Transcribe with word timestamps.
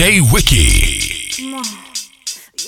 DJ 0.00 0.22
Wiki. 0.32 0.99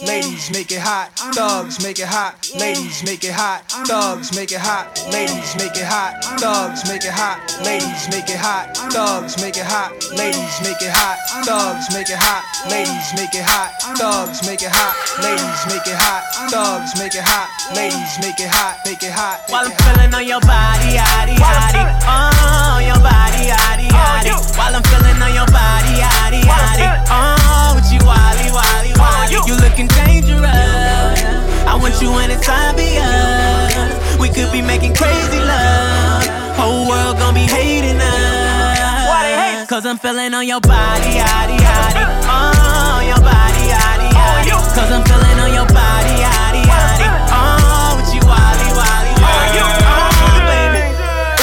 Ladies 0.02 0.50
make 0.50 0.72
it 0.72 0.82
hot, 0.82 1.14
thugs 1.30 1.78
make 1.78 2.00
it 2.00 2.10
hot. 2.10 2.34
Ladies 2.58 3.04
make 3.04 3.22
it 3.22 3.30
hot, 3.30 3.62
thugs 3.86 4.34
make 4.34 4.50
it 4.50 4.58
hot. 4.58 4.90
Ladies 5.14 5.54
make 5.54 5.78
it 5.78 5.86
hot, 5.86 6.18
thugs 6.42 6.82
make 6.90 7.06
it 7.06 7.14
hot. 7.14 7.38
Ladies 7.62 8.10
make 8.10 8.26
it 8.26 8.36
hot, 8.36 8.74
thugs 8.90 9.38
make 9.38 9.56
it 9.56 9.62
hot. 9.62 9.94
Ladies 10.18 10.58
make 10.66 10.82
it 10.82 10.90
hot, 10.90 11.22
thugs 11.46 11.86
make 11.94 12.10
it 12.10 12.18
hot. 12.18 12.42
Ladies 12.66 13.14
make 13.14 13.30
it 13.30 13.46
hot, 13.46 13.70
thugs 13.94 14.42
make 14.42 14.62
it 14.62 14.74
hot. 14.74 14.98
Ladies 15.22 15.62
make 15.70 15.86
it 15.86 15.94
hot, 15.94 16.50
thugs 16.50 16.98
make 16.98 17.14
it 17.14 17.22
hot. 17.22 17.46
Ladies 17.70 18.14
make 18.18 18.40
it 18.42 18.50
hot, 18.50 18.82
make 18.84 19.02
it 19.06 19.14
hot. 19.14 19.38
While 19.54 19.70
I'm 19.70 19.76
feeling 19.86 20.12
on 20.14 20.26
your 20.26 20.42
body, 20.42 20.98
yaddy 20.98 21.38
yaddy, 21.38 21.82
oh 22.10 22.82
your 22.82 22.98
body, 22.98 23.54
yaddy 23.54 23.86
yaddy. 23.86 24.34
While 24.58 24.74
I'm 24.74 24.82
feeling 24.82 25.22
on 25.22 25.30
your 25.30 25.46
body, 25.46 25.94
yaddy 25.94 26.42
yaddy, 26.42 26.90
oh 27.06 27.78
with 27.78 27.86
you, 27.94 28.02
wally 28.02 28.50
wally 28.50 28.92
wally. 28.98 29.38
You 29.46 29.54
looking 29.62 29.88
dangerous. 30.04 31.18
I 31.66 31.74
want 31.80 32.00
you 32.00 32.10
when 32.12 32.30
it's 32.30 32.48
obvious. 32.48 33.92
We 34.20 34.28
could 34.28 34.52
be 34.52 34.62
making 34.62 34.94
crazy 34.94 35.40
love. 35.40 36.26
Whole 36.56 36.88
world 36.88 37.18
gon' 37.18 37.34
be 37.34 37.46
hating 37.46 37.98
us. 37.98 39.08
Why 39.08 39.20
they 39.26 39.36
hate? 39.58 39.68
Cause 39.68 39.84
I'm 39.86 39.98
feeling 39.98 40.34
on 40.34 40.46
your 40.46 40.60
body, 40.60 41.18
yaddy 41.18 41.58
yaddy. 41.58 42.04
Oh, 42.28 43.00
your 43.02 43.18
body, 43.18 43.64
yaddy 43.72 44.08
oh, 44.12 44.18
yaddy. 44.18 44.52
Cause 44.76 44.90
I'm 44.92 45.02
feeling 45.04 45.38
on 45.42 45.50
your 45.52 45.66
body, 45.72 46.14
yaddy 46.22 46.62
yaddy. 46.62 47.08
Oh, 47.32 47.96
with 47.98 48.14
you, 48.14 48.22
wally 48.28 48.68
wally 48.78 49.12
oh, 49.16 49.24
wally. 49.24 49.60
Oh, 49.82 50.40
baby. 50.46 50.82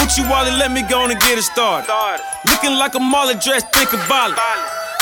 Uchi 0.01 0.21
Wally, 0.29 0.51
let 0.57 0.71
me 0.71 0.81
go 0.87 1.01
on 1.01 1.11
and 1.11 1.19
get 1.19 1.37
it 1.37 1.43
started. 1.43 1.89
Looking 2.45 2.75
like 2.77 2.95
a 2.95 2.99
Marley 2.99 3.35
dress, 3.35 3.63
think 3.73 3.91
about 3.93 4.31
it. 4.31 4.37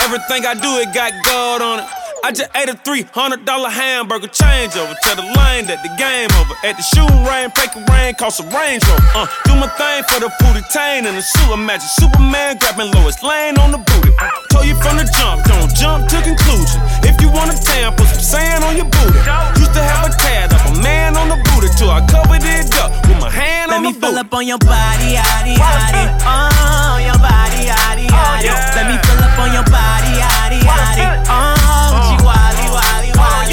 Everything 0.03 0.45
I 0.45 0.53
do, 0.53 0.79
it 0.79 0.93
got 0.93 1.11
gold 1.25 1.61
on 1.61 1.79
it. 1.79 1.85
I 2.23 2.31
just 2.31 2.49
ate 2.57 2.67
a 2.67 2.73
$300 2.73 3.45
hamburger 3.71 4.27
changeover. 4.27 4.95
Tell 5.05 5.15
the 5.15 5.27
lane 5.37 5.63
that 5.71 5.79
the 5.85 5.91
game 5.95 6.27
over. 6.41 6.55
At 6.65 6.75
the 6.75 6.83
shooting 6.83 7.23
range, 7.23 7.53
break 7.55 7.71
a 7.77 7.81
rain, 7.93 8.15
cost 8.19 8.41
a 8.41 8.45
Range 8.51 8.81
Rover. 8.83 9.07
Uh, 9.15 9.27
do 9.47 9.53
my 9.55 9.69
thing 9.79 10.03
for 10.11 10.19
the 10.19 10.27
booty 10.41 10.65
tain 10.73 11.05
and 11.07 11.15
the 11.15 11.23
suit. 11.23 11.53
Imagine 11.53 11.87
Superman 11.87 12.57
grabbing 12.59 12.91
Lois 12.99 13.21
Lane 13.23 13.55
on 13.61 13.71
the 13.71 13.79
booty. 13.79 14.11
Told 14.51 14.65
you 14.67 14.75
from 14.81 14.97
the 14.99 15.07
jump, 15.15 15.45
don't 15.47 15.71
jump 15.77 16.09
to 16.11 16.17
conclusion. 16.25 16.81
If 17.07 17.21
you 17.21 17.29
want 17.31 17.53
a 17.53 17.57
tan, 17.59 17.93
put 17.95 18.09
some 18.11 18.23
sand 18.23 18.63
on 18.65 18.75
your 18.75 18.89
booty. 18.91 19.21
Used 19.61 19.71
to 19.77 19.83
have 19.83 20.09
a 20.09 20.11
tad 20.17 20.51
of 20.51 20.61
a 20.67 20.73
man 20.83 21.15
on 21.15 21.29
the 21.31 21.39
booty 21.53 21.69
till 21.79 21.93
I 21.93 22.01
covered 22.11 22.43
it 22.43 22.67
up 22.81 22.91
with 23.07 23.21
my 23.23 23.29
hand 23.31 23.71
Let 23.71 23.77
on 23.79 23.83
me 23.87 23.93
the 23.93 23.99
fill 24.03 24.17
booty. 24.17 24.25
up 24.25 24.33
on 24.33 24.43
your 24.47 24.59
body, 24.65 25.15
yaddy 25.15 25.53
yaddy. 25.55 26.03
Oh, 26.27 26.97
your 26.99 27.19
body, 27.23 27.71
yaddy 27.71 28.05
yaddy. 28.09 28.51
Let 28.75 28.85
me 28.89 28.95
fill 29.05 29.21
up 29.21 29.37
on 29.39 29.49
your 29.53 29.67
body, 29.69 30.11
yaddy 30.17 30.59
yaddy. 30.65 31.05
Oh, 31.29 31.29
with 31.29 31.37
you, 31.37 31.37
wally 31.37 31.56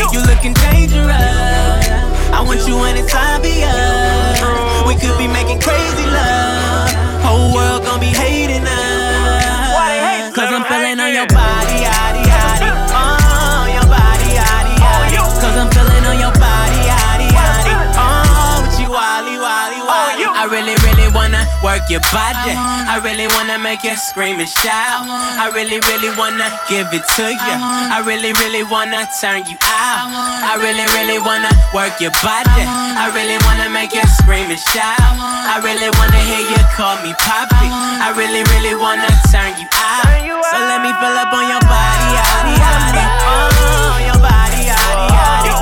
wally. 0.06 0.16
You 0.16 0.26
looking 0.26 0.54
dangerous. 0.54 1.10
I 2.32 2.42
want 2.44 2.66
you 2.66 2.76
when 2.76 2.96
it's 2.96 3.14
obvious. 3.14 3.72
We 4.86 4.94
could 4.96 5.16
be 5.18 5.28
making 5.28 5.60
crazy 5.60 6.06
love. 6.06 6.53
Work 21.74 21.90
your 21.90 22.06
body. 22.14 22.54
I 22.54 23.02
really 23.02 23.26
wanna 23.34 23.58
make 23.58 23.82
you 23.82 23.96
scream 23.98 24.38
and 24.38 24.48
shout. 24.48 25.02
I 25.10 25.50
really, 25.50 25.82
really 25.90 26.14
wanna 26.14 26.46
give 26.70 26.86
it 26.94 27.02
to 27.18 27.26
you. 27.34 27.56
I 27.90 27.98
really, 28.06 28.30
really 28.38 28.62
wanna 28.62 29.02
turn 29.18 29.42
you 29.50 29.58
out. 29.66 30.06
I 30.06 30.54
really, 30.62 30.86
really 30.94 31.18
wanna 31.18 31.50
work 31.74 31.98
your 31.98 32.14
body. 32.22 32.62
I 32.62 33.10
really 33.10 33.38
wanna 33.42 33.66
make 33.74 33.90
you 33.90 34.06
scream 34.22 34.54
and 34.54 34.62
shout. 34.70 35.02
I 35.02 35.58
really 35.66 35.90
wanna 35.98 36.22
hear 36.22 36.46
you 36.46 36.62
call 36.78 36.94
me 37.02 37.10
poppy. 37.18 37.66
I 37.66 38.14
really, 38.14 38.46
really 38.54 38.78
wanna 38.78 39.10
turn 39.34 39.50
you 39.58 39.66
out. 39.74 40.06
So 40.50 40.56
let 40.70 40.78
me 40.78 40.94
fill 41.02 41.16
up 41.18 41.34
on 41.34 41.44
your 41.50 41.64
body, 41.66 42.06
yaddy 42.14 42.54
yaddy. 42.62 43.04
Oh, 43.26 43.98
your 43.98 44.20
body, 44.22 44.70
yaddy 44.70 45.06
yaddy. 45.10 45.53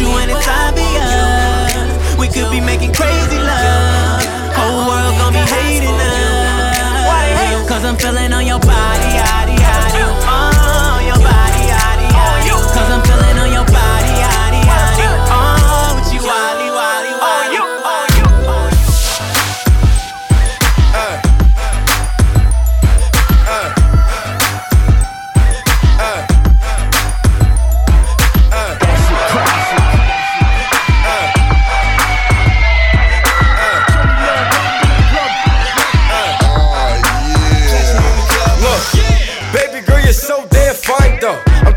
You 0.00 0.08
when 0.08 0.30
it's 0.30 0.48
obvious. 0.48 2.16
We 2.18 2.26
could 2.28 2.50
be 2.50 2.60
making 2.60 2.92
crazy 2.94 3.38
love. 3.38 4.22
Whole 4.56 4.86
world 4.88 5.14
gon' 5.18 5.32
be 5.32 5.38
hating 5.38 5.94
us. 5.94 7.68
Cause 7.68 7.84
I'm 7.84 7.96
feeling 7.96 8.32
on 8.32 8.46
your 8.46 8.60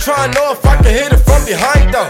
trying 0.07 0.31
to 0.31 0.39
know 0.39 0.55
if 0.55 0.63
I 0.63 0.79
can 0.79 0.95
hit 0.95 1.11
it 1.11 1.19
from 1.19 1.43
behind 1.43 1.91
though. 1.91 2.07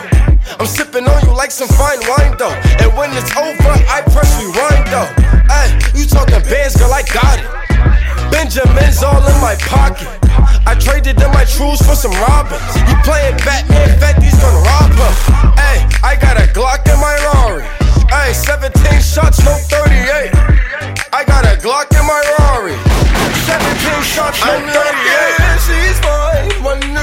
I'm 0.61 0.69
sipping 0.69 1.09
on 1.09 1.17
you 1.25 1.33
like 1.33 1.49
some 1.49 1.65
fine 1.65 1.97
wine 2.05 2.37
though. 2.37 2.53
And 2.77 2.93
when 2.93 3.09
it's 3.17 3.33
over, 3.33 3.73
I 3.89 4.05
press 4.13 4.37
rewind 4.37 4.85
though. 4.93 5.09
Hey, 5.49 5.73
you 5.97 6.05
talking 6.05 6.37
bands, 6.45 6.77
girl, 6.77 6.93
I 6.93 7.01
got 7.09 7.41
it. 7.41 7.49
Benjamin's 8.29 9.01
all 9.01 9.17
in 9.25 9.37
my 9.41 9.57
pocket. 9.65 10.05
I 10.69 10.77
traded 10.77 11.17
in 11.17 11.31
my 11.33 11.41
trues 11.49 11.81
for 11.81 11.97
some 11.97 12.13
robins. 12.21 12.61
You 12.85 12.93
playing 13.01 13.33
Batman, 13.41 13.89
Fetty's 13.97 14.37
gonna 14.37 14.61
rob 14.61 14.93
her. 14.93 15.13
Hey, 15.57 15.81
I 16.05 16.13
got 16.21 16.37
a 16.37 16.45
Glock 16.53 16.85
in 16.85 17.01
my 17.01 17.17
Rari. 17.33 17.65
Hey, 18.13 18.29
17 18.29 18.77
shots, 19.01 19.41
no 19.41 19.57
38. 19.73 20.37
I 21.17 21.25
got 21.25 21.49
a 21.49 21.57
Glock 21.57 21.89
in 21.97 22.05
my 22.05 22.21
Rari. 22.37 22.77
17 23.49 24.05
shots, 24.05 24.37
no 24.45 24.53
38. 24.69 25.57
she's 25.65 25.97
mine. 26.05 26.61
Wonder 26.61 26.96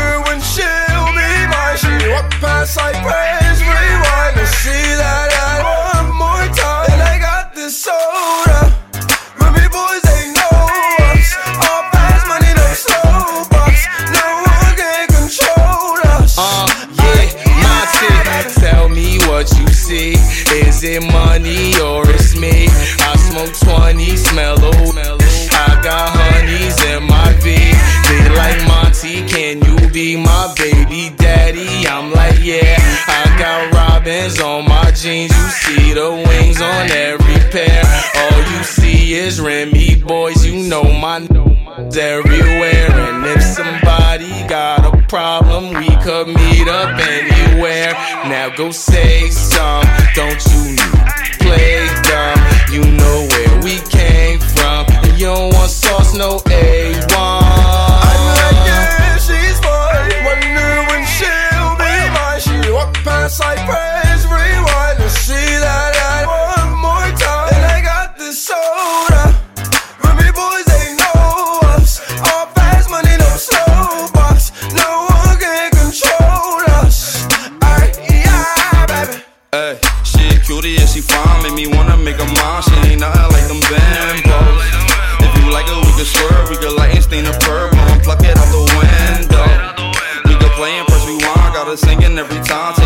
past 2.65 2.77
like 2.79 2.95
praise, 3.03 3.61
rewind 3.61 4.37
and 4.39 4.49
see 4.49 4.89
that 4.97 5.29
I 5.37 5.55
one 5.85 6.17
more 6.17 6.47
time. 6.57 6.89
And 6.93 7.03
I 7.03 7.19
got 7.19 7.55
this 7.55 7.77
soda. 7.77 8.73
Remy 9.41 9.69
boys, 9.69 10.03
they 10.09 10.33
know 10.33 10.65
us. 11.13 11.29
All 11.61 11.83
fast 11.93 12.25
money, 12.27 12.53
no 12.57 12.67
slow 12.73 13.45
bucks. 13.53 13.85
No 14.17 14.25
one 14.49 14.73
can 14.81 15.07
control 15.13 16.01
us. 16.17 16.37
Uh, 16.39 16.67
yeah, 17.05 17.29
my. 17.61 18.45
Tell 18.61 18.89
me 18.89 19.19
what 19.29 19.51
you 19.59 19.69
see. 19.69 20.13
Is 20.57 20.85
it 20.85 21.03
money 21.13 21.77
or 21.81 22.09
it's 22.11 22.35
me? 22.37 22.69
I 23.05 23.17
smoke 23.29 23.53
20, 23.61 24.17
smell. 24.17 24.55
I 25.57 25.81
got 25.83 26.14
yeah. 32.45 32.77
I 33.09 33.37
got 33.39 33.73
robins 33.73 34.39
on 34.41 34.69
my 34.69 34.91
jeans. 34.91 35.33
You 35.33 35.49
see 35.49 35.93
the 35.95 36.11
wings 36.13 36.61
on 36.61 36.91
every 36.91 37.41
pair. 37.51 37.83
All 38.17 38.39
you 38.53 38.63
see 38.65 39.15
is 39.15 39.41
Remy 39.41 40.03
boys. 40.03 40.45
You 40.45 40.69
know 40.69 40.85
my 40.85 41.17
n- 41.17 41.29
everywhere. 41.97 42.91
And 42.93 43.25
if 43.27 43.43
somebody 43.43 44.29
got 44.47 44.85
a 44.95 45.03
problem, 45.09 45.73
we 45.75 45.89
could 46.05 46.29
meet 46.29 46.69
up 46.69 46.99
anywhere. 47.01 47.93
Now 48.29 48.51
go 48.55 48.71
say 48.71 49.31
some, 49.31 49.85
don't 50.15 50.45
you 50.53 50.77
play 51.41 51.89
dumb? 52.03 52.39
You 52.71 52.83
know 52.93 53.27
where 53.31 53.63
we 53.63 53.79
came 53.89 54.39
from. 54.39 54.85
And 54.89 55.19
you 55.19 55.27
don't 55.27 55.55
want 55.55 55.71
sauce, 55.71 56.15
no 56.15 56.39
A1. 56.41 57.44
Past 63.37 63.41
like 63.41 63.67
praise, 63.67 64.27
rewind 64.27 65.01
and 65.01 65.11
see 65.11 65.35
that 65.35 65.95
I 65.97 66.27
one 66.27 66.79
more 66.79 67.11
time. 67.19 67.51
And 67.55 67.65
I 67.65 67.81
got 67.83 68.17
this 68.19 68.39
soda. 68.39 69.35
Remy 70.03 70.31
boys, 70.33 70.65
they 70.67 70.95
know 70.95 71.61
us. 71.75 72.01
All 72.31 72.47
fast 72.55 72.91
money, 72.91 73.17
no 73.19 73.31
slow 73.35 74.07
bucks. 74.13 74.53
No 74.75 75.07
one 75.11 75.39
can 75.39 75.71
control 75.71 76.63
us. 76.83 77.27
Ay, 77.63 77.93
yeah, 78.07 78.87
baby. 78.87 79.23
Hey, 79.53 79.79
she 80.05 80.39
cutie 80.47 80.77
and 80.77 80.89
she 80.89 81.01
fine, 81.01 81.43
make 81.43 81.55
me 81.55 81.67
wanna 81.67 81.97
make 81.97 82.17
her 82.17 82.31
mine. 82.39 82.63
She 82.63 82.75
ain't 82.91 83.01
nothing 83.01 83.31
like 83.35 83.47
them 83.49 83.61
bimbos. 83.67 84.63
If 85.21 85.33
you 85.43 85.51
like 85.51 85.67
it, 85.67 85.79
we 85.83 85.93
can 85.99 86.07
swerve, 86.07 86.51
we 86.51 86.57
can 86.57 86.77
light 86.77 86.95
and 86.95 87.03
stain 87.03 87.25
the 87.25 87.35
purple 87.43 87.79
and 87.79 88.03
pluck 88.03 88.23
it 88.23 88.37
out 88.37 88.51
the 88.53 88.63
window. 88.79 89.47
We 90.29 90.35
can 90.39 90.51
play 90.55 90.79
and 90.79 90.87
press 90.87 91.07
rewind, 91.07 91.55
got 91.55 91.67
her 91.67 91.77
singing 91.77 92.19
every 92.19 92.41
time. 92.45 92.84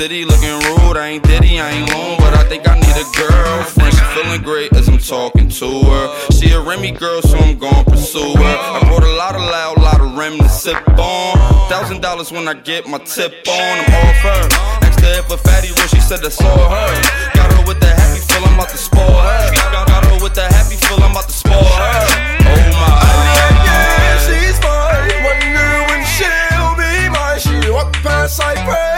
City 0.00 0.24
looking 0.24 0.56
rude, 0.64 0.96
I 0.96 1.08
ain't 1.12 1.24
Diddy, 1.24 1.60
I 1.60 1.68
ain't 1.76 1.92
long, 1.92 2.16
but 2.16 2.32
I 2.32 2.42
think 2.48 2.66
I 2.66 2.72
need 2.72 2.96
a 2.96 3.04
girlfriend. 3.20 3.92
She 3.92 4.04
feeling 4.16 4.40
great 4.40 4.72
as 4.72 4.88
I'm 4.88 4.96
talking 4.96 5.50
to 5.60 5.68
her. 5.92 6.04
She 6.32 6.48
a 6.56 6.60
Remy 6.60 6.92
girl, 6.92 7.20
so 7.20 7.36
I'm 7.36 7.58
gon' 7.58 7.84
pursue 7.84 8.32
her. 8.32 8.56
I 8.76 8.80
bought 8.88 9.04
a 9.04 9.14
lot 9.20 9.34
of 9.36 9.42
loud, 9.42 9.76
lot 9.76 10.00
of 10.00 10.16
Rem 10.16 10.38
to 10.38 10.48
sip 10.48 10.80
on. 10.96 11.36
Thousand 11.68 12.00
dollars 12.00 12.32
when 12.32 12.48
I 12.48 12.54
get 12.54 12.88
my 12.88 12.96
tip 12.96 13.44
on, 13.46 13.76
I'm 13.76 13.92
off 14.00 14.20
her. 14.24 14.42
Her 15.04 15.18
if 15.20 15.30
a 15.30 15.36
fatty 15.36 15.68
was, 15.76 15.90
she 15.90 16.00
said 16.00 16.20
that's 16.24 16.40
all 16.40 16.68
her. 16.72 16.90
Got 17.36 17.52
her 17.52 17.62
with 17.68 17.80
the 17.80 17.92
happy 17.92 18.20
feel, 18.24 18.42
I'm 18.48 18.54
about 18.54 18.70
to 18.70 18.78
spoil 18.78 19.04
her. 19.04 19.52
Got, 19.52 19.86
got 19.86 20.04
her 20.06 20.16
with 20.24 20.32
the 20.32 20.48
happy 20.48 20.76
feel, 20.80 20.96
I'm 21.04 21.12
about 21.12 21.28
to 21.28 21.36
spoil 21.36 21.60
her. 21.60 22.00
Oh 22.48 22.64
my. 22.72 23.20
She's 24.24 24.56
fine. 24.64 25.12
Wonder 25.28 25.72
when 25.92 26.00
she'll 26.16 26.72
be 26.80 27.12
mine. 27.12 27.36
She 27.44 27.68
walk 27.68 27.92
past 28.00 28.40
rewind 28.40 28.89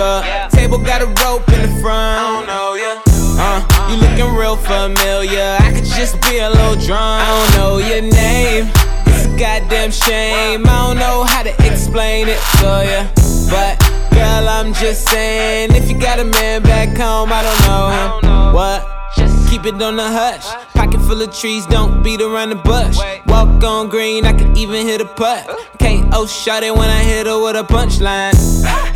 back 0.00 0.24
of 0.24 0.24
the 0.24 0.30
club, 0.30 0.50
table 0.50 0.78
got 0.78 1.02
a 1.02 1.06
rope 1.24 1.48
in 1.52 1.62
the 1.62 1.80
front. 1.80 2.18
I 2.18 2.24
don't 2.32 2.46
know 2.46 2.74
ya. 2.74 3.02
Uh, 3.42 3.60
you 3.90 3.96
looking 3.96 4.34
real 4.34 4.56
familiar. 4.56 5.56
I 5.60 5.72
could 5.72 5.84
just 5.84 6.20
be 6.22 6.38
a 6.38 6.48
little 6.48 6.76
drunk. 6.76 7.22
I 7.22 7.28
don't 7.28 7.52
know 7.56 7.78
your 7.78 8.02
name. 8.02 8.70
It's 9.06 9.26
a 9.26 9.38
goddamn 9.38 9.90
shame. 9.90 10.66
I 10.66 10.88
don't 10.88 10.98
know 10.98 11.24
how 11.24 11.42
to 11.42 11.52
explain 11.66 12.28
it 12.28 12.40
to 12.60 12.70
ya. 12.84 13.08
But 13.50 13.78
girl, 14.12 14.48
I'm 14.48 14.72
just 14.74 15.08
saying, 15.08 15.74
if 15.74 15.90
you 15.90 15.98
got 15.98 16.18
a 16.18 16.24
man 16.24 16.62
back 16.62 16.96
home, 16.96 17.30
I 17.32 17.42
don't 17.42 17.60
know 17.66 17.84
him. 17.96 18.54
What? 18.54 18.86
Just 19.16 19.50
keep 19.50 19.64
it 19.64 19.80
on 19.82 19.96
the 19.96 20.06
hush. 20.06 20.46
Pocket 20.74 21.00
full 21.00 21.20
of 21.20 21.36
trees, 21.36 21.66
don't 21.66 22.02
beat 22.02 22.20
around 22.20 22.50
the 22.50 22.56
bush. 22.56 22.96
Walk 23.26 23.62
on 23.64 23.88
green, 23.88 24.24
I 24.24 24.32
can 24.32 24.56
even 24.56 24.86
hit 24.86 25.00
a 25.00 25.04
putt. 25.04 25.46
KO 25.80 26.26
shot 26.26 26.62
it 26.62 26.74
when 26.74 26.88
I 26.88 27.02
hit 27.02 27.26
her 27.26 27.42
with 27.42 27.56
a 27.56 27.64
punchline. 27.64 28.49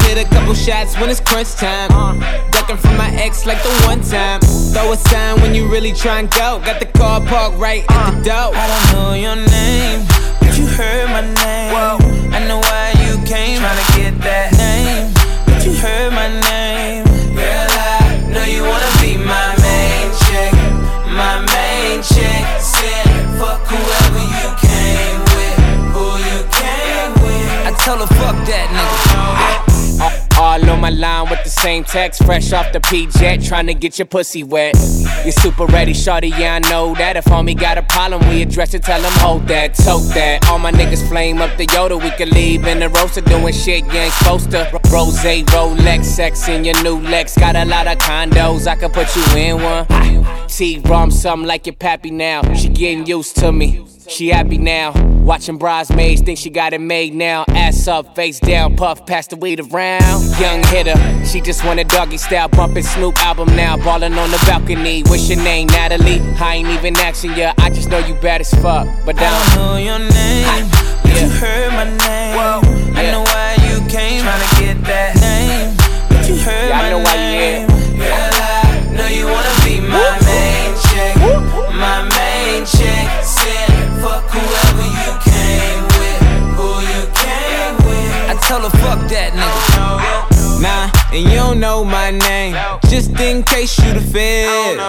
Hit 0.04 0.18
a 0.18 0.28
couple 0.28 0.54
shots 0.54 0.98
when 0.98 1.08
it's 1.08 1.20
crunch 1.20 1.54
time. 1.54 1.90
Uh. 1.92 2.14
Ducking 2.50 2.76
from 2.76 2.96
my 2.96 3.10
ex 3.16 3.46
like 3.46 3.62
the 3.62 3.72
one 3.86 4.02
time. 4.02 4.40
Throw 4.40 4.92
a 4.92 4.96
sign 4.96 5.40
when 5.40 5.54
you 5.54 5.66
really 5.66 5.92
try 5.92 6.18
and 6.20 6.30
go. 6.30 6.60
Got 6.64 6.78
the 6.78 6.86
car 6.86 7.20
parked 7.20 7.56
right 7.56 7.84
at 7.88 8.10
the 8.22 8.32
uh. 8.32 8.50
door. 8.50 8.54
I 8.54 8.66
don't 8.68 8.86
know 8.92 9.14
your 9.14 9.36
name, 9.36 10.06
but 10.40 10.58
you 10.58 10.66
heard 10.66 11.08
my 11.08 11.22
name. 11.22 11.74
I 12.36 12.46
know 12.46 12.58
why 12.58 12.92
you 13.06 13.16
came, 13.24 13.60
tryna 13.62 13.96
get 13.96 14.14
that 14.20 14.52
name. 14.60 15.12
But 15.46 15.64
you 15.64 15.72
heard 15.72 16.12
my 16.12 16.28
name. 16.28 17.04
Girl, 17.34 17.68
I 17.72 18.28
know 18.28 18.44
you 18.44 18.62
wanna 18.62 18.92
be 19.00 19.16
my 19.16 19.56
main 19.64 20.06
chick, 20.28 20.52
my 21.16 21.40
main 21.48 22.02
chick. 22.02 22.44
Said 22.60 23.08
fuck 23.40 23.64
whoever 23.72 24.24
you 24.36 24.48
came 24.60 25.20
with, 25.32 25.56
who 25.96 26.06
you 26.28 26.38
came 26.52 27.12
with. 27.24 27.68
I 27.68 27.72
tell 27.78 27.98
her 27.98 28.10
fuck 28.20 28.36
that 28.46 28.68
nigga. 28.68 29.63
All 30.64 30.70
on 30.70 30.80
my 30.80 30.88
line 30.88 31.28
with 31.28 31.42
the 31.44 31.50
same 31.50 31.84
text, 31.84 32.24
fresh 32.24 32.52
off 32.52 32.72
the 32.72 32.80
P-Jet, 32.80 33.40
tryna 33.40 33.78
get 33.78 33.98
your 33.98 34.06
pussy 34.06 34.42
wet. 34.42 34.74
You're 35.22 35.32
super 35.32 35.66
ready, 35.66 35.92
shorty, 35.92 36.28
yeah, 36.28 36.54
I 36.54 36.70
know 36.70 36.94
that. 36.94 37.18
If 37.18 37.26
homie 37.26 37.58
got 37.58 37.76
a 37.76 37.82
problem, 37.82 38.26
we 38.28 38.40
address 38.40 38.72
it, 38.72 38.82
tell 38.82 39.00
him 39.00 39.12
hold 39.20 39.46
that, 39.48 39.74
tote 39.74 40.14
that. 40.14 40.48
All 40.48 40.58
my 40.58 40.72
niggas 40.72 41.06
flame 41.06 41.42
up 41.42 41.54
the 41.58 41.66
Yoda, 41.66 42.02
we 42.02 42.10
can 42.12 42.30
leave 42.30 42.66
in 42.66 42.78
the 42.78 42.88
roaster 42.88 43.20
doing 43.20 43.52
shit 43.52 43.84
you 43.84 43.92
ain't 43.92 44.12
supposed 44.14 44.50
to. 44.52 44.80
Rose, 44.90 45.18
Rolex, 45.18 46.04
sex 46.04 46.48
in 46.48 46.64
your 46.64 46.82
new 46.82 46.98
Lex. 46.98 47.36
Got 47.36 47.56
a 47.56 47.64
lot 47.66 47.86
of 47.86 47.98
condos, 47.98 48.66
I 48.66 48.76
could 48.76 48.92
put 48.92 49.14
you 49.14 49.36
in 49.36 49.62
one. 49.62 50.48
T-Rom, 50.48 51.10
something 51.10 51.46
like 51.46 51.66
your 51.66 51.74
pappy 51.74 52.10
now. 52.10 52.54
She 52.54 52.68
getting 52.68 53.04
used 53.06 53.36
to 53.36 53.52
me. 53.52 53.84
She 54.08 54.28
happy 54.28 54.58
now. 54.58 54.92
Watching 55.24 55.56
bridesmaids, 55.56 56.20
think 56.20 56.38
she 56.38 56.50
got 56.50 56.72
it 56.74 56.80
made 56.80 57.14
now. 57.14 57.44
Ass 57.48 57.88
up, 57.88 58.14
face 58.14 58.38
down, 58.38 58.76
puff, 58.76 59.06
pass 59.06 59.26
the 59.26 59.36
weed 59.36 59.60
around. 59.60 60.38
Young 60.38 60.62
hitter, 60.64 60.94
she 61.24 61.40
just 61.40 61.64
want 61.64 61.80
a 61.80 61.84
doggy 61.84 62.18
style, 62.18 62.48
bumping 62.48 62.82
Snoop 62.82 63.16
album 63.18 63.54
now. 63.56 63.76
Ballin' 63.78 64.12
on 64.14 64.30
the 64.30 64.42
balcony. 64.46 65.02
What's 65.04 65.28
your 65.28 65.38
name, 65.42 65.68
Natalie? 65.68 66.20
I 66.38 66.56
ain't 66.56 66.68
even 66.68 66.96
asking 66.98 67.34
ya, 67.36 67.54
I 67.58 67.70
just 67.70 67.88
know 67.88 67.98
you 67.98 68.14
bad 68.16 68.42
as 68.42 68.50
fuck. 68.54 68.86
But 69.06 69.16
I 69.18 69.30
don't 69.30 69.56
know 69.56 69.76
your 69.78 69.98
name, 69.98 70.68
but 71.02 71.20
you 71.22 71.28
heard 71.30 71.70
my 71.72 71.84
name. 71.84 72.38
I 72.96 73.10
know 73.10 73.22
why 73.22 73.56
you 73.68 73.78
came, 73.88 74.22
tryna 74.22 74.60
get 74.60 74.84
that 74.84 75.16
name. 75.20 75.76
But 76.10 76.28
you 76.28 76.36
heard 76.36 76.68
Yeah, 76.68 76.78
I 76.78 76.82
my 76.82 76.90
know 76.90 76.98
why 76.98 77.14
you 77.14 77.20
name. 77.32 77.70
here. 77.70 78.08
Girl, 78.08 78.30
I 78.34 78.96
know 78.96 79.06
you 79.08 79.24
wanna 79.26 79.53
tell 88.54 88.70
her 88.70 88.78
fuck 88.78 89.08
that 89.10 89.32
nigga. 89.32 90.62
Nah, 90.62 90.90
and 91.12 91.24
you 91.28 91.36
don't 91.36 91.58
know 91.58 91.84
my 91.84 92.10
name, 92.10 92.54
just 92.88 93.10
in 93.20 93.42
case 93.42 93.76
you 93.78 93.92
the 93.94 94.00
feds. 94.00 94.80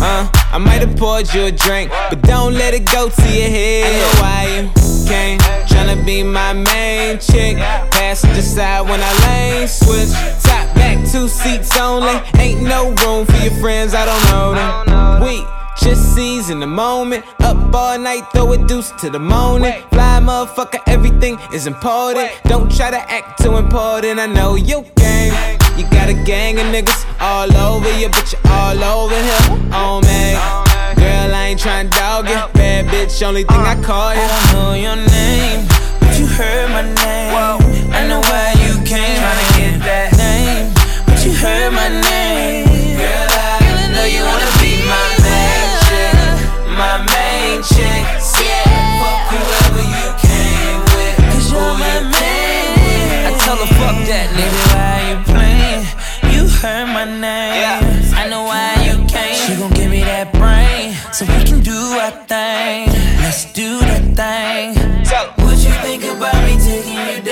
Uh, 0.00 0.28
I 0.52 0.58
might 0.58 0.80
have 0.80 0.96
poured 0.96 1.32
you 1.34 1.46
a 1.46 1.52
drink, 1.52 1.90
but 2.08 2.22
don't 2.22 2.54
let 2.54 2.72
it 2.72 2.90
go 2.90 3.08
to 3.08 3.28
your 3.28 3.50
head. 3.50 3.84
I 3.84 3.98
know 4.00 4.12
why 4.22 4.42
you 4.54 5.08
came, 5.08 5.38
tryna 5.68 6.04
be 6.06 6.22
my 6.22 6.52
main 6.52 7.18
chick. 7.18 7.58
Passenger 7.90 8.42
side 8.42 8.88
when 8.88 9.00
I 9.02 9.12
lane 9.26 9.68
switch. 9.68 10.12
Top 10.42 10.74
back, 10.74 10.96
two 11.10 11.28
seats 11.28 11.76
only. 11.78 12.16
Ain't 12.38 12.62
no 12.62 12.94
room 13.04 13.26
for 13.26 13.36
your 13.44 13.54
friends, 13.60 13.92
I 13.94 14.04
don't 14.06 14.24
know 14.30 14.54
them. 14.54 15.22
We 15.22 15.44
just 15.80 16.14
seize 16.14 16.50
in 16.50 16.60
the 16.60 16.66
moment. 16.66 17.24
Up 17.40 17.74
all 17.74 17.98
night, 17.98 18.24
throw 18.32 18.52
a 18.52 18.58
deuce 18.66 18.90
to 19.00 19.10
the 19.10 19.18
morning. 19.18 19.72
Fly 19.90 20.20
motherfucker, 20.20 20.80
everything 20.86 21.38
is 21.52 21.66
important. 21.66 22.30
Don't 22.44 22.70
try 22.74 22.90
to 22.90 22.98
act 23.10 23.42
too 23.42 23.56
important. 23.56 24.18
I 24.18 24.26
know 24.26 24.56
you 24.56 24.84
game. 24.96 25.32
You 25.76 25.84
got 25.90 26.08
a 26.08 26.14
gang 26.24 26.58
of 26.58 26.66
niggas 26.66 27.06
all 27.20 27.54
over 27.56 27.90
you, 27.98 28.08
but 28.08 28.32
you 28.32 28.38
all 28.50 28.82
over 28.82 29.14
here. 29.14 29.70
Oh 29.72 30.00
man. 30.02 30.34
Girl, 30.96 31.34
I 31.34 31.48
ain't 31.50 31.60
tryna 31.60 31.90
dog 31.90 32.28
you. 32.28 32.34
Bad 32.54 32.86
bitch, 32.86 33.22
only 33.26 33.44
thing 33.44 33.60
I 33.60 33.78
uh. 33.78 33.82
call 33.82 34.14
you. 34.14 34.20
Oh, 34.20 34.26
I 34.26 34.52
don't 34.52 34.62
know 34.62 34.74
your 34.74 34.96
name, 34.96 35.66
but 36.00 36.18
you 36.18 36.26
heard 36.26 36.70
my 36.70 36.82
name. 36.82 37.28
I 37.94 38.06
know 38.08 38.20
why 38.20 38.54
you 38.66 38.74
came. 38.84 39.18
Tryna 39.22 39.46
get 39.56 39.78
that 39.86 40.10
name, 40.16 40.74
but 41.06 41.24
you 41.24 41.32
heard 41.32 41.72
my 41.72 41.88
name. 41.88 42.17
Nigga. 54.38 54.62
Why 54.74 54.96
you 55.10 55.16
playing? 55.32 55.82
You 56.34 56.42
heard 56.60 56.86
my 56.86 57.04
name. 57.04 57.82
I 58.14 58.28
know 58.30 58.42
why 58.44 58.74
you 58.86 58.94
came. 59.06 59.34
She 59.34 59.52
gon' 59.60 59.72
give 59.72 59.90
me 59.90 60.02
that 60.04 60.32
brain, 60.32 60.94
so 61.12 61.24
we 61.26 61.44
can 61.44 61.60
do 61.60 61.78
our 62.02 62.14
thing. 62.32 62.88
Let's 63.24 63.52
do 63.52 63.78
that 63.80 64.04
thing. 64.20 64.66
What 65.44 65.58
you 65.64 65.72
think 65.86 66.04
about 66.04 66.38
me 66.46 66.54
taking 66.58 67.00
you 67.08 67.18
down 67.22 67.27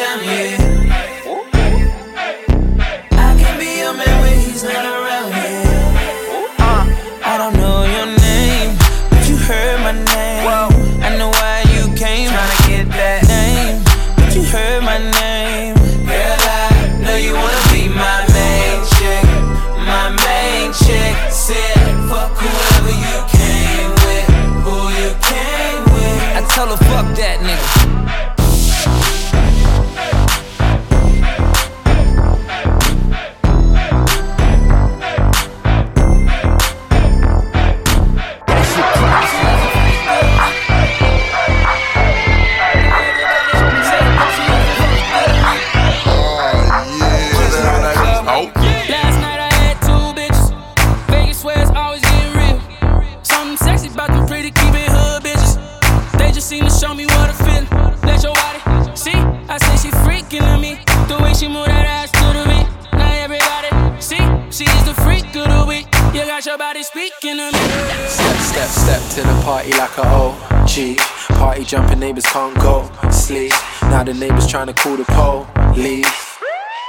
jumping 71.66 71.99
neighbors 71.99 72.25
can't 72.26 72.54
go 72.61 72.88
sleep. 73.11 73.52
Now 73.82 74.04
the 74.04 74.14
neighbors 74.14 74.46
trying 74.46 74.68
to 74.68 74.73
call 74.73 74.96
the 74.96 75.04
police. 75.04 76.06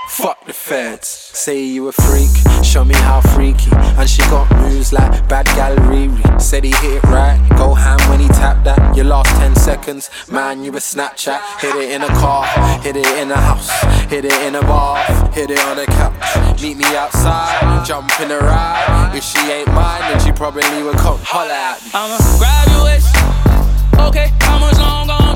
Fuck 0.09 0.45
the 0.45 0.53
feds. 0.53 1.07
Say 1.07 1.63
you 1.63 1.87
a 1.87 1.91
freak, 1.91 2.29
show 2.63 2.85
me 2.85 2.95
how 2.95 3.21
freaky. 3.21 3.71
And 3.73 4.09
she 4.09 4.21
got 4.23 4.49
moves 4.57 4.93
like 4.93 5.27
bad 5.27 5.45
gal 5.47 5.75
Riri. 5.75 6.41
Said 6.41 6.63
he 6.63 6.71
hit 6.71 7.03
it 7.03 7.03
right, 7.03 7.39
go 7.57 7.73
ham 7.73 7.99
when 8.09 8.19
he 8.19 8.27
tapped 8.27 8.63
that. 8.65 8.95
Your 8.95 9.05
last 9.05 9.29
10 9.37 9.55
seconds, 9.55 10.09
man, 10.31 10.63
you 10.63 10.71
a 10.71 10.75
Snapchat. 10.75 11.41
Hit 11.59 11.75
it 11.75 11.91
in 11.91 12.03
a 12.03 12.07
car, 12.07 12.45
hit 12.81 12.95
it 12.95 13.07
in 13.17 13.31
a 13.31 13.35
house, 13.35 13.69
hit 14.09 14.25
it 14.25 14.41
in 14.43 14.55
a 14.55 14.61
bar, 14.61 15.03
hit 15.33 15.51
it 15.51 15.59
on 15.59 15.79
a 15.79 15.85
couch. 15.85 16.61
Meet 16.61 16.77
me 16.77 16.85
outside, 16.95 17.85
jump 17.85 18.09
in 18.21 18.31
a 18.31 18.39
ride. 18.39 19.11
If 19.15 19.23
she 19.23 19.39
ain't 19.51 19.67
mine, 19.73 20.01
then 20.01 20.19
she 20.19 20.31
probably 20.31 20.83
would 20.83 20.97
come 20.97 21.19
holler 21.21 21.51
at 21.51 21.83
me. 21.83 21.91
I'ma 21.93 22.17
grab 22.37 22.83
waist. 22.85 23.36
Okay, 23.99 24.31
how 24.41 24.59
much 24.59 24.77
long 24.77 25.26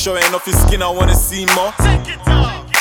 Showing 0.00 0.24
off 0.32 0.46
your 0.46 0.56
skin, 0.56 0.82
I 0.82 0.88
wanna 0.88 1.14
see 1.14 1.44
more. 1.54 1.74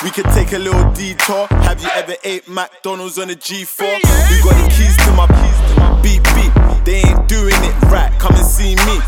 We 0.01 0.09
could 0.09 0.23
take 0.31 0.53
a 0.53 0.57
little 0.57 0.89
detour. 0.93 1.47
Have 1.67 1.83
you 1.83 1.89
ever 1.93 2.15
ate 2.23 2.47
McDonald's 2.47 3.19
on 3.19 3.29
a 3.29 3.33
G4? 3.33 3.99
We 4.31 4.39
got 4.41 4.55
the 4.55 4.69
keys 4.71 4.95
to 5.03 5.11
my 5.11 5.27
keys 5.27 5.59
to 5.67 5.79
my 5.81 6.01
beep 6.01 6.23
beep. 6.33 6.53
They 6.85 7.03
ain't 7.03 7.27
doing 7.27 7.59
it 7.59 7.75
right. 7.91 8.09
Come 8.19 8.35
and 8.35 8.45
see 8.45 8.73
me. 8.87 9.01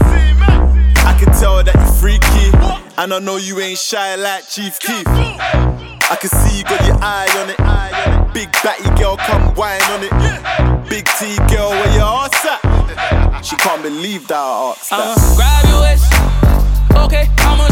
I 1.08 1.16
can 1.18 1.32
tell 1.40 1.64
that 1.64 1.74
you're 1.74 1.96
freaky, 2.04 2.52
and 2.98 3.14
I 3.14 3.20
know 3.20 3.38
you 3.38 3.62
ain't 3.62 3.80
shy 3.80 4.16
like 4.16 4.46
Chief 4.50 4.78
Keef. 4.82 5.08
I 5.08 6.18
can 6.20 6.30
see 6.32 6.58
you 6.58 6.64
got 6.66 6.86
your 6.86 6.98
eye 7.02 7.32
on 7.40 7.50
it. 7.50 8.34
Big 8.34 8.52
batty 8.62 8.90
girl, 9.02 9.16
come 9.16 9.56
whine 9.56 9.82
on 9.84 10.04
it. 10.04 10.90
Big 10.90 11.08
T 11.18 11.38
girl, 11.48 11.70
where 11.70 11.94
your 11.96 12.28
ass 12.28 12.46
at? 12.46 13.42
She 13.42 13.56
can't 13.56 13.82
believe 13.82 14.28
that 14.28 14.36
I 14.36 14.72
asked 14.72 14.90
that. 14.90 15.16
Grab 15.38 15.66
your 15.72 15.82
waist. 15.82 16.12
Okay, 17.06 17.30
how 17.38 17.56
much 17.56 17.72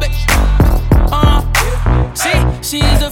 bitch. 0.00 0.24
Uh, 1.12 1.40
see, 2.14 2.38
she's 2.62 3.02
a 3.02 3.09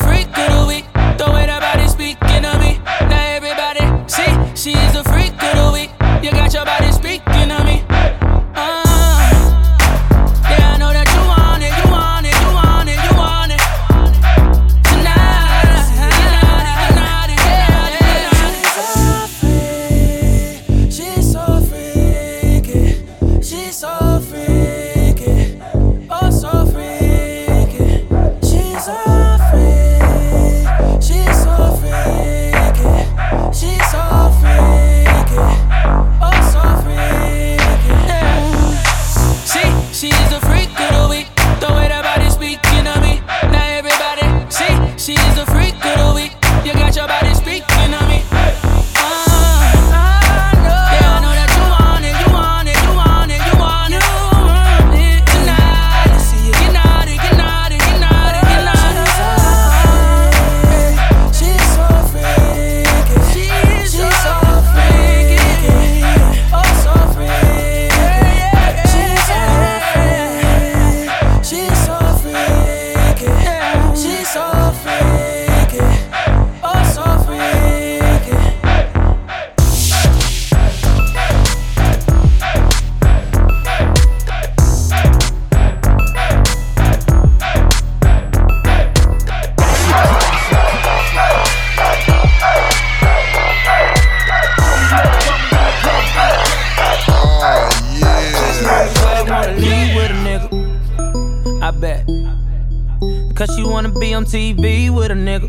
TV 104.28 104.90
with 104.90 105.10
a 105.10 105.14
nigga. 105.14 105.48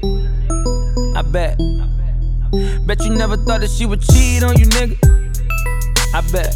I 1.17 1.21
bet. 1.21 1.57
Bet 2.87 3.03
you 3.03 3.09
never 3.09 3.35
thought 3.35 3.59
that 3.59 3.69
she 3.69 3.85
would 3.85 4.01
cheat 4.01 4.41
on 4.41 4.57
you, 4.57 4.65
nigga. 4.67 4.95
I 6.15 6.21
bet. 6.31 6.55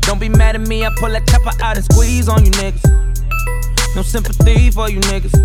Don't 0.00 0.18
be 0.18 0.30
mad 0.30 0.54
at 0.54 0.66
me, 0.66 0.86
I 0.86 0.90
pull 0.96 1.10
that 1.10 1.26
chopper 1.28 1.52
out 1.62 1.76
and 1.76 1.84
squeeze 1.84 2.30
on 2.30 2.46
you 2.46 2.50
niggas. 2.52 3.94
No 3.94 4.00
sympathy 4.00 4.70
for 4.70 4.88
you 4.88 5.00
niggas. 5.00 5.36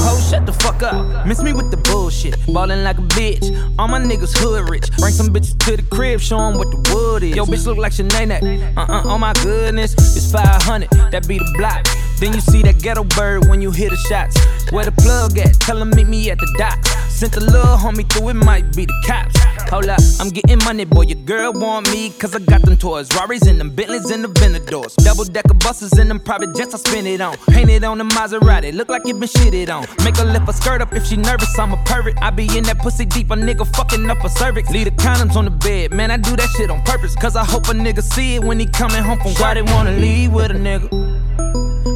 Ho, 0.00 0.20
shut 0.30 0.44
the 0.44 0.52
fuck 0.52 0.82
up. 0.82 1.26
Miss 1.26 1.42
me 1.42 1.54
with 1.54 1.70
the 1.70 1.78
bullshit. 1.78 2.36
Ballin' 2.52 2.84
like 2.84 2.98
a 2.98 3.02
bitch. 3.02 3.48
All 3.78 3.88
my 3.88 3.98
niggas 3.98 4.36
hood 4.36 4.68
rich. 4.68 4.90
Bring 4.98 5.14
some 5.14 5.28
bitches 5.28 5.58
to 5.60 5.76
the 5.78 5.82
crib, 5.82 6.20
show 6.20 6.38
'em 6.38 6.58
what 6.58 6.70
the 6.70 6.94
wood 6.94 7.22
is. 7.22 7.34
Yo, 7.34 7.46
bitch 7.46 7.64
look 7.66 7.78
like 7.78 7.92
Shanae. 7.92 8.76
Uh 8.76 8.80
uh, 8.80 9.02
oh 9.06 9.16
my 9.18 9.32
goodness. 9.42 9.94
It's 9.94 10.30
500, 10.30 10.90
that 11.10 11.26
be 11.26 11.38
the 11.38 11.54
block. 11.56 11.86
Then 12.20 12.34
you 12.34 12.40
see 12.40 12.62
that 12.62 12.82
ghetto 12.82 13.04
bird 13.04 13.48
when 13.48 13.62
you 13.62 13.70
hear 13.70 13.90
the 13.90 13.96
shots. 13.96 14.34
Where 14.70 14.84
the 14.84 14.92
plug 14.92 15.38
at? 15.38 15.58
Tell 15.60 15.80
'em 15.80 15.90
meet 15.90 16.08
me 16.08 16.30
at 16.30 16.38
the 16.38 16.54
dock. 16.58 16.78
Sent 17.08 17.36
a 17.36 17.40
little 17.40 17.76
homie 17.76 18.08
through, 18.12 18.28
it 18.28 18.34
might 18.34 18.76
be 18.76 18.84
the 18.84 18.94
cops. 19.06 19.34
Hold 19.70 19.88
up, 19.88 20.00
I'm 20.20 20.28
getting 20.30 20.58
money, 20.64 20.84
boy. 20.84 21.02
Your 21.02 21.18
girl 21.24 21.52
want 21.52 21.90
me, 21.90 22.10
cause 22.10 22.34
I 22.34 22.38
got 22.38 22.62
them 22.62 22.76
toys. 22.76 23.08
Rari's 23.16 23.46
and 23.46 23.58
them 23.58 23.70
Bentleys 23.70 24.10
and 24.10 24.24
the 24.24 24.28
Venadors. 24.28 24.94
Double 24.96 25.24
decker 25.24 25.54
buses 25.54 25.92
and 25.92 26.08
them 26.08 26.20
private 26.20 26.54
jets, 26.54 26.74
I 26.74 26.78
spin 26.78 27.06
it 27.06 27.20
on. 27.20 27.36
Painted 27.48 27.82
on 27.84 27.98
the 27.98 28.04
Maserati, 28.04 28.72
look 28.72 28.88
like 28.88 29.06
it 29.06 29.18
been 29.18 29.28
shitted 29.28 29.68
on. 29.68 29.86
Make 30.04 30.16
her 30.16 30.24
lift 30.24 30.46
her 30.46 30.52
skirt 30.52 30.80
up 30.80 30.94
if 30.94 31.06
she 31.06 31.16
nervous, 31.16 31.58
I'm 31.58 31.72
a 31.72 31.76
pervert. 31.84 32.14
I 32.22 32.30
be 32.30 32.44
in 32.56 32.64
that 32.64 32.78
pussy 32.78 33.04
deep, 33.04 33.30
a 33.30 33.36
nigga 33.36 33.66
fucking 33.74 34.08
up 34.08 34.22
a 34.24 34.28
cervix. 34.28 34.70
Leave 34.70 34.84
the 34.84 34.92
condoms 34.92 35.34
on 35.34 35.44
the 35.44 35.50
bed, 35.50 35.92
man, 35.92 36.10
I 36.10 36.18
do 36.18 36.36
that 36.36 36.48
shit 36.56 36.70
on 36.70 36.82
purpose. 36.82 37.14
Cause 37.16 37.36
I 37.36 37.44
hope 37.44 37.68
a 37.68 37.72
nigga 37.72 38.02
see 38.02 38.36
it 38.36 38.44
when 38.44 38.60
he 38.60 38.66
coming 38.66 39.02
home 39.02 39.18
from 39.18 39.32
Why 39.34 39.54
they 39.54 39.62
wanna 39.62 39.92
leave 39.92 40.32
with 40.32 40.50
a 40.50 40.54
nigga? 40.54 40.88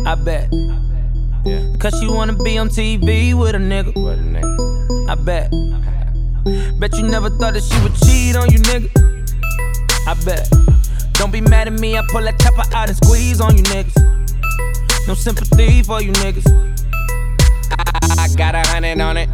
I 0.06 0.14
bet. 0.16 0.81
Cause 1.78 1.98
she 1.98 2.08
wanna 2.08 2.34
be 2.34 2.58
on 2.58 2.68
TV 2.68 3.34
with 3.34 3.54
a 3.54 3.58
nigga. 3.58 3.92
I 5.08 5.14
bet. 5.16 5.50
Bet 6.78 6.96
you 6.96 7.02
never 7.02 7.30
thought 7.30 7.54
that 7.54 7.62
she 7.62 7.80
would 7.82 7.94
cheat 7.96 8.36
on 8.36 8.50
you, 8.50 8.58
nigga. 8.60 8.88
I 10.06 10.14
bet. 10.24 10.48
Don't 11.14 11.32
be 11.32 11.40
mad 11.40 11.66
at 11.66 11.74
me, 11.74 11.96
I 11.96 12.02
pull 12.10 12.22
that 12.22 12.38
chopper 12.38 12.62
out 12.74 12.88
and 12.88 12.96
squeeze 12.96 13.40
on 13.40 13.56
you 13.56 13.64
niggas. 13.64 15.06
No 15.08 15.14
sympathy 15.14 15.82
for 15.82 16.00
you 16.00 16.12
niggas. 16.12 16.46
I, 17.72 18.24
I 18.24 18.28
got 18.36 18.54
a 18.54 18.62
hundred 18.68 19.00
on 19.00 19.16
it. 19.16 19.28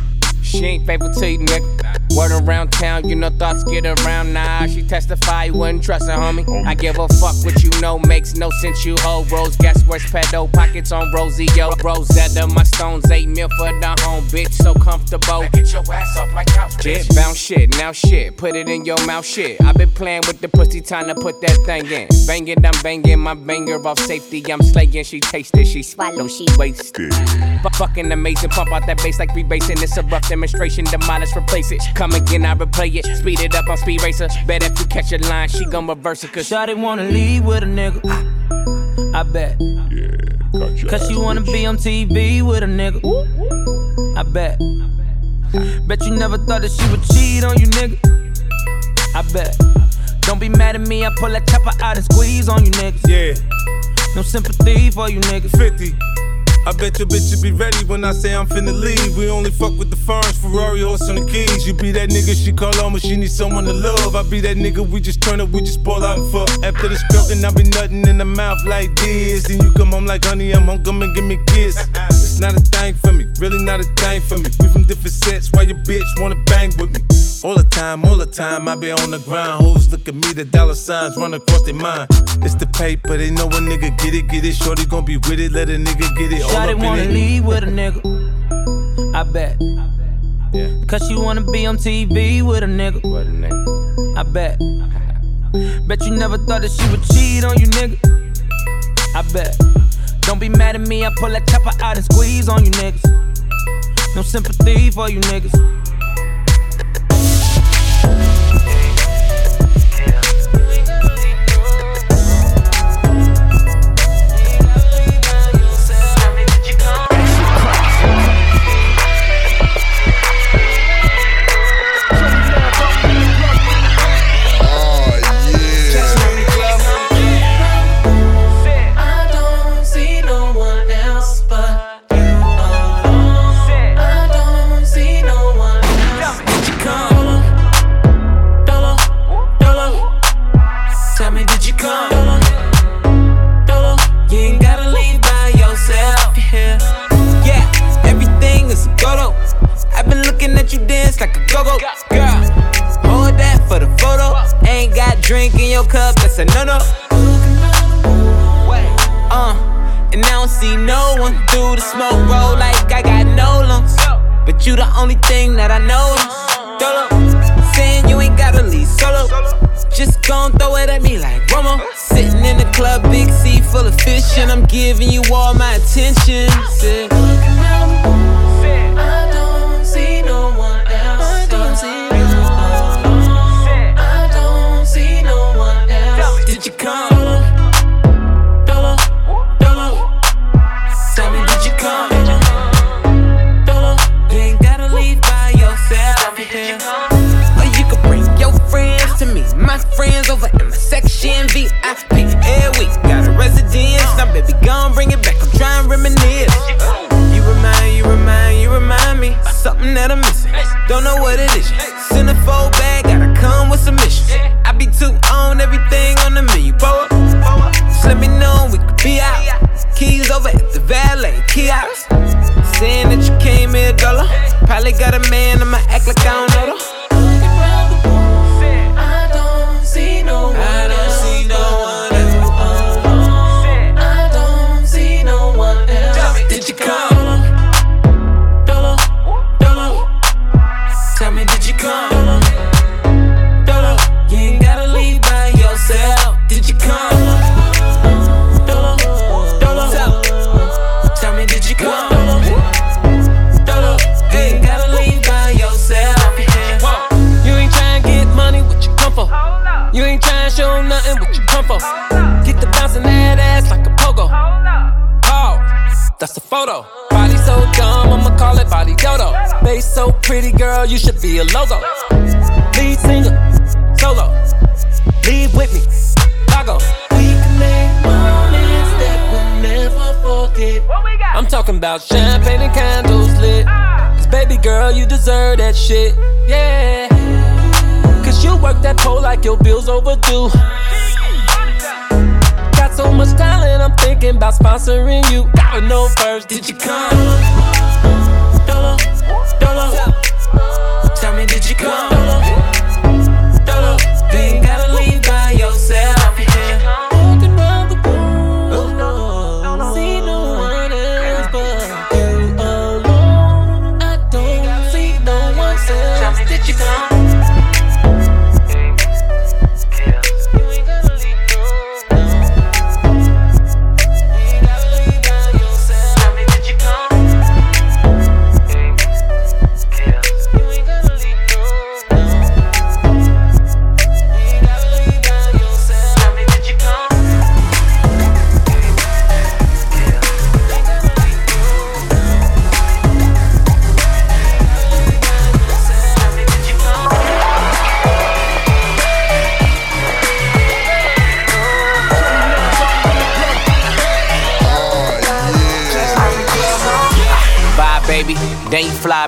She 0.42 0.66
ain't 0.66 0.84
faithful 0.84 1.12
to 1.14 1.30
you, 1.30 1.38
nigga. 1.38 1.99
Word 2.16 2.32
around 2.42 2.72
town, 2.72 3.08
you 3.08 3.14
know 3.14 3.30
thoughts 3.30 3.64
get 3.64 3.86
around. 3.86 4.32
Nah, 4.32 4.66
she 4.66 4.82
testify, 4.82 5.44
you 5.44 5.54
wouldn't 5.54 5.84
trust 5.84 6.08
her, 6.08 6.16
homie. 6.16 6.44
I 6.66 6.74
give 6.74 6.98
a 6.98 7.08
fuck 7.08 7.34
what 7.44 7.62
you 7.62 7.70
know, 7.80 7.98
makes 7.98 8.34
no 8.34 8.50
sense. 8.60 8.84
You 8.84 8.96
hold 8.98 9.30
rose, 9.30 9.56
guess 9.56 9.84
where's 9.84 10.02
pedo? 10.04 10.52
Pockets 10.52 10.92
on 10.92 11.12
Rosie, 11.12 11.46
yo. 11.54 11.70
Rosetta, 11.82 12.46
my 12.48 12.62
stones, 12.64 13.10
eight 13.10 13.28
mil 13.28 13.48
for 13.56 13.72
the 13.80 13.96
home, 14.00 14.24
bitch, 14.24 14.52
so 14.52 14.74
comfortable. 14.74 15.46
Get 15.52 15.72
your 15.72 15.82
ass 15.92 16.16
off 16.16 16.32
my 16.32 16.44
couch, 16.44 16.72
bitch. 16.78 17.14
Bounce 17.14 17.36
shit, 17.38 17.76
now 17.78 17.92
shit, 17.92 18.36
put 18.36 18.56
it 18.56 18.68
in 18.68 18.84
your 18.84 19.04
mouth, 19.06 19.24
shit. 19.24 19.60
i 19.62 19.72
been 19.72 19.90
playing 19.90 20.22
with 20.26 20.40
the 20.40 20.48
pussy, 20.48 20.80
time 20.80 21.06
to 21.06 21.14
put 21.14 21.40
that 21.40 21.56
thing 21.64 21.86
in. 21.86 22.08
Bang 22.26 22.48
it, 22.48 22.64
I'm 22.64 22.82
banging 22.82 23.20
my 23.20 23.34
banger 23.34 23.86
off 23.86 23.98
safety. 24.00 24.42
I'm 24.52 24.62
slaying, 24.62 25.04
she 25.04 25.20
tasted, 25.20 25.66
she 25.66 25.82
swallow, 25.82 26.26
she 26.26 26.46
wasted. 26.58 27.12
F- 27.12 27.76
fucking 27.76 28.10
amazing, 28.10 28.50
pump 28.50 28.72
out 28.72 28.86
that 28.86 28.98
bass 28.98 29.18
like 29.18 29.30
rebasing. 29.30 29.82
It's 29.82 29.96
a 29.96 30.02
rough 30.02 30.28
demonstration, 30.28 30.84
demolish, 30.84 31.36
replace 31.36 31.70
it. 31.70 31.82
Come 32.00 32.12
again, 32.12 32.46
I 32.46 32.54
replay 32.54 32.94
it. 32.94 33.04
Speed 33.18 33.40
it 33.40 33.54
up 33.54 33.68
on 33.68 33.76
speed 33.76 34.02
racer. 34.02 34.26
Bet 34.46 34.62
if 34.62 34.80
you 34.80 34.86
catch 34.86 35.12
a 35.12 35.18
line, 35.28 35.50
she 35.50 35.66
gon' 35.66 35.86
reverse 35.86 36.24
it. 36.24 36.32
Cause 36.32 36.48
Shawty 36.48 36.74
wanna 36.74 37.04
leave 37.04 37.44
with 37.44 37.62
a 37.62 37.66
nigga. 37.66 38.00
I 39.14 39.22
bet. 39.22 39.60
Yeah, 39.90 40.88
Cause 40.88 41.06
she 41.06 41.14
wanna 41.14 41.42
be 41.42 41.66
on 41.66 41.76
TV 41.76 42.40
with 42.40 42.62
a 42.62 42.66
nigga. 42.66 43.04
I 44.16 44.22
bet. 44.22 44.58
Bet 45.86 46.02
you 46.06 46.12
never 46.12 46.38
thought 46.38 46.62
that 46.62 46.70
she 46.70 46.90
would 46.90 47.02
cheat 47.02 47.44
on 47.44 47.58
you, 47.58 47.66
nigga. 47.66 47.98
I 49.14 49.20
bet. 49.34 49.54
Don't 50.22 50.40
be 50.40 50.48
mad 50.48 50.76
at 50.76 50.88
me, 50.88 51.04
I 51.04 51.10
pull 51.18 51.28
that 51.28 51.46
chopper 51.48 51.72
out 51.84 51.96
and 51.96 52.04
squeeze 52.06 52.48
on 52.48 52.64
you, 52.64 52.70
niggas. 52.70 53.06
Yeah. 53.06 54.14
No 54.16 54.22
sympathy 54.22 54.90
for 54.90 55.10
you, 55.10 55.20
niggas. 55.20 55.54
50. 55.54 56.29
I 56.70 56.72
bet 56.74 57.00
your 57.00 57.08
bitch 57.08 57.34
you 57.34 57.42
be 57.42 57.50
ready 57.50 57.84
when 57.86 58.04
I 58.04 58.12
say 58.12 58.32
I'm 58.32 58.46
finna 58.46 58.72
leave. 58.72 59.16
We 59.18 59.28
only 59.28 59.50
fuck 59.50 59.76
with 59.76 59.90
the 59.90 59.96
ferns, 59.96 60.38
Ferrari 60.38 60.82
horse 60.82 61.08
on 61.08 61.16
the 61.16 61.26
keys. 61.26 61.66
You 61.66 61.74
be 61.74 61.90
that 61.90 62.10
nigga 62.10 62.32
she 62.32 62.52
call 62.52 62.78
on 62.78 62.92
when 62.92 63.00
she 63.00 63.16
need 63.16 63.32
someone 63.32 63.64
to 63.64 63.72
love. 63.72 64.14
I 64.14 64.22
be 64.22 64.38
that 64.42 64.56
nigga 64.56 64.86
we 64.88 65.00
just 65.00 65.20
turn 65.20 65.40
up, 65.40 65.48
we 65.48 65.62
just 65.62 65.82
ball 65.82 66.04
out 66.04 66.18
and 66.18 66.30
fuck. 66.30 66.48
After 66.62 66.86
the 66.86 66.94
stroking, 66.94 67.44
I 67.44 67.50
be 67.50 67.64
nothing 67.70 68.06
in 68.06 68.18
the 68.18 68.24
mouth 68.24 68.64
like 68.66 68.94
this. 68.94 69.48
Then 69.48 69.60
you 69.62 69.72
come 69.72 69.90
home 69.90 70.06
like 70.06 70.24
honey, 70.24 70.52
I'm 70.52 70.62
home, 70.62 70.84
come 70.84 71.02
and 71.02 71.12
give 71.12 71.24
me 71.24 71.34
a 71.42 71.44
kiss. 71.46 71.74
It's 72.10 72.38
not 72.38 72.54
a 72.54 72.60
thing 72.60 72.94
for 72.94 73.12
me, 73.14 73.26
really 73.40 73.64
not 73.64 73.80
a 73.80 73.84
thing 73.84 74.20
for 74.20 74.36
me. 74.36 74.50
We 74.60 74.68
from 74.68 74.84
different 74.84 75.12
sets, 75.12 75.50
why 75.52 75.62
your 75.62 75.78
bitch 75.78 76.04
wanna 76.20 76.36
bang 76.44 76.70
with 76.78 76.92
me? 76.92 77.00
All 77.42 77.56
the 77.56 77.64
time, 77.64 78.04
all 78.04 78.16
the 78.16 78.26
time, 78.26 78.68
I 78.68 78.76
be 78.76 78.92
on 78.92 79.10
the 79.10 79.18
grind. 79.18 79.64
Hoes 79.64 79.90
look 79.90 80.06
at 80.06 80.14
me, 80.14 80.32
the 80.34 80.44
dollar 80.44 80.74
signs 80.74 81.16
run 81.16 81.32
across 81.32 81.62
their 81.62 81.74
mind. 81.74 82.08
It's 82.44 82.54
the 82.54 82.66
paper, 82.66 83.16
they 83.16 83.30
know 83.30 83.46
a 83.46 83.60
nigga 83.60 83.96
get 83.98 84.14
it, 84.14 84.28
get 84.28 84.44
it. 84.44 84.54
Shorty 84.54 84.84
gon' 84.84 85.04
be 85.06 85.16
with 85.16 85.40
it, 85.40 85.52
let 85.52 85.70
a 85.70 85.72
nigga 85.72 86.14
get 86.16 86.32
it. 86.32 86.42
All 86.42 86.56
up 86.56 86.70
in 86.70 86.78
wanna 86.78 87.02
it. 87.02 87.10
leave 87.10 87.44
with 87.44 87.64
a 87.64 87.66
nigga. 87.66 88.00
I 89.14 89.22
bet. 89.22 89.56
Yeah. 90.52 90.84
Cause 90.86 91.06
she 91.08 91.16
wanna 91.16 91.42
be 91.50 91.64
on 91.64 91.78
TV 91.78 92.42
with 92.42 92.62
a 92.62 92.66
nigga. 92.66 93.02
what 93.10 93.26
a 93.26 93.30
name. 93.30 94.18
I 94.18 94.22
bet. 94.22 94.58
Bet 95.88 96.04
you 96.04 96.14
never 96.14 96.36
thought 96.38 96.60
that 96.60 96.70
she 96.70 96.86
would 96.90 97.02
cheat 97.04 97.44
on 97.44 97.58
you, 97.58 97.66
nigga. 97.68 97.98
I 99.14 99.22
bet. 99.32 99.56
Don't 100.30 100.38
be 100.38 100.48
mad 100.48 100.76
at 100.76 100.82
me, 100.82 101.04
I 101.04 101.10
pull 101.16 101.30
that 101.30 101.44
chopper 101.48 101.72
out 101.82 101.96
and 101.96 102.04
squeeze 102.04 102.48
on 102.48 102.64
you, 102.64 102.70
niggas. 102.70 104.14
No 104.14 104.22
sympathy 104.22 104.88
for 104.92 105.10
you, 105.10 105.18
niggas. 105.22 105.50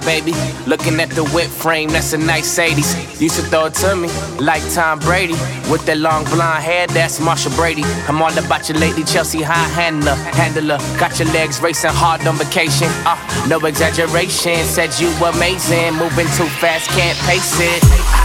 baby. 0.04 0.32
Looking 0.66 1.00
at 1.00 1.10
the 1.10 1.24
whip 1.34 1.48
frame, 1.48 1.90
that's 1.90 2.12
a 2.12 2.18
nice 2.18 2.58
80s. 2.58 3.20
Used 3.20 3.36
to 3.36 3.42
throw 3.42 3.66
it 3.66 3.74
to 3.74 3.96
me, 3.96 4.08
like 4.38 4.62
Tom 4.72 4.98
Brady. 4.98 5.34
With 5.70 5.84
that 5.86 5.98
long 5.98 6.24
blonde 6.24 6.62
hair, 6.62 6.86
that's 6.86 7.20
Marcia 7.20 7.50
Brady. 7.50 7.82
I'm 8.08 8.20
all 8.20 8.36
about 8.36 8.68
your 8.68 8.78
lady, 8.78 9.04
Chelsea 9.04 9.42
High 9.42 9.68
Handler. 9.68 10.14
Handler, 10.14 10.78
got 10.98 11.18
your 11.18 11.28
legs 11.32 11.60
racing 11.60 11.90
hard 11.92 12.26
on 12.26 12.36
vacation. 12.36 12.88
Uh, 13.04 13.16
no 13.48 13.58
exaggeration, 13.66 14.56
said 14.64 14.90
you 14.98 15.10
amazing. 15.24 15.94
Moving 15.94 16.26
too 16.36 16.48
fast, 16.60 16.88
can't 16.90 17.18
pace 17.26 17.58
it. 17.60 18.21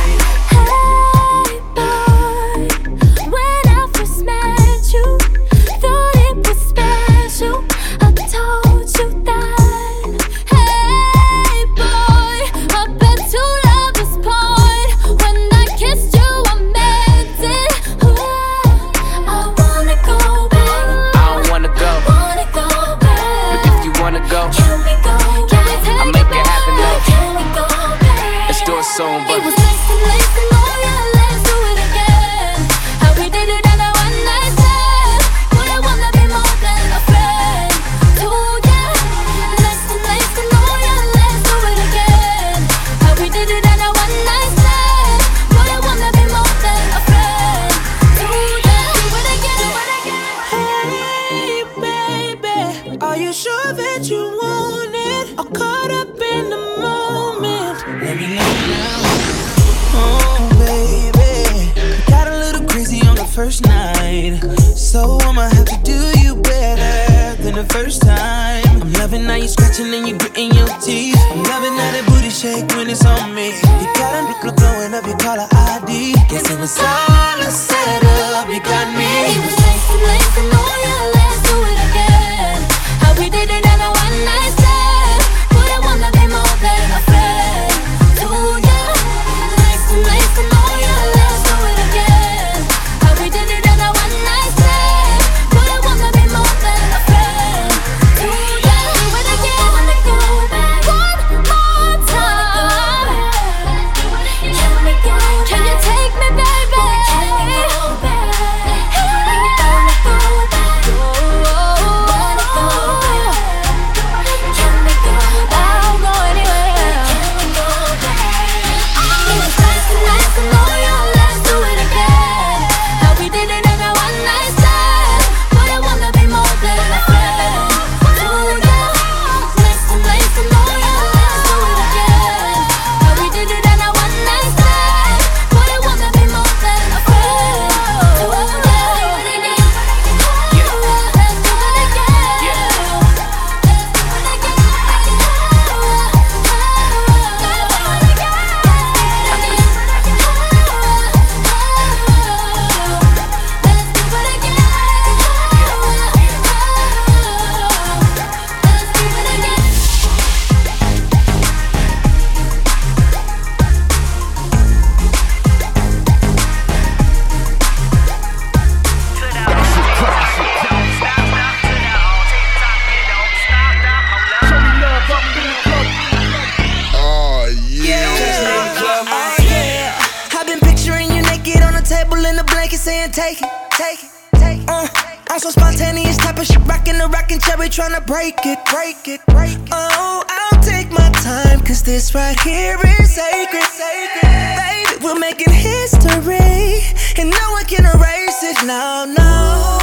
take 183.18 183.42
it, 183.42 183.50
take 183.72 184.04
it. 184.04 184.70
Uh, 184.70 184.88
I'm 185.32 185.40
so 185.40 185.50
spontaneous 185.50 186.18
type 186.18 186.38
of 186.38 186.46
shit, 186.46 186.64
rockin' 186.68 187.00
the 187.00 187.08
rockin' 187.08 187.40
cherry, 187.40 187.68
tryna 187.68 188.06
break 188.06 188.38
it, 188.46 188.60
break 188.70 189.08
it, 189.08 189.22
break 189.34 189.58
it. 189.58 189.70
Oh, 189.72 190.24
I'll 190.30 190.62
take 190.62 190.92
my 190.92 191.10
time, 191.26 191.62
cause 191.62 191.82
this 191.82 192.14
right 192.14 192.40
here 192.42 192.78
is 192.86 193.16
sacred, 193.16 193.64
sacred. 193.74 194.22
Baby, 194.22 195.04
we're 195.04 195.18
making 195.18 195.52
history, 195.52 196.86
and 197.18 197.32
no 197.32 197.46
one 197.58 197.66
can 197.66 197.90
erase 197.90 198.44
it, 198.44 198.58
no, 198.68 199.10
no. 199.10 199.80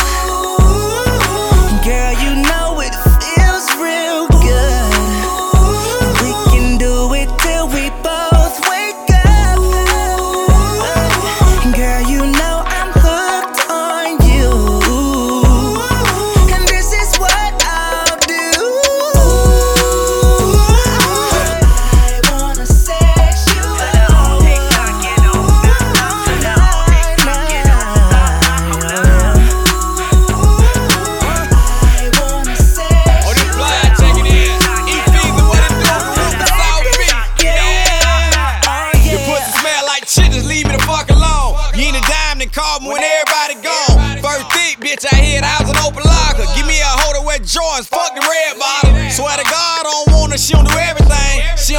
Girl, 1.83 2.15
you 2.23 2.41
know 2.47 2.79
it 2.87 2.94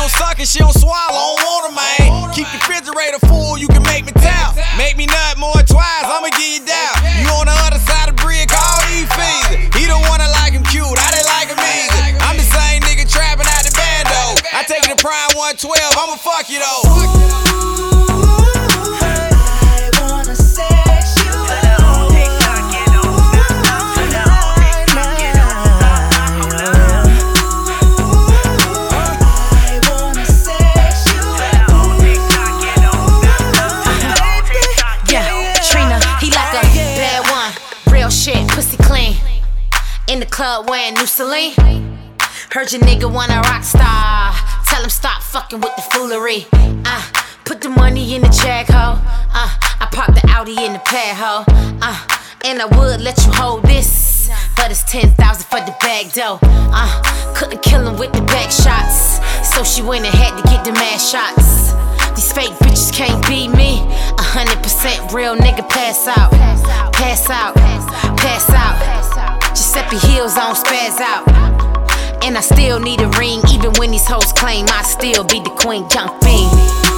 don't 0.05 0.21
suck 0.21 0.37
and 0.37 0.47
she 0.47 0.59
don't 0.59 0.77
swallow. 0.77 1.17
I 1.17 1.33
don't 1.33 1.41
want 1.41 1.61
her, 1.65 1.73
man. 1.73 2.29
Keep 2.37 2.45
the 2.53 2.61
refrigerator 2.61 3.17
full, 3.25 3.57
you 3.57 3.67
can 3.67 3.81
make 3.89 4.05
me 4.05 4.13
tap. 4.13 4.53
Make 4.77 4.97
me 4.97 5.07
nut 5.07 5.37
more 5.37 5.57
twice, 5.65 6.05
I'ma 6.05 6.29
get 6.29 6.61
you 6.61 6.61
down. 6.61 6.93
You 7.17 7.29
on 7.33 7.49
the 7.49 7.57
other 7.65 7.81
side 7.81 8.09
of 8.09 8.15
brick, 8.15 8.45
call 8.53 8.85
these 8.85 9.09
fees. 9.17 9.73
He 9.73 9.89
don't 9.89 10.05
wanna 10.05 10.29
like 10.29 10.53
him 10.53 10.61
cute, 10.69 10.85
I 10.85 11.09
didn't 11.09 11.29
like 11.33 11.49
him 11.49 11.57
either. 11.57 12.21
I'm 12.21 12.37
the 12.37 12.45
same 12.45 12.85
nigga 12.85 13.09
trapping 13.09 13.49
out 13.49 13.65
the 13.65 13.73
bando. 13.73 14.45
I 14.53 14.61
take 14.69 14.85
it 14.85 14.93
to 14.93 14.99
Prime 15.01 15.33
112, 15.33 15.73
I'ma 15.73 16.17
fuck 16.21 16.53
you 16.53 16.61
though. 16.61 17.94
Club 40.45 40.69
wearing 40.69 40.93
new 40.93 41.08
Celine. 41.08 41.55
Heard 42.53 42.71
your 42.71 42.81
nigga 42.81 43.12
want 43.12 43.31
a 43.31 43.39
rock 43.49 43.63
star. 43.63 44.31
Tell 44.67 44.84
him 44.84 44.91
stop 44.91 45.23
fucking 45.23 45.60
with 45.60 45.75
the 45.75 45.81
foolery. 45.91 46.45
Uh, 46.86 47.03
put 47.45 47.62
the 47.62 47.69
money 47.69 48.13
in 48.13 48.21
the 48.21 48.29
check, 48.29 48.67
ho. 48.67 48.93
Uh, 49.34 49.49
I 49.81 49.88
pop 49.91 50.13
the 50.13 50.21
Audi 50.29 50.63
in 50.63 50.73
the 50.73 50.84
pad, 50.86 51.15
ho. 51.17 51.43
Uh, 51.81 51.99
and 52.45 52.62
I 52.62 52.65
would 52.77 53.01
let 53.01 53.17
you 53.25 53.31
hold 53.34 53.63
this. 53.63 54.29
But 54.55 54.69
it's 54.69 54.84
10,000 54.84 55.17
for 55.49 55.62
the 55.65 55.75
bag, 55.81 56.12
though. 56.12 56.38
Uh, 56.43 57.34
couldn't 57.34 57.63
kill 57.63 57.88
him 57.88 57.97
with 57.97 58.13
the 58.13 58.21
back 58.21 58.51
shots. 58.51 59.17
So 59.49 59.63
she 59.63 59.81
went 59.81 60.05
ahead 60.05 60.38
to 60.38 60.43
get 60.47 60.63
the 60.63 60.73
mad 60.73 61.01
shots. 61.01 61.73
These 62.13 62.31
fake 62.31 62.53
bitches 62.62 62.93
can't 62.93 63.19
beat 63.27 63.49
me. 63.49 63.81
A 64.21 64.25
hundred 64.36 64.62
percent 64.62 65.12
real 65.12 65.36
nigga 65.36 65.67
pass 65.67 66.08
out. 66.08 66.31
Pass 66.93 67.29
out. 67.31 67.55
Pass 67.55 68.49
out. 68.51 68.94
Giuseppe 69.75 70.07
heels 70.07 70.38
on 70.38 70.55
spaz 70.55 71.01
out. 71.01 71.27
And 72.23 72.38
I 72.38 72.39
still 72.39 72.79
need 72.79 73.01
a 73.01 73.09
ring, 73.19 73.41
even 73.51 73.73
when 73.73 73.91
these 73.91 74.07
hoes 74.07 74.31
claim 74.31 74.67
I 74.69 74.83
still 74.83 75.25
be 75.25 75.41
the 75.41 75.49
queen, 75.49 75.85
young 75.93 76.17
fiend. 76.21 76.94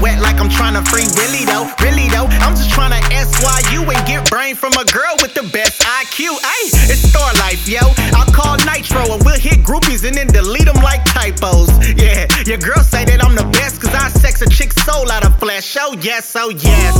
Wet 0.00 0.20
like 0.20 0.40
I'm 0.40 0.48
trying 0.48 0.74
to 0.74 0.82
free 0.90 1.06
Willy 1.16 1.44
though. 1.44 1.70
Really 1.80 2.08
though, 2.08 2.26
I'm 2.44 2.54
just 2.54 2.70
trying 2.70 2.90
to 2.90 3.02
SYU 3.10 3.82
and 3.82 4.06
get 4.06 4.28
brain 4.30 4.54
from 4.54 4.72
a 4.74 4.84
girl 4.84 5.14
with 5.22 5.34
the 5.34 5.42
best 5.52 5.82
IQ. 5.82 6.38
Ayy, 6.38 6.90
it's 6.90 7.08
star 7.08 7.32
life, 7.34 7.68
yo. 7.68 7.80
I'll 8.14 8.32
call 8.32 8.56
Nitro 8.64 9.14
and 9.14 9.24
we'll 9.24 9.38
hit 9.38 9.64
groupies 9.64 10.06
and 10.06 10.16
then 10.16 10.28
delete 10.28 10.66
them 10.66 10.82
like 10.82 11.04
typos. 11.04 11.70
Yeah, 11.96 12.26
your 12.46 12.58
girl 12.58 12.82
say 12.82 13.04
that 13.04 13.24
I'm 13.24 13.34
the 13.34 13.48
best 13.52 13.80
cause 13.80 13.94
I 13.94 14.08
sex 14.08 14.42
a 14.42 14.48
chick's 14.48 14.76
soul 14.84 15.10
out 15.10 15.24
of 15.24 15.38
flesh. 15.38 15.76
Oh 15.80 15.94
yes, 16.00 16.34
oh 16.36 16.50
yes. 16.50 16.94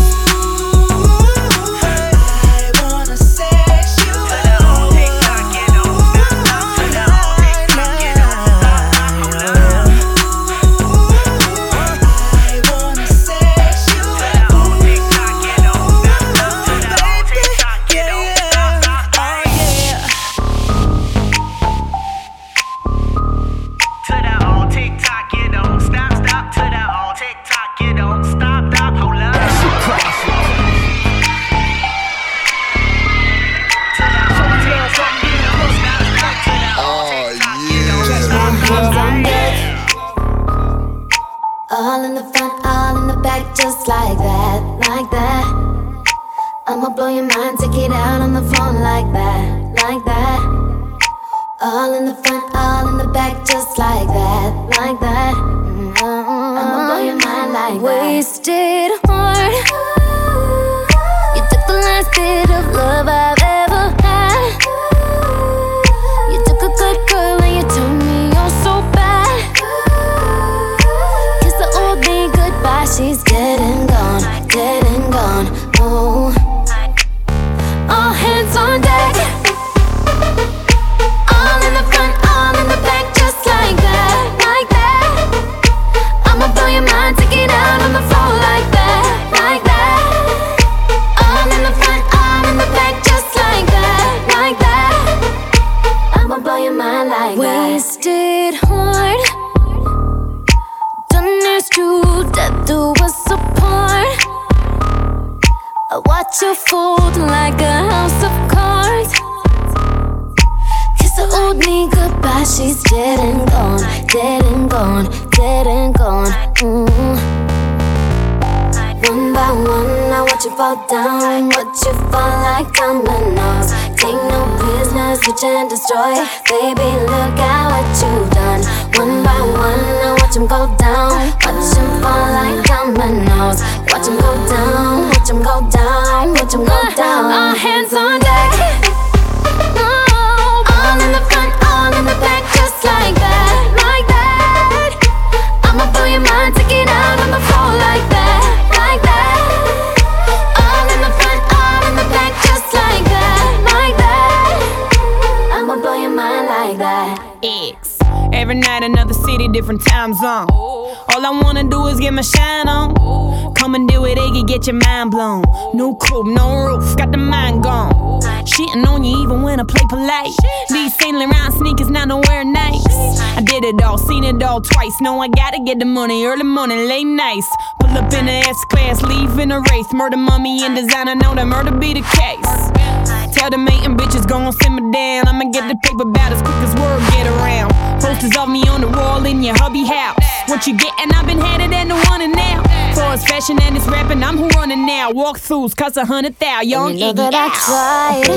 Leave 179.93 180.01
in 180.01 180.09
a 180.09 180.09
race. 180.09 180.09
Murder, 180.09 180.17
mummy, 180.17 180.65
and 180.65 180.77
designer, 180.77 181.15
know 181.15 181.35
that 181.35 181.47
murder 181.47 181.73
be 181.73 181.95
the 181.95 182.03
case. 182.03 183.35
Tell 183.35 183.51
the 183.51 183.59
mating 183.59 183.97
bitches 183.97 184.27
gon' 184.27 184.53
simmer 184.53 184.91
down. 184.93 185.29
I'ma 185.29 185.51
get 185.51 185.69
the 185.69 185.77
paper 185.77 186.03
about 186.03 186.33
as 186.33 186.43
quick 186.43 186.57
as 186.63 186.75
word 186.75 187.01
get 187.13 187.27
around. 187.27 187.73
Posters 188.01 188.37
of 188.37 188.49
me 188.49 188.63
on 188.69 188.81
the 188.81 188.89
wall 188.89 189.25
in 189.27 189.43
your 189.43 189.57
hubby 189.57 189.85
house. 189.85 190.19
What 190.49 190.67
you 190.67 190.77
gettin'? 190.77 191.13
I've 191.13 191.27
been 191.27 191.39
headed 191.41 191.73
and 191.73 191.91
the 191.91 191.97
one 192.09 192.23
and 192.23 192.33
now. 192.33 192.63
For 192.95 193.15
it's 193.15 193.25
fashion 193.25 193.59
and 193.63 193.77
it's 193.77 193.87
rapping, 193.87 194.23
I'm 194.23 194.37
who 194.37 194.49
running 194.49 194.87
now. 194.87 195.13
Walkthroughs 195.13 195.77
cost 195.77 195.97
a 195.97 196.05
hundred 196.05 196.39
thou, 196.39 196.61
young 196.63 196.95
You 196.95 197.01
know 197.01 197.13
that 197.13 197.35
I 197.35 197.49
tried, 197.55 198.29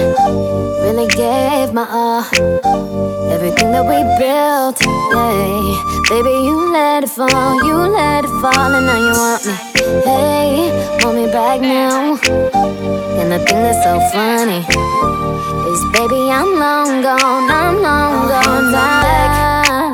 really 0.84 1.08
gave 1.08 1.74
my 1.74 1.88
all. 1.90 2.24
Everything 3.32 3.72
that 3.72 3.86
we 3.88 3.98
built, 4.20 4.78
hey, 4.80 5.74
baby, 6.10 6.30
you 6.46 6.72
let 6.72 7.04
it 7.04 7.10
fall, 7.10 7.64
you 7.64 7.76
let 7.76 8.26
it 8.26 8.34
fall, 8.42 8.76
and 8.76 8.86
now 8.86 8.98
you 9.00 9.14
want 9.14 9.46
me. 9.46 9.71
Hey, 10.00 10.72
want 11.04 11.18
me 11.18 11.26
back 11.28 11.60
now? 11.60 12.16
And 13.20 13.32
the 13.32 13.40
thing 13.40 13.62
that's 13.62 13.84
so 13.84 14.00
funny 14.14 14.64
is, 15.68 15.82
baby, 15.92 16.32
I'm 16.32 16.58
long 16.58 17.02
gone, 17.02 17.52
I'm 17.52 17.82
long 17.82 18.28
gone 18.30 18.66
oh, 18.66 18.72
now. 18.72 18.72
All 18.72 18.72
in 18.72 18.72
the 18.72 18.78
front, 18.78 19.02
all 19.02 19.20
in 19.20 19.52
the 19.52 19.68
back, 19.68 19.91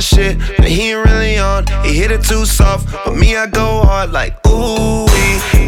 of 0.00 0.04
shit, 0.04 0.38
but 0.56 0.66
he 0.66 0.92
ain't 0.92 1.04
really 1.04 1.36
on. 1.38 1.66
He 1.84 1.92
hit 1.92 2.10
it 2.10 2.24
too 2.24 2.46
soft, 2.46 2.88
but 3.04 3.14
me, 3.14 3.36
I 3.36 3.46
go 3.46 3.82
hard 3.84 4.12
like 4.12 4.32
ooh, 4.48 5.04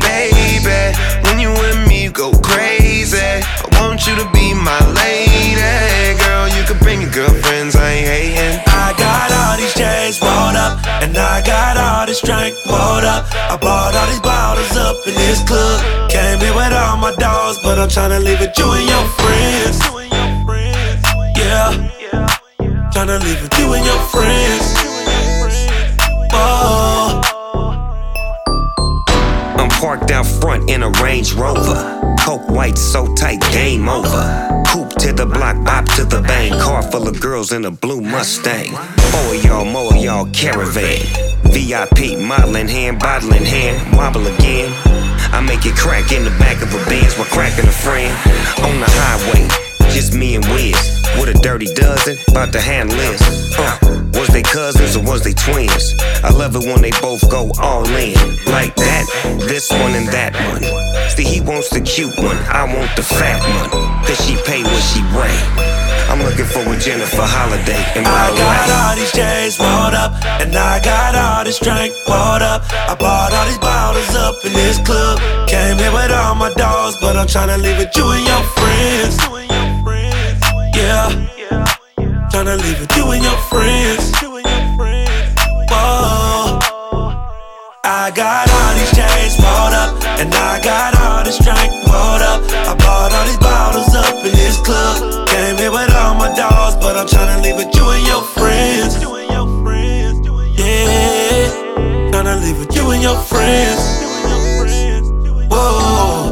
baby. 0.01 0.97
When 1.25 1.39
you 1.39 1.51
with 1.61 1.77
me, 1.89 2.05
you 2.05 2.13
go 2.13 2.33
crazy. 2.41 3.21
I 3.21 3.69
want 3.81 4.07
you 4.07 4.17
to 4.17 4.27
be 4.33 4.55
my 4.55 4.81
lady, 4.97 6.17
girl. 6.25 6.49
You 6.49 6.65
can 6.65 6.79
bring 6.81 7.03
your 7.03 7.13
girlfriends, 7.13 7.77
I 7.77 7.93
ain't 7.93 8.09
hating. 8.09 8.61
I 8.73 8.95
got 8.97 9.29
all 9.37 9.57
these 9.61 9.75
J's 9.75 10.17
rolled 10.23 10.57
up, 10.57 10.81
and 11.05 11.13
I 11.17 11.45
got 11.45 11.77
all 11.77 12.07
this 12.07 12.21
drink 12.23 12.57
poured 12.65 13.05
up. 13.05 13.29
I 13.53 13.57
bought 13.61 13.95
all 13.95 14.07
these 14.09 14.21
bottles 14.21 14.77
up 14.77 14.97
in 15.07 15.15
this 15.15 15.45
club. 15.45 16.09
Came 16.09 16.41
here 16.41 16.55
with 16.57 16.73
all 16.73 16.97
my 16.97 17.15
dogs, 17.17 17.59
but 17.63 17.79
I'm 17.79 17.89
tryna 17.89 18.25
leave 18.25 18.41
it 18.41 18.57
you 18.57 18.65
and 18.65 18.89
your 18.89 19.05
friends. 19.21 19.77
Yeah, 21.37 21.69
tryna 22.95 23.21
leave 23.21 23.45
it 23.45 23.59
you 23.59 23.73
and 23.75 23.85
your 23.85 24.01
a 30.83 30.91
Range 31.03 31.33
Rover. 31.35 32.17
Coke 32.21 32.49
white 32.49 32.79
so 32.79 33.13
tight, 33.15 33.41
game 33.53 33.89
over. 33.89 34.63
Coupe 34.67 34.91
to 35.01 35.13
the 35.13 35.27
block, 35.27 35.65
bop 35.65 35.85
to 35.97 36.05
the 36.05 36.21
bang. 36.23 36.53
Car 36.61 36.83
full 36.83 37.09
of 37.09 37.21
girls 37.21 37.53
in 37.53 37.65
a 37.65 37.71
blue 37.71 38.01
Mustang. 38.01 38.73
Four 39.11 39.35
y'all, 39.37 39.65
more 39.65 39.95
y'all 39.95 40.27
caravan. 40.33 41.01
VIP, 41.45 42.19
modeling 42.19 42.69
hand, 42.69 42.99
bottle 42.99 43.33
in 43.35 43.45
hand, 43.45 43.97
wobble 43.97 44.27
again. 44.27 44.73
I 45.33 45.41
make 45.41 45.67
it 45.67 45.77
crack 45.77 46.13
in 46.13 46.25
the 46.25 46.31
back 46.39 46.63
of 46.63 46.73
a 46.75 46.85
Benz 46.89 47.17
while 47.17 47.27
cracking 47.27 47.67
a 47.67 47.73
friend. 47.73 48.13
On 48.65 48.81
the 48.81 48.89
highway, 48.89 49.49
just 49.93 50.15
me 50.15 50.37
and 50.37 50.45
Wiz. 50.47 50.77
With 51.19 51.29
a 51.29 51.39
dirty 51.43 51.73
dozen, 51.75 52.17
about 52.29 52.53
to 52.53 52.61
handle 52.61 52.97
this. 52.97 53.59
Uh, 53.59 54.12
they 54.33 54.43
cousins 54.43 54.97
or 54.97 55.05
was 55.05 55.23
they 55.23 55.33
twins? 55.35 55.95
I 56.25 56.31
love 56.31 56.57
it 56.57 56.65
when 56.65 56.83
they 56.83 56.91
both 57.01 57.23
go 57.31 57.51
all 57.61 57.87
in. 57.87 58.17
Like 58.47 58.75
that, 58.77 59.05
this 59.49 59.71
one 59.71 59.93
and 59.93 60.09
that 60.09 60.33
one. 60.53 60.63
See, 61.11 61.25
he 61.25 61.41
wants 61.41 61.71
the 61.71 61.81
cute 61.81 62.17
one, 62.19 62.37
I 62.49 62.65
want 62.65 62.91
the 62.97 63.03
fat 63.03 63.41
one. 63.45 63.71
Cause 64.07 64.19
she 64.25 64.37
pay 64.49 64.63
what 64.63 64.83
she 64.83 65.01
weigh. 65.15 65.41
I'm 66.11 66.21
looking 66.21 66.45
for 66.45 66.61
a 66.61 66.77
Jennifer 66.79 67.25
Holliday 67.25 67.81
in 67.97 68.05
my 68.05 68.11
I 68.11 68.29
got 68.33 68.69
life. 68.69 68.73
all 68.85 68.95
these 68.97 69.13
J's 69.13 69.57
rolled 69.61 69.95
up, 69.95 70.13
and 70.43 70.55
I 70.55 70.81
got 70.83 71.15
all 71.15 71.45
this 71.45 71.59
drink 71.59 71.95
poured 72.05 72.43
up. 72.43 72.63
I 72.89 72.95
bought 72.99 73.33
all 73.33 73.47
these 73.47 73.59
bottles 73.59 74.15
up 74.17 74.35
in 74.45 74.53
this 74.53 74.79
club. 74.85 75.21
Came 75.49 75.79
here 75.79 75.93
with 75.93 76.11
all 76.11 76.35
my 76.35 76.53
dogs, 76.55 76.97
but 77.01 77.17
I'm 77.17 77.27
trying 77.27 77.49
to 77.49 77.59
leave 77.59 77.79
with 77.79 77.97
you 77.97 78.05
and 78.11 78.25
your 78.27 78.43
friends. 78.57 79.17
Yeah, 80.75 81.09
tryna 82.43 82.59
leave 82.63 82.81
with 82.81 82.97
you 82.97 83.11
and 83.13 83.23
your 83.23 83.37
friends. 83.47 84.11
Whoa. 85.71 86.59
I 87.85 88.11
got 88.15 88.51
all 88.51 88.75
these 88.75 88.91
chains 88.91 89.39
rolled 89.39 89.75
up, 89.75 89.95
and 90.19 90.35
I 90.35 90.61
got 90.61 90.99
all 90.99 91.23
this 91.23 91.39
drink 91.39 91.71
poured 91.87 92.23
up. 92.23 92.43
I 92.67 92.75
bought 92.75 93.13
all 93.13 93.25
these 93.27 93.39
bottles 93.39 93.95
up 93.95 94.25
in 94.25 94.33
this 94.33 94.59
club. 94.59 95.29
Came 95.29 95.57
here 95.57 95.71
with 95.71 95.95
all 95.95 96.15
my 96.15 96.35
dogs, 96.35 96.75
but 96.77 96.97
I'm 96.97 97.07
tryna 97.07 97.43
leave 97.43 97.57
with 97.57 97.75
you 97.77 97.89
and 97.91 98.07
your 98.07 98.23
friends. 98.23 98.99
Yeah, 100.59 101.47
tryna 102.11 102.43
leave 102.43 102.59
with 102.59 102.75
you 102.75 102.91
and 102.91 103.03
your 103.03 103.19
friends. 103.19 104.03
Whoa, 105.49 106.32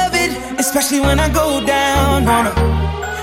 especially 0.71 1.01
when 1.01 1.19
I 1.19 1.27
go 1.27 1.59
down 1.65 2.23
on 2.23 2.47
her. 2.47 2.55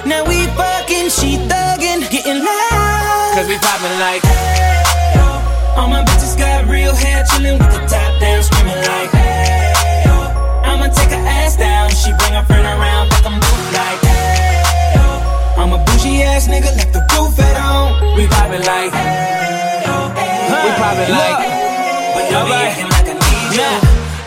Now 0.05 0.21
we 0.29 0.45
fucking, 0.53 1.09
she 1.09 1.41
thuggin', 1.49 2.05
getting 2.13 2.45
loud. 2.45 3.33
Cause 3.33 3.49
we 3.49 3.57
poppin' 3.57 3.97
like, 3.97 4.21
hey, 4.21 5.17
oh. 5.17 5.81
All 5.81 5.89
my 5.89 6.05
bitches 6.05 6.37
got 6.37 6.69
real 6.69 6.95
hair, 6.95 7.25
chillin' 7.25 7.57
with 7.57 7.73
the 7.73 7.81
top 7.89 8.21
down, 8.21 8.43
screaming 8.43 8.77
like, 8.77 9.11
hey, 9.17 10.05
oh. 10.13 10.61
I'ma 10.69 10.93
take 10.93 11.09
her 11.09 11.25
ass 11.25 11.57
down. 11.57 11.89
She 11.89 12.13
bring 12.21 12.37
her 12.37 12.45
friend 12.45 12.69
around, 12.69 13.09
fuck 13.17 13.33
both 13.33 13.73
like, 13.73 14.01
hey, 14.05 14.93
oh. 15.01 15.57
I'm 15.57 15.73
a 15.73 15.81
bougie 15.89 16.21
ass 16.29 16.49
nigga, 16.49 16.69
left 16.77 16.93
the 16.93 17.01
roof 17.17 17.33
at 17.41 17.57
home. 17.57 18.13
We 18.13 18.29
poppin' 18.29 18.61
like, 18.61 18.93
hey, 18.93 19.89
oh, 19.89 20.13
hey, 20.21 20.69
we 20.69 20.71
poppin' 20.77 21.17
like, 21.17 21.41
but 22.13 22.29
don't 22.29 22.45
be 22.45 22.53
acting 22.53 22.93
like 22.93 23.09
I 23.09 23.15
need 23.17 23.57
you. 23.57 23.88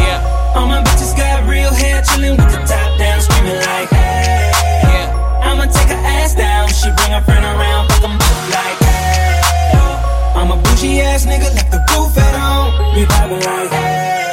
yeah. 0.00 0.54
All 0.56 0.66
my 0.66 0.82
bitches 0.82 1.16
got 1.16 1.46
real 1.48 1.72
hair, 1.72 2.02
chillin' 2.02 2.36
with 2.38 2.50
the 2.52 2.60
top 2.66 2.90
down, 2.98 3.20
screaming 3.20 3.60
like, 3.70 3.88
hey. 3.90 4.50
Yeah. 4.94 5.42
I'ma 5.46 5.64
take 5.66 5.88
her 5.88 6.02
ass 6.18 6.34
down. 6.34 6.68
She 6.68 6.88
bring 6.96 7.12
her 7.12 7.22
friend 7.22 7.44
around, 7.44 7.88
fuck 7.88 8.04
'em 8.04 8.16
both 8.18 8.44
like, 8.54 8.78
hey. 8.78 8.98
I'm 10.38 10.50
a 10.52 10.56
bougie 10.56 11.00
ass 11.00 11.26
nigga, 11.26 11.48
left 11.54 11.70
the 11.70 11.80
roof 11.92 12.16
at 12.16 12.34
home. 12.38 12.94
We 12.94 13.06
poppin' 13.06 13.40
like, 13.40 13.70
hey, 13.70 14.27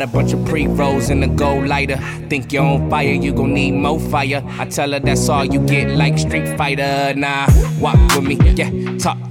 Got 0.00 0.08
a 0.08 0.12
bunch 0.12 0.32
of 0.32 0.42
pre 0.46 0.66
rolls 0.66 1.10
in 1.10 1.22
a 1.22 1.28
gold 1.28 1.68
lighter. 1.68 1.98
Think 2.30 2.54
you're 2.54 2.64
on 2.64 2.88
fire, 2.88 3.12
you 3.12 3.34
gon' 3.34 3.52
need 3.52 3.72
more 3.72 4.00
fire. 4.00 4.42
I 4.58 4.64
tell 4.64 4.92
her 4.92 4.98
that's 4.98 5.28
all 5.28 5.44
you 5.44 5.60
get, 5.66 5.90
like 5.90 6.16
Street 6.18 6.56
Fighter. 6.56 7.12
Nah, 7.14 7.46
walk 7.78 7.98
with 8.16 8.24
me, 8.24 8.38
yeah, 8.54 8.70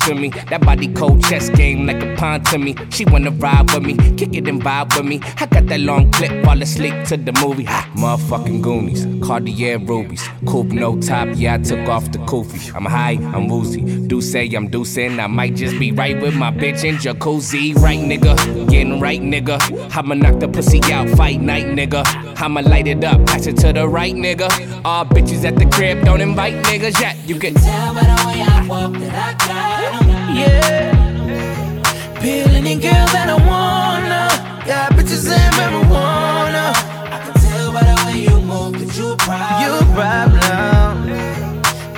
to 0.09 0.15
me. 0.15 0.29
That 0.49 0.61
body 0.61 0.87
cold 0.93 1.23
chess 1.23 1.49
game 1.49 1.85
like 1.85 2.01
a 2.01 2.15
pawn 2.15 2.41
to 2.45 2.57
me. 2.57 2.75
She 2.89 3.05
wanna 3.05 3.31
ride 3.31 3.71
with 3.71 3.83
me, 3.83 3.95
kick 4.17 4.33
it 4.33 4.47
and 4.47 4.61
vibe 4.61 4.95
with 4.95 5.05
me. 5.05 5.19
I 5.37 5.45
got 5.45 5.67
that 5.67 5.79
long 5.79 6.11
clip, 6.11 6.43
fall 6.43 6.61
asleep 6.61 6.95
to 7.05 7.17
the 7.17 7.31
movie. 7.33 7.65
Ha, 7.65 7.91
motherfucking 7.95 8.61
Goonies, 8.61 9.05
Cartier 9.25 9.77
rubies. 9.77 10.27
Coupe 10.47 10.71
no 10.71 10.99
top, 10.99 11.27
yeah, 11.35 11.55
I 11.55 11.57
took 11.59 11.87
off 11.87 12.11
the 12.11 12.17
kufi. 12.19 12.73
I'm 12.75 12.85
high, 12.85 13.17
I'm 13.35 13.47
woozy. 13.47 13.81
Do 14.07 14.21
say 14.21 14.47
I'm 14.55 14.69
deucing, 14.69 15.19
I 15.19 15.27
might 15.27 15.55
just 15.55 15.77
be 15.77 15.91
right 15.91 16.19
with 16.19 16.35
my 16.35 16.51
bitch 16.51 16.83
in 16.83 16.95
jacuzzi. 16.95 17.75
Right, 17.75 17.99
nigga, 17.99 18.33
getting 18.69 18.99
right, 18.99 19.21
nigga. 19.21 19.57
I'ma 19.95 20.15
knock 20.15 20.39
the 20.39 20.47
pussy 20.47 20.81
out, 20.91 21.07
fight 21.09 21.39
night, 21.39 21.67
nigga. 21.67 22.03
I'ma 22.41 22.61
light 22.61 22.87
it 22.87 23.03
up, 23.03 23.23
pass 23.27 23.45
it 23.45 23.57
to 23.57 23.73
the 23.73 23.87
right, 23.87 24.15
nigga. 24.15 24.49
All 24.83 25.05
bitches 25.05 25.45
at 25.45 25.55
the 25.55 25.67
crib, 25.67 26.03
don't 26.03 26.21
invite 26.21 26.55
niggas 26.65 26.99
yet. 26.99 27.15
You 27.27 27.37
can 27.37 27.53
tell 27.53 27.93
by 27.93 28.01
the 28.01 28.27
way 28.27 28.41
I 28.41 28.65
walk 28.67 28.93
that 28.93 29.13
I 29.13 29.47
got. 29.47 29.98
Yeah. 30.07 30.93
Peel 32.21 32.49
any 32.55 32.75
girl 32.75 33.07
that 33.15 33.27
I 33.29 33.37
wanna. 33.49 34.29
Got 34.65 34.91
bitches 34.93 35.27
and 35.31 35.53
marijuana. 35.55 36.65
I 37.15 37.17
can 37.25 37.33
tell 37.41 37.71
by 37.73 37.83
the 37.83 37.95
way 38.05 38.17
you 38.27 38.39
move 38.41 38.73
that 38.79 38.91
you 38.97 39.11
a 39.11 39.17
problem. 39.17 39.61
You 39.61 39.69
a 39.73 39.85
problem. 39.97 40.93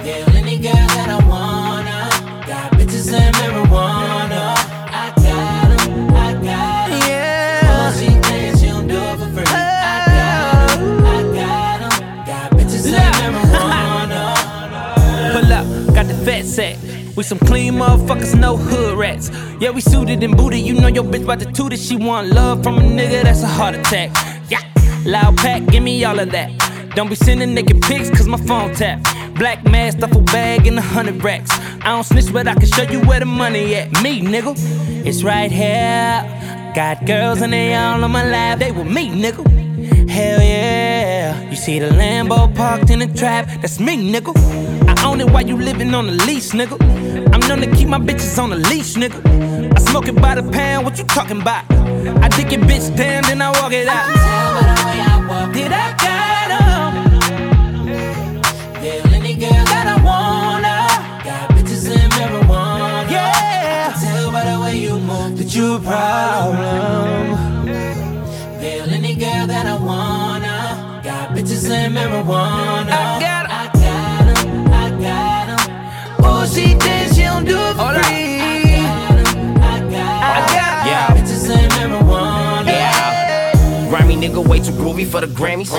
Peel 0.04 0.36
any 0.38 0.58
girl 0.58 0.88
that 0.96 1.10
I 1.10 1.20
wanna. 1.28 2.10
Got 2.48 2.72
bitches 2.78 3.12
and 3.14 3.36
marijuana. 3.36 4.44
I 4.94 5.06
got 5.26 5.70
'em, 5.82 6.16
I 6.16 6.34
got 6.34 6.90
'em. 6.92 7.00
Yeah. 7.10 7.92
She 8.00 8.08
thinks 8.28 8.60
she'll 8.62 8.82
do 8.94 9.00
it 9.12 9.18
for 9.20 9.30
free. 9.36 9.46
I 9.48 9.56
got 10.18 10.72
'em, 10.78 11.06
I 11.06 11.18
got 11.40 11.80
'em. 11.86 11.96
Got 12.26 12.48
bitches 12.58 12.86
and 12.94 13.36
marijuana. 13.36 14.22
Pull 15.34 15.52
up, 15.54 15.66
got 15.96 16.06
the 16.08 16.16
fat 16.26 16.46
sack. 16.46 16.78
We 17.22 17.26
some 17.26 17.38
clean 17.38 17.76
motherfuckers, 17.76 18.34
no 18.34 18.58
hood 18.58 18.98
rats. 18.98 19.30
Yeah, 19.60 19.70
we 19.70 19.80
suited 19.80 20.24
and 20.24 20.36
booted. 20.36 20.62
You 20.62 20.74
know 20.74 20.88
your 20.88 21.04
bitch 21.04 21.22
about 21.22 21.40
to 21.42 21.46
toot 21.52 21.72
it. 21.72 21.80
She 21.80 21.96
want 21.96 22.30
love 22.30 22.64
from 22.64 22.80
a 22.80 22.82
nigga, 22.82 23.22
that's 23.22 23.44
a 23.44 23.48
heart 23.48 23.76
attack. 23.76 24.10
Yeah, 24.50 24.62
loud 25.06 25.38
pack, 25.38 25.68
give 25.68 25.84
me 25.84 26.04
all 26.04 26.18
of 26.18 26.32
that. 26.32 26.50
Don't 26.96 27.10
be 27.10 27.16
sending 27.16 27.54
naked 27.54 27.80
pics, 27.84 28.10
cause 28.10 28.28
my 28.28 28.38
phone 28.38 28.74
tap. 28.74 29.04
Black 29.36 29.64
mask, 29.66 30.00
duffel 30.00 30.22
bag, 30.22 30.66
and 30.66 30.80
a 30.80 30.82
hundred 30.82 31.24
racks. 31.24 31.52
I 31.52 31.90
don't 31.90 32.04
snitch, 32.04 32.34
but 32.34 32.48
I 32.48 32.56
can 32.56 32.66
show 32.66 32.92
you 32.92 33.02
where 33.02 33.20
the 33.20 33.28
money 33.28 33.76
at. 33.76 33.92
Me, 34.02 34.24
nigga, 34.24 34.56
it's 35.06 35.22
right 35.22 35.52
here. 35.52 36.24
Got 36.74 37.06
girls 37.06 37.44
and 37.44 37.54
they 37.54 37.76
all 37.76 38.04
on 38.04 38.10
my 38.10 38.28
lap, 38.28 38.58
they 38.58 38.72
with 38.72 38.88
me, 38.88 39.10
nigga. 39.10 40.10
Hell 40.10 40.42
yeah. 40.42 41.50
You 41.52 41.56
see 41.56 41.78
the 41.78 41.90
Lambo 41.90 42.56
parked 42.56 42.90
in 42.90 42.98
the 42.98 43.08
trap, 43.16 43.48
that's 43.62 43.80
me, 43.80 44.12
nigga. 44.12 44.81
I 45.02 45.06
own 45.08 45.20
it 45.20 45.30
while 45.32 45.46
you 45.46 45.58
living 45.58 45.96
on 45.96 46.06
the 46.06 46.14
lease, 46.26 46.52
nigga. 46.52 46.78
I'm 47.34 47.40
known 47.48 47.60
to 47.62 47.76
keep 47.76 47.88
my 47.88 47.98
bitches 47.98 48.38
on 48.38 48.52
the 48.52 48.58
leash, 48.58 48.94
nigga. 48.94 49.20
I 49.76 49.80
smoke 49.90 50.08
it 50.08 50.16
by 50.16 50.36
the 50.36 50.44
pound, 50.52 50.86
what 50.86 50.98
you 51.00 51.06
talking 51.06 51.42
about? 51.42 51.66
I 51.72 52.28
dick 52.28 52.52
your 52.52 52.62
bitch 52.62 52.96
down, 52.96 53.24
then 53.24 53.42
I 53.42 53.50
walk 53.60 53.74
it 53.74 53.88
out. 53.88 54.08
Did 55.54 55.72
I 55.74 55.92
got 56.06 56.52
'em? 56.62 56.94
Yeah, 58.84 59.16
any 59.18 59.34
girl 59.34 59.66
that 59.74 59.88
I 59.88 59.98
wanna. 60.10 60.76
Got 61.26 61.50
bitches 61.56 61.90
and 61.90 62.12
marijuana. 62.14 63.10
Yeah. 63.10 63.94
I 63.96 64.00
tell 64.00 64.32
by 64.32 64.44
the 64.46 64.60
way 64.62 64.76
you 64.78 65.00
move 65.00 65.38
that 65.40 65.54
you 65.56 65.76
a 65.76 65.80
problem. 65.80 67.38
Yeah, 68.62 68.98
any 68.98 69.16
girl 69.16 69.48
that 69.48 69.66
I 69.66 69.78
wanna. 69.78 71.02
Got 71.04 71.34
bitches 71.36 71.70
and 71.70 71.96
marijuana. 71.98 73.31
Don't 77.32 77.46
do 77.46 77.58
it 77.58 77.76
for 77.76 77.94
free. 78.04 78.21
Nigga 84.22 84.48
way 84.48 84.60
too 84.60 84.72
groovy 84.74 85.06
for 85.06 85.20
the 85.20 85.28
Grammys. 85.28 85.72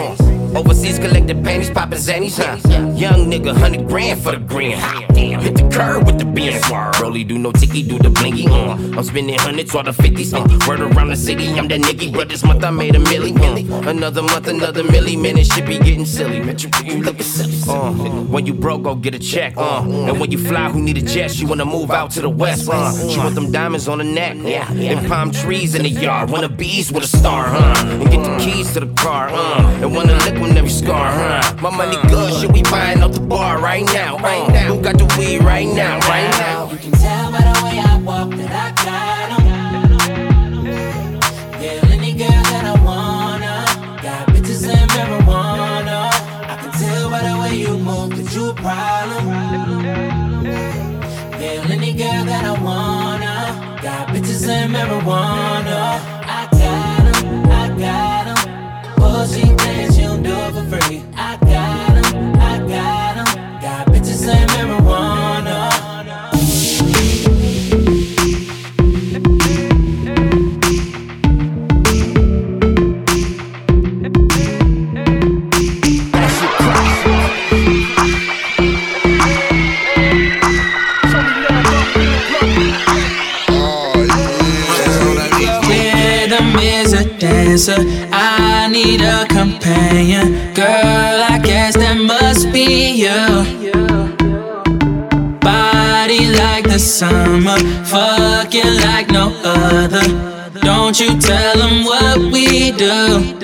Overseas 0.57 0.99
collected 0.99 1.43
panties, 1.45 1.71
poppin' 1.71 1.99
zannies, 1.99 2.37
huh? 2.37 2.59
Young 2.95 3.31
nigga, 3.31 3.57
hundred 3.57 3.89
grand 3.89 4.21
for 4.21 4.33
the 4.33 4.39
green. 4.39 4.77
Hit 5.15 5.55
the 5.57 5.69
curb 5.73 6.07
with 6.07 6.19
the 6.19 6.27
beans. 6.27 6.63
Rolly 7.01 7.25
do 7.25 7.39
no 7.39 7.53
ticky, 7.53 7.83
do 7.83 7.99
the 7.99 8.11
blinky. 8.11 8.47
Uh. 8.49 8.75
I'm 8.75 9.03
spending 9.03 9.39
hundreds 9.39 9.75
or 9.75 9.83
the 9.83 9.93
fifties. 9.93 10.35
Uh. 10.35 10.47
Word 10.69 10.81
around 10.81 11.09
the 11.09 11.17
city, 11.17 11.49
I'm 11.59 11.69
that 11.69 11.81
nigga. 11.81 12.13
But 12.13 12.29
this 12.29 12.45
month 12.45 12.65
I 12.65 12.71
made 12.71 12.95
a 12.97 12.99
milli. 12.99 13.33
Uh. 13.41 13.89
Another 13.89 14.23
month, 14.23 14.47
another 14.49 14.83
milli. 14.83 15.19
Man, 15.19 15.37
this 15.37 15.49
shit 15.49 15.65
be 15.65 15.79
getting 15.79 16.05
silly. 16.05 16.41
Man, 16.41 16.59
you, 16.59 16.69
you 16.85 17.03
looking 17.03 17.23
silly. 17.23 17.57
Uh. 17.67 17.93
When 18.25 18.45
you 18.45 18.53
broke, 18.53 18.83
go 18.83 18.95
get 18.95 19.15
a 19.15 19.19
check. 19.19 19.55
Uh. 19.57 19.83
And 19.83 20.21
when 20.21 20.31
you 20.31 20.39
fly, 20.39 20.69
who 20.69 20.83
need 20.83 20.99
a 20.99 21.03
jet? 21.03 21.39
You 21.39 21.47
wanna 21.47 21.65
move 21.65 21.91
out 21.91 22.11
to 22.13 22.21
the 22.21 22.29
west. 22.29 22.69
Uh. 22.69 22.93
She 23.09 23.19
want 23.19 23.35
them 23.35 23.53
diamonds 23.53 23.89
on 23.89 23.99
the 23.99 24.05
neck. 24.05 24.37
Yeah. 24.39 24.71
And 24.71 25.09
palm 25.09 25.31
trees 25.31 25.75
in 25.75 25.85
the 25.85 25.89
yard. 25.89 26.29
Wanna 26.29 26.51
bees 26.51 26.93
with 26.93 27.05
a 27.05 27.07
star, 27.07 27.45
huh? 27.49 27.87
And 27.87 28.11
get 28.11 28.23
the 28.23 28.32
keys 28.41 28.73
to 28.75 28.81
the 28.81 28.93
car, 28.95 29.29
uh. 29.31 29.81
And 29.83 29.95
wanna 29.95 30.15
lick 30.25 30.37
on 30.41 30.57
every 30.57 30.71
scar, 30.71 31.11
huh? 31.13 31.55
My 31.61 31.71
money 31.71 31.97
good, 32.09 32.33
shit, 32.41 32.53
we 32.53 32.63
buying 32.63 33.03
up 33.03 33.13
the 33.13 33.21
bar 33.21 33.59
right 33.61 33.85
now, 33.87 34.19
right 34.19 34.49
now. 34.49 34.75
Who 34.75 34.81
got 34.83 34.99
the 34.99 35.07
weed 35.19 35.43
right 35.43 35.69
now, 35.69 35.99
right 36.09 36.31
now? 36.39 36.71
You 36.71 36.79
can 36.79 36.93
tell 36.93 37.33
by 37.33 37.41
the 37.41 37.61
way 37.65 37.79
I 37.79 37.99
walk 37.99 38.31
that 38.41 38.53
I 38.65 38.69
got 38.87 39.29
'em. 39.39 39.45
Yeah, 41.63 41.95
any 41.97 42.13
girl 42.13 42.43
that 42.53 42.65
I 42.65 42.77
wanna. 42.89 43.55
Got 44.03 44.29
bitches 44.29 44.65
and 44.69 44.91
marijuana. 44.91 45.99
I 46.53 46.55
can 46.61 46.73
tell 46.81 47.11
by 47.11 47.21
the 47.29 47.35
way 47.41 47.55
you 47.57 47.83
problem. 48.63 49.27
Yeah, 51.41 51.75
any 51.75 51.93
girl 51.93 52.25
that 52.31 52.45
I 52.45 52.55
wanna. 52.63 53.35
Got 53.83 54.09
bitches 54.09 54.49
and 54.49 54.73
marijuana. 54.75 55.42
Companion. 89.93 90.55
Girl, 90.55 90.67
I 90.67 91.41
guess 91.43 91.77
that 91.77 91.99
must 91.99 92.53
be 92.53 92.93
you. 93.05 93.21
Body 95.41 96.33
like 96.33 96.65
the 96.65 96.79
summer, 96.79 97.59
fucking 97.85 98.75
like 98.81 99.11
no 99.11 99.35
other. 99.45 100.07
Don't 100.61 100.99
you 100.99 101.19
tell 101.19 101.57
them 101.57 101.85
what 101.85 102.19
we 102.33 102.73
do. 102.73 103.37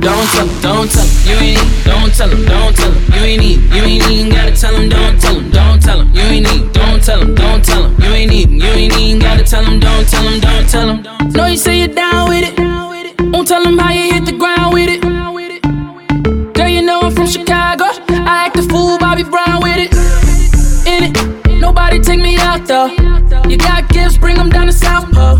Don't 0.00 0.28
tell 0.34 0.48
don't 0.60 0.90
tell 0.90 1.08
you 1.24 1.36
ain't 1.40 1.62
need, 1.62 1.84
don't 1.84 2.12
tell 2.14 2.28
don't 2.28 2.76
tell 2.76 2.92
you 3.14 3.24
ain't 3.24 3.42
need, 3.42 3.60
you 3.74 3.82
ain't 3.82 4.10
even 4.10 4.28
gotta 4.30 4.52
tell 4.54 4.76
'em, 4.76 4.88
don't 4.90 5.18
tell 5.18 5.36
'em, 5.36 5.50
don't 5.50 5.80
tell 5.82 6.00
'em, 6.00 6.14
you 6.14 6.20
ain't 6.20 6.46
need, 6.46 6.72
don't 6.74 7.02
tell 7.02 7.24
don't 7.24 7.64
tell 7.64 7.90
you 8.02 8.10
ain't 8.12 8.32
even, 8.32 8.60
you 8.60 8.66
ain't 8.66 8.98
even 8.98 9.18
gotta 9.18 9.42
tell 9.42 9.64
tell 9.64 9.72
'em, 9.72 9.80
don't 9.80 10.06
tell 10.06 10.22
tell 10.22 10.28
'em, 10.28 10.40
don't 10.40 10.68
tell 10.68 10.88
'em. 10.90 11.32
Know 11.32 11.46
you 11.46 11.56
say 11.56 11.78
you're 11.78 11.88
down 11.88 12.28
with 12.28 12.44
it, 12.44 12.54
won't 13.32 13.48
tell 13.48 13.62
tell 13.62 13.66
'em 13.66 13.78
how 13.78 13.92
you 13.92 14.12
hit 14.12 14.26
the 14.26 14.32
ground 14.32 14.74
with 14.74 14.90
it. 14.90 15.03
Bobby 19.24 19.30
Brown 19.30 19.62
with 19.62 19.76
it. 19.78 20.86
In 20.86 21.04
it, 21.04 21.60
nobody 21.60 22.00
take 22.00 22.20
me 22.20 22.36
out 22.36 22.66
though. 22.66 22.88
You 23.48 23.56
got 23.56 23.88
gifts, 23.88 24.16
bring 24.16 24.38
'em 24.38 24.50
down 24.50 24.66
to 24.66 24.72
South 24.72 25.10
Pole. 25.12 25.38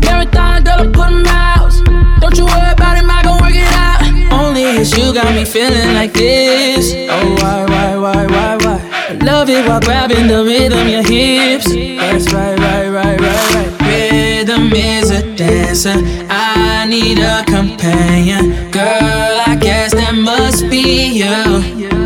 Marathon, 0.00 0.64
girl, 0.64 0.80
I 0.80 0.88
put 0.92 1.08
'em 1.08 1.26
out. 1.26 1.72
Don't 2.20 2.36
you 2.38 2.46
worry 2.46 2.72
about 2.72 2.96
him, 2.96 3.10
I 3.10 3.22
gon' 3.22 3.40
work 3.40 3.54
it 3.54 3.72
out. 3.74 4.02
Only 4.32 4.62
it's 4.62 4.96
you 4.96 5.12
got 5.12 5.34
me 5.34 5.44
feeling 5.44 5.94
like 5.94 6.12
this. 6.14 6.94
Oh, 7.10 7.34
why, 7.40 7.64
why, 7.72 7.96
why, 7.96 8.26
why, 8.26 8.56
why? 8.64 8.80
I 9.10 9.24
love 9.24 9.50
it 9.50 9.66
while 9.68 9.80
grabbing 9.80 10.26
the 10.28 10.44
rhythm, 10.44 10.88
your 10.88 11.02
hips. 11.02 11.66
That's 11.66 12.32
right, 12.32 12.58
right, 12.58 12.88
right, 12.88 13.20
right, 13.20 13.54
right. 13.54 13.70
Rhythm 13.82 14.72
is 14.72 15.10
a 15.10 15.22
dancer. 15.36 15.98
I 16.30 16.86
need 16.86 17.18
a 17.18 17.44
companion. 17.44 18.70
Girl, 18.70 19.34
I 19.46 19.56
guess 19.60 19.92
that 19.92 20.14
must 20.14 20.68
be 20.70 21.22
you. 21.22 22.01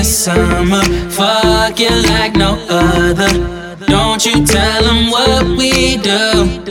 The 0.00 0.04
summer, 0.04 0.80
fucking 1.10 2.04
like 2.08 2.34
no 2.34 2.56
other. 2.70 3.28
Don't 3.84 4.24
you 4.24 4.46
tell 4.46 4.82
them 4.82 5.10
what 5.10 5.44
we 5.58 5.98
do. 5.98 6.64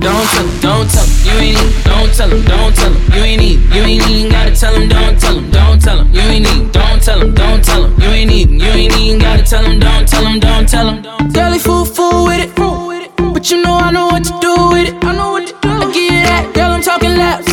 Don't 0.00 0.26
tell 0.32 0.46
'em, 0.46 0.60
don't 0.62 0.88
tell 0.88 1.04
'em, 1.04 1.10
you 1.26 1.36
ain't 1.44 1.60
need, 1.60 1.84
don't 1.84 2.10
tell 2.16 2.32
'em, 2.32 2.42
don't 2.44 2.74
tell 2.74 2.86
'em, 2.86 2.96
you 3.12 3.22
ain't 3.22 3.40
need, 3.42 3.58
you 3.74 3.82
ain't 3.82 4.08
even 4.08 4.30
gotta 4.32 4.50
tell 4.58 4.74
'em, 4.74 4.88
don't 4.88 5.20
tell 5.20 5.36
'em, 5.36 5.50
don't 5.50 5.78
tell 5.78 5.98
'em, 6.00 6.08
you 6.10 6.22
ain't 6.22 6.46
need, 6.48 6.72
don't 6.72 7.02
tell 7.02 7.20
'em, 7.20 7.34
don't 7.34 7.62
tell 7.62 7.84
'em, 7.84 7.94
you 8.00 8.08
ain't 8.08 8.32
even, 8.32 8.60
you 8.60 8.70
ain't 8.70 8.96
even 8.96 9.18
gotta 9.18 9.42
tell 9.42 9.66
'em, 9.66 9.78
don't 9.78 10.08
tell 10.08 10.26
'em, 10.26 10.40
don't 10.40 10.66
tell 10.66 10.88
'em. 10.88 11.02
Girlie 11.34 11.58
fool 11.58 11.84
fool 11.84 12.24
with 12.24 12.40
it, 12.40 12.54
but 13.34 13.50
you 13.50 13.62
know 13.62 13.76
I 13.76 13.90
know 13.90 14.06
what 14.06 14.24
to 14.24 14.32
do 14.40 14.54
with 14.72 14.88
it. 14.88 14.94
I 15.04 15.12
know 15.12 15.32
what 15.32 15.48
to 15.48 15.54
do. 15.60 15.68
I 15.68 15.92
give 15.92 16.10
you 16.14 16.22
that, 16.30 16.54
girl, 16.54 16.72
I'm 16.72 16.82
talking 16.82 17.14
laps. 17.14 17.52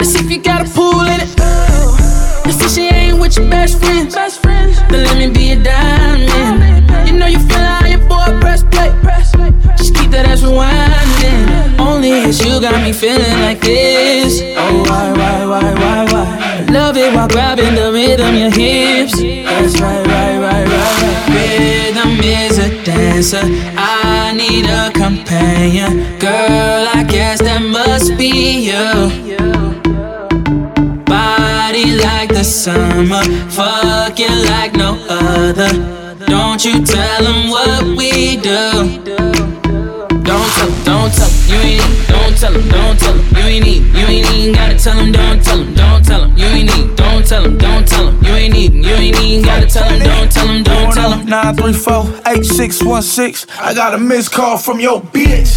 Let's 0.00 0.16
if 0.16 0.28
you 0.28 0.42
got 0.42 0.62
a 0.62 0.64
pool 0.64 0.91
with 3.38 3.44
your 3.44 3.50
best 3.50 4.42
friends. 4.42 4.78
Then 4.90 5.04
let 5.04 5.16
me 5.16 5.30
be 5.30 5.52
a 5.52 5.62
diamond. 5.62 7.08
You 7.08 7.16
know 7.18 7.26
you 7.26 7.38
feel 7.38 7.86
your 7.86 7.98
boy 8.08 8.40
press 8.40 8.62
play. 8.64 8.90
Just 9.76 9.94
keep 9.94 10.10
that 10.10 10.26
ass 10.26 10.42
rewinding. 10.42 11.78
Only 11.78 12.10
it's 12.10 12.44
you 12.44 12.60
got 12.60 12.82
me 12.82 12.92
feeling 12.92 13.40
like 13.40 13.60
this. 13.60 14.40
Oh, 14.56 14.82
why, 14.88 15.12
why, 15.12 15.46
why, 15.46 15.74
why, 15.74 16.12
why? 16.12 16.66
Love 16.70 16.96
it 16.96 17.14
while 17.14 17.28
grabbing 17.28 17.74
the 17.74 17.92
rhythm, 17.92 18.34
your 18.34 18.50
hips. 18.50 19.18
That's 19.18 19.80
right, 19.80 20.06
right, 20.06 20.38
right, 20.38 20.66
right, 20.66 21.02
right. 21.02 21.28
Rhythm 21.28 22.20
is 22.20 22.58
a 22.58 22.84
dancer. 22.84 23.42
I 23.76 24.32
need 24.34 24.66
a 24.66 24.90
companion. 24.92 26.18
Girl, 26.18 26.88
I 26.94 27.04
guess 27.08 27.40
that 27.40 27.62
must 27.62 28.16
be 28.18 28.70
you. 28.70 29.61
The 32.42 32.48
summer, 32.48 33.22
fucking 33.50 34.38
like 34.50 34.74
no 34.74 34.98
other. 35.08 35.70
Don't 36.26 36.64
you 36.64 36.84
tell 36.84 37.22
them 37.22 37.50
what 37.50 37.84
we 37.96 38.36
do. 38.36 38.98
Don't 40.26 40.50
tell 40.50 40.66
'em, 40.66 40.74
don't 40.82 41.14
tell 41.14 41.28
'em, 41.28 41.34
you 41.46 41.54
ain't 41.54 41.84
don't 42.08 42.36
tell 42.36 42.52
'em, 42.52 42.68
don't 42.68 42.98
tell 42.98 43.14
'em, 43.14 43.20
you 43.30 43.44
ain't 43.46 43.64
need, 43.64 43.84
you 43.94 44.06
ain't 44.06 44.28
even 44.34 44.52
gotta 44.54 44.74
tell 44.74 44.98
'em, 44.98 45.12
don't 45.12 45.40
tell 45.44 45.60
'em, 45.60 45.72
don't 45.74 46.04
tell 46.04 46.22
'em, 46.24 46.32
you 46.36 46.46
ain't 46.46 46.76
need, 46.76 46.96
don't 46.96 47.24
tell 47.24 47.44
'em, 47.44 47.56
don't 47.58 47.86
tell 47.86 48.08
'em, 48.08 48.18
you 48.24 48.34
ain't 48.34 48.54
need, 48.54 48.74
you 48.74 48.92
ain't 48.92 49.20
even 49.20 49.42
gotta 49.44 49.66
tell 49.66 49.84
'em, 49.84 50.00
don't 50.00 50.28
tell 50.32 50.48
'em, 50.48 50.64
don't 50.64 50.92
tell 50.92 51.12
'em. 51.12 51.24
934-8616. 51.28 53.46
I 53.60 53.72
got 53.72 53.94
a 53.94 53.98
missed 53.98 54.32
call 54.32 54.58
from 54.58 54.80
your 54.80 55.00
bitch. 55.00 55.56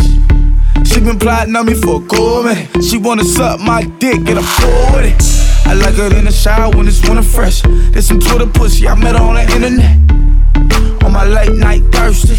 She 0.85 0.99
been 0.99 1.17
plotting 1.17 1.55
on 1.55 1.65
me 1.65 1.73
for 1.73 1.95
a 1.95 2.01
cool 2.15 2.43
minute. 2.43 2.67
She 2.87 2.99
wanna 2.99 3.23
suck 3.23 3.59
my 3.59 3.81
dick, 3.97 4.23
get 4.23 4.37
a 4.37 4.43
full 4.43 4.91
with 4.93 5.05
it. 5.05 5.44
I 5.65 5.73
like 5.73 5.97
it 5.97 6.13
in 6.13 6.25
the 6.25 6.31
shower 6.31 6.69
when 6.75 6.87
it's 6.87 7.01
winter 7.07 7.23
fresh. 7.23 7.61
There's 7.61 8.07
some 8.07 8.19
Twitter 8.19 8.47
pussy, 8.47 8.87
I 8.87 8.95
met 8.95 9.15
her 9.15 9.23
on 9.23 9.35
the 9.35 9.41
internet. 9.41 11.03
On 11.03 11.11
my 11.11 11.25
late 11.25 11.53
night 11.53 11.81
thirsty. 11.91 12.37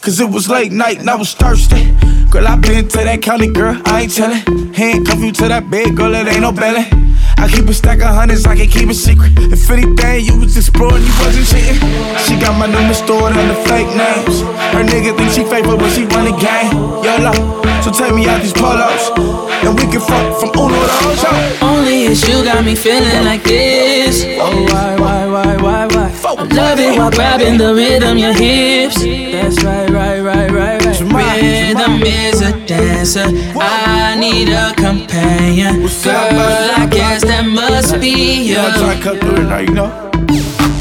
Cause 0.00 0.20
it 0.20 0.30
was 0.30 0.48
late 0.48 0.72
night 0.72 1.00
and 1.00 1.10
I 1.10 1.16
was 1.16 1.34
thirsty. 1.34 1.92
Girl, 2.30 2.46
I 2.46 2.56
been 2.56 2.86
to 2.88 2.98
that 2.98 3.20
county, 3.22 3.48
girl, 3.48 3.80
I 3.86 4.02
ain't 4.02 4.14
tellin'. 4.14 4.72
Handcuff 4.74 5.18
you 5.18 5.32
to 5.32 5.48
that 5.48 5.70
bed, 5.70 5.96
girl, 5.96 6.14
it 6.14 6.28
ain't 6.28 6.42
no 6.42 6.52
belly. 6.52 6.86
I 7.38 7.48
keep 7.48 7.66
a 7.68 7.74
stack 7.74 8.00
of 8.00 8.14
hundreds, 8.14 8.44
I 8.46 8.54
can 8.56 8.68
keep 8.68 8.88
it 8.88 8.94
secret. 8.94 9.32
If 9.36 9.70
anything, 9.70 10.24
you 10.24 10.38
was 10.38 10.56
exploring, 10.56 11.02
you 11.02 11.14
wasn't 11.24 11.46
cheating. 11.48 11.80
She 12.26 12.38
got 12.38 12.58
my 12.58 12.66
number 12.66 12.94
stored 12.94 13.32
under 13.32 13.54
fake 13.64 13.88
names. 13.96 14.42
Her 14.74 14.84
nigga 14.84 15.16
think 15.16 15.32
she 15.32 15.44
fake, 15.44 15.64
but 15.64 15.80
when 15.80 15.90
she 15.90 16.04
run 16.04 16.26
the 16.26 16.36
game, 16.36 16.74
YOLO. 17.00 17.62
So 17.82 17.90
take 17.90 18.14
me 18.14 18.28
out 18.28 18.42
these 18.42 18.52
polos, 18.52 19.08
and 19.64 19.72
we 19.78 19.86
can 19.86 20.00
fuck 20.00 20.40
from 20.40 20.50
Uno 20.52 20.76
to 20.76 20.98
Ocho. 21.08 21.77
Only 21.98 22.14
you 22.14 22.44
got 22.44 22.64
me 22.64 22.76
feeling 22.76 23.24
like 23.24 23.42
this. 23.42 24.24
Oh, 24.38 24.62
why, 24.70 24.94
why, 25.00 25.26
why, 25.26 25.56
why, 25.56 25.86
why? 25.86 26.12
I 26.38 26.44
love 26.44 26.78
it 26.78 26.96
while 26.96 27.10
grabbing 27.10 27.58
the 27.58 27.74
rhythm, 27.74 28.16
your 28.18 28.32
hips. 28.32 29.02
That's 29.02 29.64
right, 29.64 29.90
right, 29.90 30.20
right, 30.20 30.52
right, 30.52 30.80
right. 31.00 31.42
rhythm 31.42 32.02
is 32.02 32.40
a 32.40 32.52
dancer. 32.66 33.26
I 33.58 34.16
need 34.16 34.48
a 34.48 34.72
companion. 34.74 35.80
Girl, 35.80 36.70
I 36.78 36.86
guess 36.88 37.24
that 37.24 37.44
must 37.46 38.00
be 38.00 38.44
you. 38.44 38.54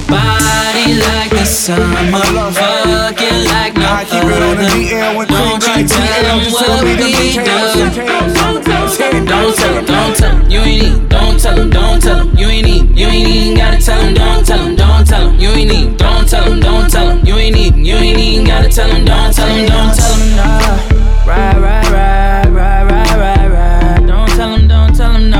Body 0.07 0.93
like 1.01 1.32
the 1.32 1.45
summer, 1.45 2.51
fucking 2.51 3.43
like 3.45 3.66
no 3.88 4.42
other. 4.52 4.64
Won't 5.30 5.64
you 5.64 5.88
tell 5.88 6.24
them 6.24 6.52
what 6.52 6.84
we 6.84 6.96
do? 6.98 7.08
Don't 8.64 8.94
tell 8.96 9.12
them, 9.12 9.26
don't 9.26 10.16
tell 10.16 10.36
them, 10.36 10.50
you 10.50 10.60
ain't 10.60 10.84
need. 10.84 11.10
Don't 11.10 11.40
tell 11.40 11.56
them, 11.56 11.70
don't 11.70 12.02
tell 12.02 12.26
them, 12.26 12.38
you 12.38 12.48
ain't 12.48 12.66
need. 12.68 12.98
You 12.98 13.08
ain't 13.08 13.28
even 13.28 13.58
gotta 13.58 13.82
tell 13.82 14.02
them, 14.02 14.14
don't 14.14 14.46
tell 14.46 14.58
them, 14.58 14.76
don't 14.76 15.08
tell 15.08 15.30
them, 15.30 15.40
you 15.40 15.50
ain't 15.50 15.72
need. 15.72 15.98
Don't 15.98 16.28
tell 16.28 16.50
them, 16.50 16.60
don't 16.60 16.90
tell 16.90 17.08
them, 17.08 17.26
you 17.26 17.36
ain't 17.36 17.56
need. 17.56 17.76
You 17.76 17.96
ain't 17.96 18.20
even 18.20 18.46
gotta 18.46 18.70
tell 18.70 18.88
them, 18.90 19.06
don't 19.06 19.34
tell 19.34 19.48
them, 19.48 19.68
don't 19.68 19.96
tell 19.96 20.18
them, 20.18 20.36
nah. 20.36 21.26
Right, 21.26 21.56
right, 21.58 21.90
right, 21.92 22.46
right, 22.48 22.84
right, 22.84 23.16
right, 23.18 23.48
right. 23.50 24.08
Don't 24.08 24.30
tell 24.30 24.58
them, 24.58 24.68
don't 24.68 24.96
tell 24.96 25.14
them, 25.14 25.30
nah. 25.30 25.37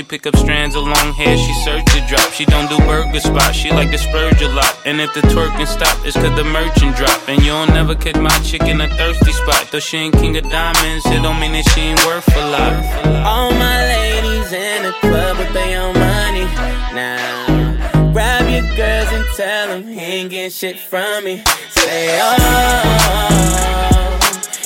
She 0.00 0.04
pick 0.04 0.26
up 0.26 0.34
strands 0.34 0.74
of 0.76 0.84
long 0.84 1.12
hair, 1.12 1.36
she 1.36 1.52
search 1.62 1.84
to 1.92 2.00
drop. 2.08 2.32
She 2.32 2.46
don't 2.46 2.70
do 2.70 2.78
burger 2.86 3.20
spots, 3.20 3.54
she 3.54 3.68
like 3.68 3.90
to 3.90 3.98
splurge 3.98 4.40
a 4.40 4.48
lot. 4.48 4.74
And 4.86 4.98
if 4.98 5.12
the 5.12 5.20
twerking 5.20 5.66
stop, 5.66 5.94
it's 6.06 6.16
cause 6.16 6.34
the 6.36 6.44
merchant 6.44 6.96
drop. 6.96 7.28
And 7.28 7.42
you'll 7.42 7.66
never 7.66 7.94
catch 7.94 8.16
my 8.16 8.30
chick 8.38 8.62
in 8.62 8.80
a 8.80 8.88
thirsty 8.96 9.32
spot. 9.32 9.68
Though 9.70 9.78
she 9.78 9.98
ain't 9.98 10.14
king 10.14 10.38
of 10.38 10.44
diamonds, 10.44 11.04
it 11.04 11.20
don't 11.22 11.38
mean 11.38 11.52
that 11.52 11.68
she 11.74 11.82
ain't 11.82 12.02
worth 12.06 12.26
a 12.34 12.46
lot. 12.48 12.72
All 13.26 13.50
my 13.50 13.78
ladies 13.92 14.50
in 14.54 14.84
the 14.84 14.92
club 15.04 15.36
with 15.36 15.52
their 15.52 15.82
own 15.82 15.92
money. 15.92 16.48
Now, 16.96 18.10
grab 18.14 18.48
your 18.48 18.64
girls 18.80 19.12
and 19.12 19.26
tell 19.36 19.68
them 19.68 19.86
he 19.86 20.00
ain't 20.00 20.30
getting 20.30 20.50
shit 20.50 20.78
from 20.78 21.24
me. 21.24 21.44
Say, 21.72 22.18
oh, 22.22 22.38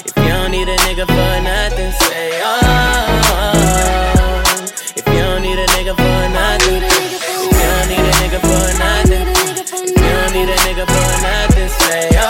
if 0.07 0.17
you 0.17 0.29
don't 0.29 0.53
need 0.53 0.69
a 0.69 0.77
nigga 0.87 1.05
for 1.09 1.43
nothing, 1.43 1.91
say, 1.91 2.41
oh, 2.41 4.14
don't 5.85 5.99
need 5.99 6.01
a 6.01 6.01
nigga 6.01 6.01
for 6.01 6.29
nothing, 6.33 6.81
if 7.13 7.29
you 7.45 7.61
don't 7.61 7.89
need 7.89 7.99
a 7.99 8.13
nigga 8.17 8.41
for 8.41 8.67
nothing, 8.79 9.29
if 9.29 9.91
you 9.91 9.95
don't 9.95 10.33
need 10.33 10.49
a 10.49 10.57
nigga 10.65 10.85
for 10.87 11.11
nothing, 11.23 11.69
say, 11.69 12.09
oh, 12.15 12.23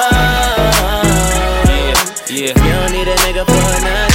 Yeah. 2.31 2.51
if 2.51 2.57
you 2.57 2.73
don't 2.73 2.93
need 2.93 3.07
a 3.09 3.15
nigga 3.17 3.45
for 3.47 3.81
nothing. 3.85 4.14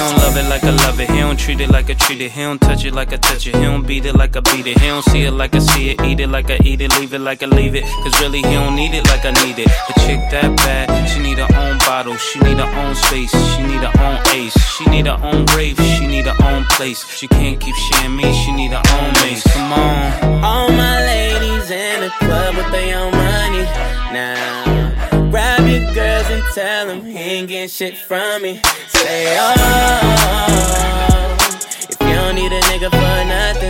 Don't 0.00 0.16
love 0.16 0.34
it 0.38 0.48
like 0.48 0.64
I 0.64 0.70
love 0.70 0.98
it. 0.98 1.10
He 1.10 1.18
don't 1.18 1.38
treat 1.38 1.60
it 1.60 1.68
like 1.68 1.90
I 1.90 1.92
treat 1.92 2.22
it. 2.22 2.30
He 2.32 2.40
don't 2.40 2.58
touch 2.58 2.86
it 2.86 2.94
like 2.94 3.12
I 3.12 3.18
touch 3.18 3.46
it. 3.46 3.54
He 3.54 3.64
don't 3.64 3.86
beat 3.86 4.06
it 4.06 4.14
like 4.14 4.34
I 4.34 4.40
beat 4.40 4.66
it. 4.66 4.78
He 4.80 4.86
don't 4.86 5.02
see 5.02 5.24
it 5.24 5.32
like 5.32 5.54
I 5.54 5.58
see 5.58 5.90
it. 5.90 6.00
Eat 6.00 6.20
it 6.20 6.28
like 6.28 6.50
I 6.50 6.58
eat 6.64 6.80
it. 6.80 6.90
Leave 6.98 7.12
it 7.12 7.18
like 7.18 7.42
I 7.42 7.46
leave 7.46 7.74
it. 7.74 7.84
Cause 8.02 8.18
really 8.18 8.38
he 8.38 8.54
don't 8.54 8.74
need 8.74 8.94
it 8.94 9.04
like 9.08 9.26
I 9.26 9.32
need 9.44 9.58
it. 9.58 9.68
A 9.68 9.92
chick 10.00 10.20
that 10.32 10.56
bad, 10.56 11.06
she 11.06 11.20
need 11.20 11.36
her 11.36 11.54
own 11.54 11.76
bottle. 11.80 12.16
She 12.16 12.38
need 12.40 12.56
her 12.56 12.70
own 12.80 12.94
space. 12.94 13.30
She 13.52 13.62
need 13.62 13.82
her 13.84 13.92
own 14.00 14.18
ace. 14.32 14.56
She 14.74 14.86
need 14.86 15.04
her 15.04 15.20
own 15.22 15.44
grave. 15.44 15.76
She 15.76 16.06
need 16.06 16.24
her 16.24 16.46
own 16.48 16.64
place. 16.76 17.06
She 17.18 17.28
can't 17.28 17.60
keep 17.60 17.76
sharing 17.76 18.16
me. 18.16 18.32
She 18.32 18.52
need 18.52 18.72
her 18.72 18.82
own 18.96 19.12
mace. 19.20 19.44
Come 19.52 19.70
on. 19.70 20.42
All 20.42 20.70
my 20.70 20.96
ladies 21.04 21.70
in 21.70 22.00
the 22.00 22.10
club 22.24 22.56
with 22.56 22.72
their 22.72 22.98
own 22.98 23.12
money. 23.12 23.64
Now, 24.16 24.96
and 26.40 26.54
tell 26.54 26.88
him 26.88 27.04
he 27.04 27.16
ain't 27.16 27.48
getting 27.48 27.68
shit 27.68 27.96
from 27.96 28.42
me. 28.42 28.60
Say, 28.88 29.36
oh, 29.38 29.54
if 31.88 32.00
you 32.00 32.14
don't 32.14 32.34
need 32.34 32.52
a 32.52 32.60
nigga 32.62 32.90
for 32.90 33.24
nothing, 33.28 33.69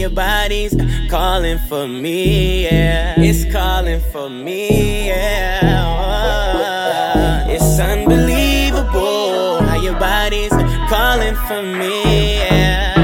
your 0.00 0.08
body's 0.08 0.74
calling 1.10 1.58
for 1.68 1.86
me, 1.86 2.64
yeah. 2.64 3.14
It's 3.18 3.44
calling 3.52 4.00
for 4.10 4.30
me, 4.30 5.08
yeah. 5.08 5.60
Oh, 5.84 7.50
It's 7.50 7.78
unbelievable 7.78 9.60
how 9.60 9.76
your 9.76 9.98
body's 9.98 10.52
calling 10.88 11.34
for 11.46 11.62
me, 11.62 12.36
yeah. 12.38 12.94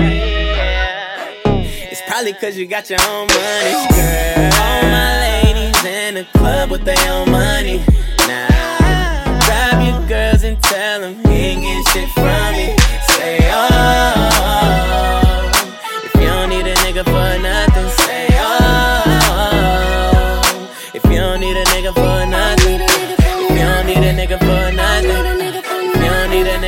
It's 1.90 2.00
probably 2.08 2.32
cause 2.32 2.56
you 2.56 2.66
got 2.66 2.88
your 2.88 3.00
own 3.10 3.26
money, 3.26 3.74
girl. 3.92 4.52
All 4.64 4.82
my 4.96 5.20
ladies 5.20 5.84
in 5.84 6.14
the 6.14 6.24
club 6.38 6.70
with 6.70 6.84
their 6.86 7.12
own 7.12 7.30
money. 7.30 7.84
Now, 8.26 9.38
grab 9.44 9.82
your 9.86 10.00
girls 10.08 10.44
and 10.44 10.58
tell 10.62 11.02
them 11.02 11.14
he 11.26 11.36
ain't 11.36 11.88
shit 11.88 12.08
from 12.08 12.52
me. 12.52 12.74
Say, 13.08 13.38
oh, 13.52 14.65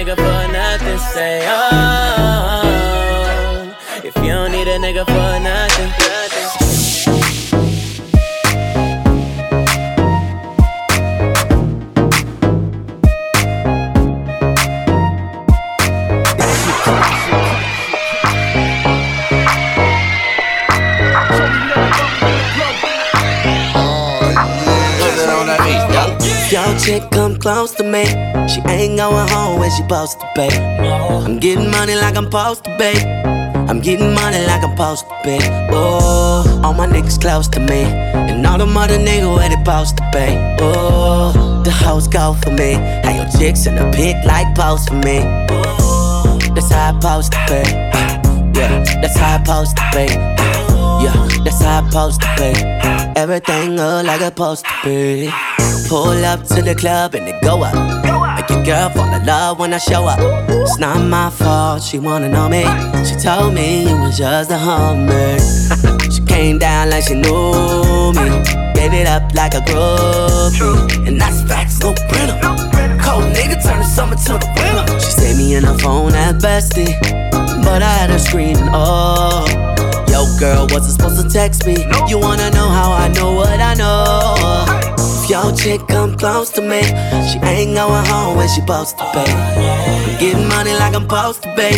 nigga 0.09 0.17
for 0.17 0.53
nothing, 0.53 0.99
say, 0.99 1.45
oh, 1.49 2.65
if 4.05 4.17
you 4.17 4.29
don't 4.29 4.53
need 4.53 4.69
a 4.69 4.79
nigga 4.79 5.05
for 5.05 5.41
nothing. 5.41 5.93
Yo, 26.51 26.79
chick 26.79 27.03
come 27.11 27.28
close 27.41 27.73
to 27.75 27.85
me. 27.85 28.05
She 28.49 28.61
ain't 28.69 28.97
going 28.97 29.29
home 29.29 29.59
when 29.61 29.71
she 29.71 29.83
supposed 29.83 30.21
to 30.21 30.31
be. 30.35 30.49
I'm 30.49 31.39
getting 31.39 31.71
money 31.71 31.95
like 31.95 32.17
I'm 32.17 32.25
supposed 32.25 32.65
to 32.65 32.77
be. 32.79 32.93
I'm 33.69 33.81
getting 33.81 34.15
money 34.15 34.45
like 34.47 34.63
I'm 34.63 34.71
supposed 34.77 35.07
to 35.09 35.15
be. 35.25 35.39
Oh, 35.71 36.61
all 36.65 36.75
my 36.75 36.87
niggas 36.87 37.21
close 37.21 37.49
to 37.49 37.61
me. 37.61 37.83
And 37.83 38.47
all 38.47 38.59
the 38.59 38.67
other 38.67 38.99
niggas 38.99 39.37
where 39.37 39.49
they 39.49 39.57
supposed 39.57 39.97
to 39.99 40.03
be. 40.13 40.29
Oh, 40.61 41.63
the 41.65 41.71
hoes 41.71 42.09
go 42.09 42.35
for 42.43 42.51
me. 42.51 42.75
How 43.05 43.15
your 43.15 43.31
chicks 43.39 43.67
in 43.67 43.77
the 43.77 43.91
pit 43.95 44.17
like 44.25 44.55
post 44.55 44.89
for 44.89 44.95
me. 44.95 45.19
That's 46.55 46.73
how 46.73 46.91
I 46.91 47.01
supposed 47.01 47.33
to 47.33 47.39
be. 47.49 48.59
Yeah, 48.59 48.85
that's 49.01 49.17
how 49.17 49.37
I 49.37 49.39
supposed 49.39 49.77
to 49.77 49.85
be. 49.93 50.07
Yeah, 51.05 51.29
how 51.63 51.83
I 51.83 51.89
supposed 51.89 52.21
to 52.23 52.29
be. 52.39 52.53
Everything 53.21 53.77
look 53.77 54.07
like 54.07 54.21
it's 54.21 54.29
supposed 54.31 54.65
to 54.65 54.73
be. 54.85 55.31
Pull 55.89 56.25
up 56.25 56.43
to 56.45 56.63
the 56.63 56.75
club 56.75 57.15
and 57.15 57.29
it 57.29 57.41
go 57.43 57.63
up. 57.63 57.75
Make 58.37 58.51
your 58.51 58.65
girl 58.65 58.91
fall 58.91 59.13
in 59.13 59.25
love 59.27 59.59
when 59.59 59.73
I 59.73 59.79
show 59.79 60.05
up. 60.05 60.19
It's 60.49 60.79
not 60.79 61.01
my 61.01 61.31
fault, 61.31 61.83
she 61.83 61.99
wanna 61.99 62.29
know 62.29 62.49
me. 62.49 62.63
She 63.05 63.17
told 63.17 63.55
me 63.55 63.89
it 63.89 63.99
was 63.99 64.17
just 64.19 64.51
a 64.51 64.59
hummer. 64.59 65.39
she 66.13 66.21
came 66.27 66.59
down 66.59 66.91
like 66.91 67.05
she 67.05 67.15
knew 67.15 68.13
me. 68.13 68.29
Gave 68.75 68.93
it 68.93 69.07
up 69.07 69.35
like 69.35 69.55
a 69.55 69.61
groupie. 69.61 71.07
And 71.07 71.21
that's 71.21 71.43
facts, 71.43 71.81
no 71.81 71.95
printer. 71.95 72.39
Cold 73.03 73.25
nigga 73.35 73.61
turn 73.63 73.81
the 73.81 73.85
summer 73.85 74.17
to 74.17 74.33
the 74.39 74.49
winter. 74.57 75.01
She 75.01 75.11
saved 75.11 75.39
me 75.39 75.55
in 75.55 75.65
her 75.65 75.79
phone 75.79 76.15
at 76.15 76.37
bestie. 76.37 76.95
But 77.65 77.83
I 77.83 77.93
had 77.93 78.11
her 78.11 78.19
screaming, 78.19 78.69
oh. 78.73 79.68
Girl, 80.39 80.67
wasn't 80.71 80.95
supposed 80.95 81.23
to 81.23 81.29
text 81.29 81.67
me. 81.67 81.85
You 82.09 82.19
wanna 82.19 82.51
know 82.51 82.69
how 82.69 82.93
I 82.93 83.09
know 83.09 83.33
what 83.35 83.61
I 83.61 83.75
know? 83.75 84.35
If 84.99 85.31
your 85.31 85.53
chick 85.55 85.87
come 85.89 86.17
close 86.17 86.51
to 86.51 86.63
me, 86.63 86.83
she 87.29 87.39
ain't 87.43 87.75
going 87.75 88.07
home 88.07 88.37
when 88.37 88.49
she 88.49 88.61
supposed 88.61 88.97
to 88.99 89.05
pay. 89.13 89.31
I'm 89.31 90.19
getting 90.21 90.49
money 90.49 90.73
like 90.75 90.95
I'm 90.95 91.03
supposed 91.03 91.43
to 91.43 91.55
pay. 91.55 91.75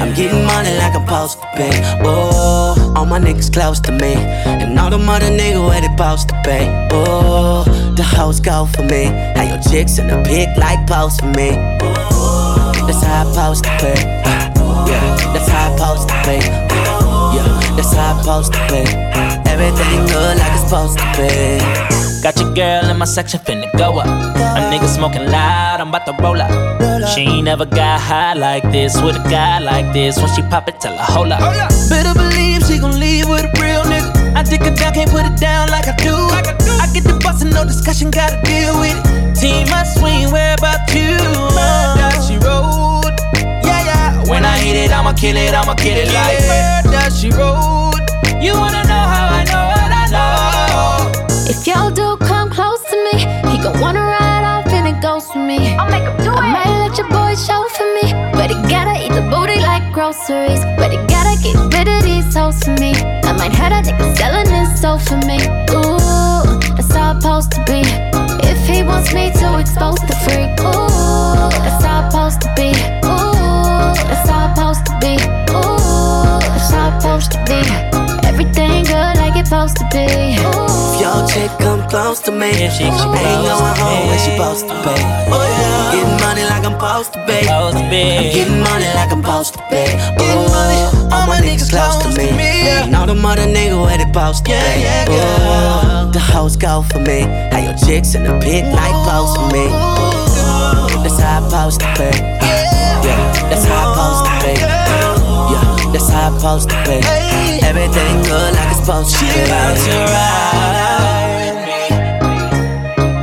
I'm 0.00 0.14
getting 0.14 0.44
money 0.46 0.76
like 0.78 0.94
I'm 0.94 1.06
supposed 1.06 1.40
to 1.40 1.46
pay. 1.54 1.70
Oh, 2.02 2.94
all 2.96 3.06
my 3.06 3.20
niggas 3.20 3.52
close 3.52 3.78
to 3.80 3.92
me, 3.92 4.14
and 4.14 4.78
all 4.78 4.90
the 4.90 4.98
mother 4.98 5.26
niggas 5.26 5.64
where 5.68 5.80
they 5.80 5.88
supposed 5.88 6.28
to 6.30 6.40
pay. 6.44 6.88
Oh, 6.92 7.64
the 7.96 8.02
hoes 8.02 8.40
go 8.40 8.66
for 8.66 8.82
me. 8.82 9.04
How 9.36 9.42
your 9.42 9.60
chicks 9.62 9.98
in 9.98 10.08
the 10.08 10.22
pic 10.26 10.48
like 10.56 10.86
post 10.86 11.20
for 11.20 11.26
me. 11.26 11.50
That's 12.86 13.02
how 13.04 13.28
I 13.28 13.30
supposed 13.30 13.64
to 13.64 13.70
pay. 13.78 14.00
Yeah, 14.90 15.16
that's 15.32 15.48
how 15.48 15.72
I 15.72 15.76
supposed 15.76 16.08
to 16.08 16.14
pay. 16.24 17.01
Yeah, 17.34 17.48
that's 17.76 17.92
how 17.94 18.14
I 18.14 18.20
supposed 18.20 18.52
to 18.52 18.58
pay. 18.68 18.84
Everything 19.50 20.06
good 20.06 20.38
like 20.38 20.52
it's 20.52 20.64
supposed 20.64 20.98
to 20.98 21.04
be. 21.16 21.92
Got 22.22 22.38
your 22.38 22.54
girl 22.54 22.90
in 22.90 22.98
my 22.98 23.04
section 23.04 23.40
finna 23.40 23.66
go 23.76 23.98
up. 23.98 24.06
A 24.06 24.60
nigga 24.70 24.86
smoking 24.86 25.26
loud, 25.26 25.80
I'm 25.80 25.88
about 25.88 26.06
to 26.06 26.14
roll 26.22 26.40
up. 26.40 26.50
She 27.14 27.22
ain't 27.22 27.44
never 27.44 27.66
got 27.66 28.00
high 28.00 28.34
like 28.34 28.62
this 28.70 29.00
with 29.02 29.16
a 29.16 29.28
guy 29.28 29.58
like 29.58 29.92
this. 29.92 30.16
When 30.18 30.28
she 30.34 30.42
pop 30.42 30.68
it, 30.68 30.80
tell 30.80 30.96
her 30.96 31.12
hold 31.12 31.32
up. 31.32 31.40
Oh, 31.42 31.88
Better 31.90 32.14
believe 32.14 32.62
she 32.66 32.78
gon' 32.78 33.00
leave 33.00 33.28
with 33.28 33.44
a 33.44 33.52
real 33.60 33.82
nigga. 33.82 34.36
I 34.36 34.42
dick 34.44 34.62
her 34.62 34.74
down, 34.74 34.94
can't 34.94 35.10
put 35.10 35.26
it 35.26 35.36
down 35.40 35.68
like 35.68 35.88
I 35.88 35.96
do. 35.96 36.14
I 36.14 36.86
get 36.94 37.04
the 37.04 37.18
bus 37.24 37.42
and 37.42 37.52
no 37.52 37.64
discussion, 37.64 38.10
gotta 38.10 38.40
deal 38.42 38.78
with 38.78 38.94
it. 38.94 39.34
Team 39.40 39.66
I 39.74 39.82
swing, 39.82 40.30
where 40.30 40.54
about 40.54 40.86
you? 40.94 41.18
Murder, 41.58 42.22
she 42.22 42.36
rode. 42.38 43.10
Yeah, 43.66 43.82
yeah. 43.82 44.30
When 44.30 44.44
I 44.44 44.58
hit 44.58 44.76
it, 44.76 44.92
I'ma 44.92 45.12
kill 45.14 45.36
it, 45.36 45.52
I'ma 45.54 45.74
kill 45.74 45.96
it 45.98 46.06
like 46.14 46.38
Murder, 46.46 46.81
she 47.00 47.30
rode. 47.30 47.94
You 48.40 48.52
wanna 48.54 48.82
know 48.84 49.04
how 49.14 49.28
I 49.32 49.44
know 49.50 49.64
what 49.72 49.92
I 49.92 50.04
know? 50.12 51.48
If 51.48 51.66
y'all 51.66 51.90
do 51.90 52.16
come 52.18 52.50
close 52.50 52.82
to 52.90 52.96
me, 53.06 53.20
he 53.50 53.56
gon' 53.62 53.80
wanna 53.80 54.00
ride 54.00 54.44
off 54.44 54.66
and 54.72 54.86
it 54.86 55.00
goes 55.00 55.26
for 55.30 55.38
me. 55.38 55.74
I'll 55.76 55.90
make 55.90 56.02
him 56.02 56.16
do 56.24 56.32
I 56.32 56.48
it. 56.48 56.52
might 56.52 56.88
let 56.88 56.98
your 56.98 57.08
boy 57.08 57.34
show 57.34 57.66
for 57.76 57.86
me, 57.96 58.12
but 58.32 58.50
he 58.50 58.56
gotta 58.68 58.94
eat 59.04 59.12
the 59.12 59.22
booty 59.32 59.60
like 59.60 59.92
groceries. 59.92 60.64
But 60.76 60.90
he 60.92 60.98
gotta 61.06 61.40
get 61.42 61.56
rid 61.74 61.88
of 61.88 62.02
these 62.02 62.34
hoes 62.34 62.58
for 62.62 62.74
me. 62.80 62.92
I 63.24 63.32
might 63.32 63.52
have 63.52 63.70
that 63.72 63.84
nigga 63.86 64.16
selling 64.16 64.48
his 64.50 64.80
soul 64.80 64.98
for 64.98 65.16
me. 65.28 65.38
Ooh, 65.72 66.58
that's 66.76 66.92
how 66.92 67.12
it's 67.12 67.24
supposed 67.24 67.52
to 67.52 67.60
be. 67.64 67.82
If 68.50 68.66
he 68.66 68.82
wants 68.82 69.14
me 69.14 69.30
to 69.40 69.58
expose 69.58 70.00
the 70.10 70.16
freak, 70.24 70.41
If 81.12 81.18
your 81.18 81.28
chick 81.28 81.58
come 81.58 81.86
close 81.90 82.20
to 82.20 82.32
me, 82.32 82.52
she, 82.52 82.84
ain't 82.84 82.96
going 82.96 83.76
home 83.76 84.06
when 84.08 84.18
she 84.18 84.32
supposed 84.32 84.66
to 84.66 84.74
pay. 84.82 85.02
I'm 85.28 85.92
getting 85.92 86.16
money 86.24 86.42
like 86.44 86.64
I'm 86.64 86.72
supposed 86.72 87.12
to 87.12 87.18
pay. 87.26 87.46
I'm 87.48 87.90
getting 87.90 88.60
money 88.60 88.86
like 88.94 89.12
I'm 89.12 89.22
supposed 89.22 89.54
to 89.54 89.60
pay. 89.68 89.92
Oh, 90.18 91.10
all 91.12 91.26
my 91.26 91.40
niggas 91.40 91.68
close 91.68 92.02
to 92.02 92.08
me. 92.16 92.30
And 92.30 92.96
all 92.96 93.06
the 93.06 93.14
mother 93.14 93.42
niggas 93.42 93.78
where 93.78 93.98
they 93.98 94.04
supposed 94.04 94.46
to 94.46 94.52
pay. 94.52 95.04
Oh, 95.10 96.10
the 96.10 96.18
hoes 96.18 96.56
go 96.56 96.80
for 96.80 97.00
me. 97.00 97.20
How 97.52 97.58
your 97.58 97.76
chicks 97.76 98.14
in 98.14 98.24
the 98.24 98.38
pit 98.40 98.64
like 98.72 98.96
pose 99.04 99.36
for 99.36 99.52
me. 99.52 99.68
That's 101.02 101.20
how 101.20 101.44
I 101.44 101.48
supposed 101.48 101.80
to 101.80 101.86
pay. 101.94 102.16
Yeah, 103.04 103.48
that's 103.50 103.66
how 103.66 103.92
I 103.92 103.92
supposed 103.92 104.56
to 104.56 104.66
pay. 104.66 104.71
Yeah, 105.92 105.98
that's 105.98 106.08
how 106.10 106.28
I'm 106.28 106.38
supposed 106.38 106.70
to 106.70 106.76
pay. 106.84 107.00
Everything 107.62 108.22
good 108.22 108.54
like 108.54 108.70
it's 108.70 108.80
supposed 108.80 109.14
to 109.14 109.24
be. 109.24 109.26
about 109.44 109.76
to 109.76 109.90
ride. 110.14 111.56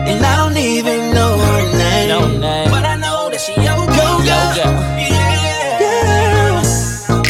And 0.08 0.24
I 0.24 0.36
don't 0.38 0.58
even 0.58 1.14
know 1.14 1.38
her 1.38 1.62
name. 1.78 2.70
But 2.70 2.86
I 2.86 2.96
know 2.96 3.30
that 3.32 3.42
she 3.42 3.54
your 3.54 3.86
girl. 3.88 4.22
Yeah. 4.26 4.58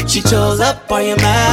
She 0.07 0.21
chose 0.21 0.59
up, 0.59 0.91
on 0.91 1.05
you 1.05 1.15
mad 1.17 1.48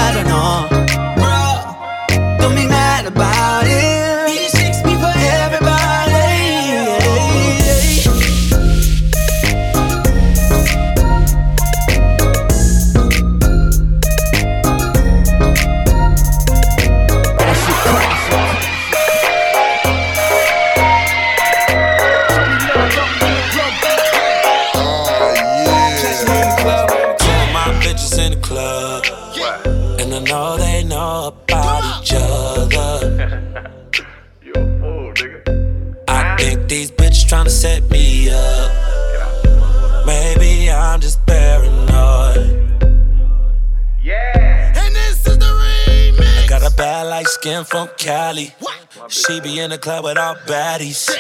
She 49.09 49.41
be 49.41 49.59
in 49.59 49.71
the 49.71 49.79
club 49.79 50.05
with 50.05 50.19
all 50.19 50.35
baddies. 50.47 51.11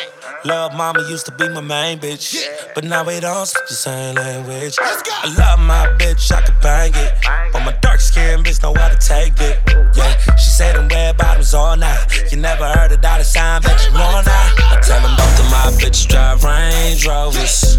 Love 0.45 0.75
mama 0.75 1.01
used 1.09 1.27
to 1.27 1.33
be 1.33 1.49
my 1.49 1.61
main 1.61 1.99
bitch. 1.99 2.37
But 2.75 2.85
now 2.85 3.05
we 3.05 3.21
don't 3.21 3.47
speak 3.47 3.67
the 3.69 3.75
same 3.75 4.14
language. 4.14 4.77
I 4.81 5.35
love 5.39 5.61
my 5.61 5.87
bitch, 5.99 6.31
I 6.33 6.43
could 6.43 6.61
bang 6.61 6.93
it. 6.95 7.14
But 7.53 7.64
my 7.64 7.73
dark 7.81 8.01
skin 8.01 8.43
bitch 8.43 8.62
know 8.62 8.75
how 8.75 8.89
to 8.89 8.97
take 8.97 9.35
it. 9.41 9.59
Yeah, 9.97 10.17
she 10.37 10.51
said 10.51 10.77
them 10.77 10.89
red 10.89 11.17
bottoms 11.17 11.55
all 11.55 11.77
night. 11.77 12.07
You 12.31 12.39
never 12.39 12.67
heard 12.67 12.93
a 12.93 12.97
dollar 12.97 13.25
sign, 13.25 13.62
bet 13.62 13.85
you 13.87 13.93
know 13.93 14.21
now. 14.25 14.51
I 14.71 14.81
tell 14.83 15.01
them 15.01 15.17
both 15.17 15.41
of 15.41 15.51
my 15.51 15.71
bitches 15.81 16.07
drive 16.09 16.45
Range 16.45 17.07
Rovers. 17.07 17.79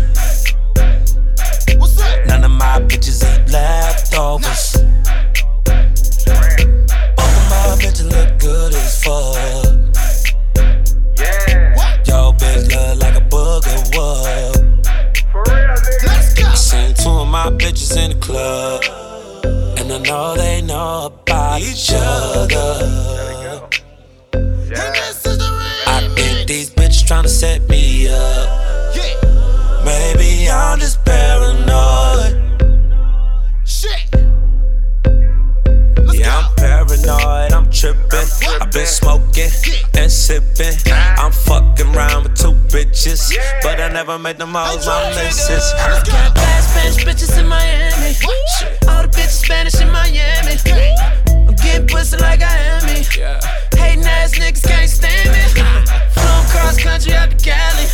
None 2.27 2.43
of 2.43 2.51
my 2.51 2.79
bitches 2.81 3.23
eat 3.23 3.49
leftovers. 3.51 4.73
Both 7.15 7.37
of 7.37 7.49
my 7.49 7.75
bitches 7.79 8.11
look 8.11 8.39
good 8.39 8.73
as 8.73 9.03
fuck. 9.03 9.76
Bitch 12.39 12.69
look 12.75 13.01
like 13.01 13.15
a 13.15 13.21
booger 13.21 13.79
would. 13.95 14.87
I 16.45 16.55
seen 16.55 16.93
two 16.95 17.09
of 17.09 17.27
my 17.27 17.49
bitches 17.49 17.97
in 17.97 18.11
the 18.11 18.17
club. 18.17 18.83
And 19.79 19.91
I 19.91 19.97
know 19.99 20.35
they 20.35 20.61
know 20.61 21.05
about 21.07 21.61
each 21.61 21.91
other. 21.93 23.69
I 25.87 26.09
think 26.15 26.47
these 26.47 26.69
bitches 26.71 27.03
tryna 27.07 27.29
set 27.29 27.67
me 27.69 28.07
up. 28.07 28.95
Maybe 29.85 30.49
I'm 30.49 30.79
just 30.79 31.03
paranoid. 31.05 32.46
I'm 37.67 37.73
tripping. 37.73 38.27
I've 38.61 38.71
been 38.71 38.85
smoking 38.85 39.51
and 39.97 40.09
sipping. 40.09 40.73
I'm 40.89 41.33
fucking 41.33 41.93
around 41.93 42.23
with 42.23 42.37
two 42.37 42.53
bitches, 42.71 43.35
but 43.61 43.81
I 43.81 43.89
never 43.89 44.17
made 44.17 44.37
them 44.37 44.53
hoes 44.53 44.87
my 44.87 45.09
missus. 45.09 45.73
Got 45.73 46.33
bad 46.33 46.63
Spanish 46.63 47.03
bitches 47.03 47.37
in 47.37 47.45
Miami. 47.45 48.15
All 48.87 49.03
the 49.03 49.09
bitches 49.09 49.43
Spanish 49.43 49.81
in 49.81 49.91
Miami. 49.91 50.55
I'm 51.27 51.55
getting 51.55 51.87
pussy 51.87 52.15
like 52.17 52.41
I 52.41 52.55
am 52.55 52.85
me. 52.85 53.03
Hating 53.75 54.05
ass 54.05 54.31
niggas 54.35 54.63
can't 54.63 54.89
stand 54.89 55.29
me. 55.31 55.43
Flown 56.13 56.45
cross 56.47 56.81
country 56.81 57.13
out 57.15 57.31
to 57.31 57.35
Cali. 57.35 57.85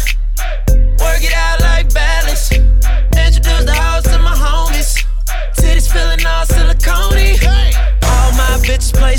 Work 1.01 1.23
it 1.23 1.33
out 1.33 1.61
like 1.61 1.91
balance. 1.91 2.51
Introduce 2.51 3.65
the 3.65 3.73
hoes 3.73 4.03
to 4.03 4.19
my 4.19 4.35
homies. 4.35 5.03
Titties 5.57 5.91
feeling 5.91 6.23
all 6.27 6.45
silicone. 6.45 7.13
All 8.03 8.31
my 8.33 8.59
bitches 8.61 8.93
play 8.93 9.17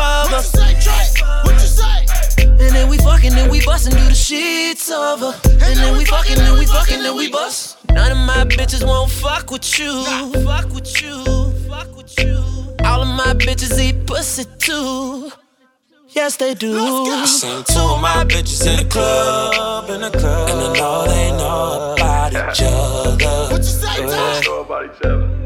sleepover. 0.00 1.44
What 1.44 1.54
you 1.54 1.58
say? 1.60 2.06
And 2.38 2.74
then 2.74 2.88
we 2.88 2.98
fucking, 2.98 3.32
then 3.32 3.50
we 3.50 3.64
bustin' 3.64 3.92
do 3.92 4.04
the 4.04 4.14
sheets 4.14 4.90
over. 4.90 5.34
And 5.44 5.76
then 5.76 5.96
we 5.96 6.04
fucking, 6.04 6.36
then 6.36 6.58
we 6.58 6.66
fucking, 6.66 7.02
then 7.02 7.16
we 7.16 7.30
bust. 7.30 7.78
None 7.92 8.12
of 8.12 8.18
my 8.18 8.44
bitches 8.44 8.86
won't 8.86 9.10
fuck 9.10 9.50
with 9.50 9.78
you. 9.78 10.04
Fuck 10.44 10.72
with 10.72 11.02
you. 11.02 11.24
Fuck 11.68 11.96
with 11.96 12.18
you. 12.18 12.36
All 12.84 13.02
of 13.02 13.08
my 13.08 13.34
bitches 13.34 13.78
eat 13.78 14.06
pussy 14.06 14.44
too. 14.58 15.32
Yes, 16.08 16.36
they 16.36 16.54
do. 16.54 16.74
Seen 17.26 17.62
two 17.64 17.78
of 17.78 18.00
my 18.00 18.24
bitches 18.24 18.66
in 18.66 18.84
the 18.84 18.90
club, 18.90 19.88
in 19.90 20.00
the 20.00 20.10
club, 20.10 20.48
and 20.50 20.58
I 20.58 20.78
know 20.78 21.06
they 21.06 21.30
know 21.30 21.94
about 21.94 22.32
each 22.32 22.62
other. 22.64 23.52
What 23.52 23.58
you 23.58 23.62
say, 23.62 24.06
Know 24.06 24.60
about 24.62 24.84
each 24.86 25.02
other. 25.02 25.39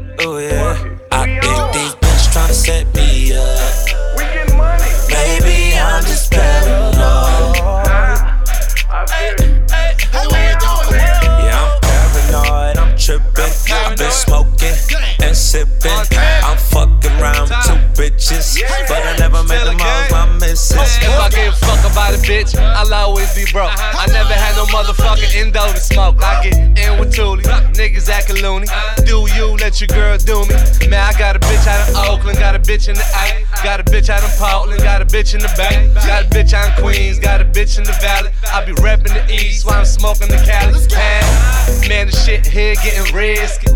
If 20.55 21.19
I 21.19 21.27
give 21.35 21.51
a 21.51 21.57
fuck 21.57 21.83
about 21.91 22.13
a 22.13 22.17
bitch, 22.23 22.55
I'll 22.55 22.93
always 22.93 23.35
be 23.35 23.43
broke. 23.51 23.71
I 23.75 24.07
never 24.07 24.33
had 24.33 24.55
no 24.55 24.63
motherfucking 24.71 25.35
endo 25.35 25.59
to 25.59 25.79
smoke. 25.79 26.23
I 26.23 26.47
get 26.47 26.55
in 26.55 26.97
with 26.97 27.13
Thule, 27.13 27.37
niggas 27.75 28.07
acting 28.07 28.41
loony. 28.41 28.67
Do 29.05 29.27
you 29.35 29.57
let 29.57 29.81
your 29.81 29.89
girl 29.89 30.17
do 30.17 30.45
me? 30.47 30.55
Man, 30.87 31.03
I 31.03 31.11
got 31.19 31.35
a 31.35 31.39
bitch 31.39 31.67
out 31.67 31.89
of 31.89 31.95
Oakland, 32.07 32.39
got 32.39 32.55
a 32.55 32.59
bitch 32.59 32.87
in 32.87 32.95
the 32.95 33.03
A, 33.03 33.43
got 33.65 33.81
a 33.81 33.83
bitch 33.83 34.09
out 34.09 34.23
of 34.23 34.31
Portland, 34.39 34.81
got 34.81 35.01
a 35.01 35.05
bitch 35.05 35.33
in 35.33 35.41
the 35.41 35.51
Bay, 35.57 35.91
got 36.07 36.23
a 36.23 36.29
bitch 36.29 36.53
out 36.53 36.77
in 36.77 36.83
Queens, 36.83 37.19
got 37.19 37.41
a 37.41 37.45
bitch 37.45 37.77
in 37.77 37.83
the 37.83 37.91
Valley. 37.99 38.31
I 38.47 38.63
be 38.63 38.71
reppin' 38.75 39.11
the 39.11 39.33
East 39.33 39.65
while 39.65 39.79
I'm 39.79 39.85
smoking 39.85 40.29
the 40.29 40.37
Cali. 40.37 40.71
Man, 40.95 41.89
man, 41.89 42.07
the 42.07 42.15
shit 42.15 42.45
here 42.47 42.75
getting 42.75 43.13
risky. 43.13 43.67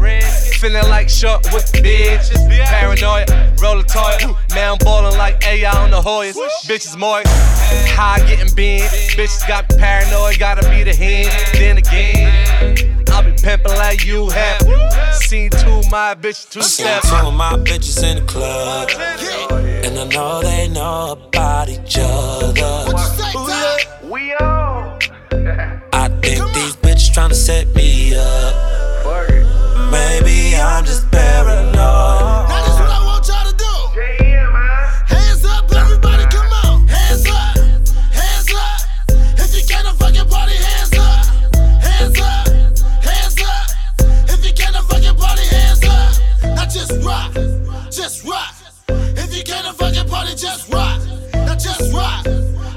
Feeling 0.59 0.89
like 0.89 1.09
short 1.09 1.45
with 1.51 1.69
the 1.71 1.79
bitches. 1.79 2.39
Paranoid, 2.67 3.29
roll 3.61 3.79
a 3.79 3.83
toy. 3.83 4.15
Man, 4.55 4.71
I'm 4.71 4.77
ballin' 4.77 5.17
like 5.17 5.43
AI 5.45 5.69
on 5.71 5.91
the 5.91 6.01
Hoyas. 6.01 6.35
Bitches 6.69 6.95
more 6.95 7.23
high 7.25 8.19
getting 8.27 8.53
bent. 8.53 8.83
Bitches 9.17 9.47
got 9.47 9.67
paranoid, 9.69 10.37
gotta 10.37 10.61
be 10.69 10.83
the 10.83 10.93
hand. 10.93 11.31
Then 11.53 11.77
again, 11.79 12.29
I'll 13.09 13.23
be 13.23 13.31
pimpin' 13.31 13.75
like 13.77 14.05
you 14.05 14.29
have. 14.29 14.61
Seen 15.15 15.49
two 15.49 15.67
of 15.67 15.89
my 15.89 16.13
bitches 16.13 16.47
two 16.47 16.61
Seen 16.61 16.85
steps. 16.85 17.09
two 17.09 17.15
of 17.15 17.33
my 17.33 17.53
bitches 17.53 18.03
in 18.03 18.17
the 18.19 18.31
club, 18.31 18.87
and 19.83 19.97
I 19.97 20.03
know 20.09 20.43
they 20.43 20.67
know 20.67 21.13
about 21.13 21.69
each 21.69 21.97
other. 21.99 22.85
We 24.03 24.35
on. 24.35 24.99
I 25.91 26.07
think 26.21 26.53
these 26.53 26.75
bitches 26.75 27.09
tryna 27.09 27.33
set 27.33 27.65
me 27.73 28.13
up. 28.15 28.53
Maybe 29.91 30.55
I'm 30.55 30.85
just 30.85 31.09
paranoid. 31.09 32.98
Fucking 50.29 50.37
just 50.37 50.73
rock. 50.73 51.01
Now 51.33 51.55
just 51.55 51.93
rock, 51.93 52.23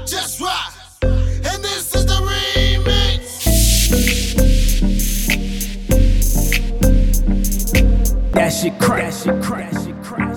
just 0.05 0.41
rock. 0.41 0.73
And 1.01 1.63
this 1.63 1.95
is 1.95 2.05
the 2.05 2.13
remix. 2.13 3.39
That 8.33 8.49
shit 8.49 8.79
crack. 8.79 9.11
That 9.11 9.13
shit 9.13 9.43
crack. 9.43 9.71
That 9.71 9.83
shit 9.83 10.03
crack. 10.03 10.33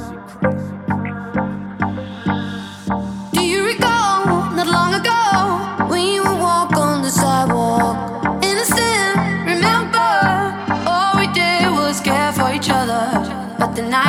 Do 3.33 3.41
you 3.45 3.67
recall 3.67 4.27
not 4.55 4.67
long 4.67 4.95
ago 4.95 5.89
when 5.89 6.03
you 6.03 6.23
would 6.23 6.39
walk 6.39 6.77
on 6.77 7.03
the 7.03 7.11
sidewalk? 7.11 7.97
Innocent, 8.43 9.17
remember? 9.47 9.99
All 10.87 11.17
we 11.17 11.27
did 11.33 11.71
was 11.71 12.01
care 12.01 12.33
for 12.33 12.53
each 12.53 12.71
other. 12.71 13.35
But 13.59 13.75
the 13.75 13.83
night 13.83 14.06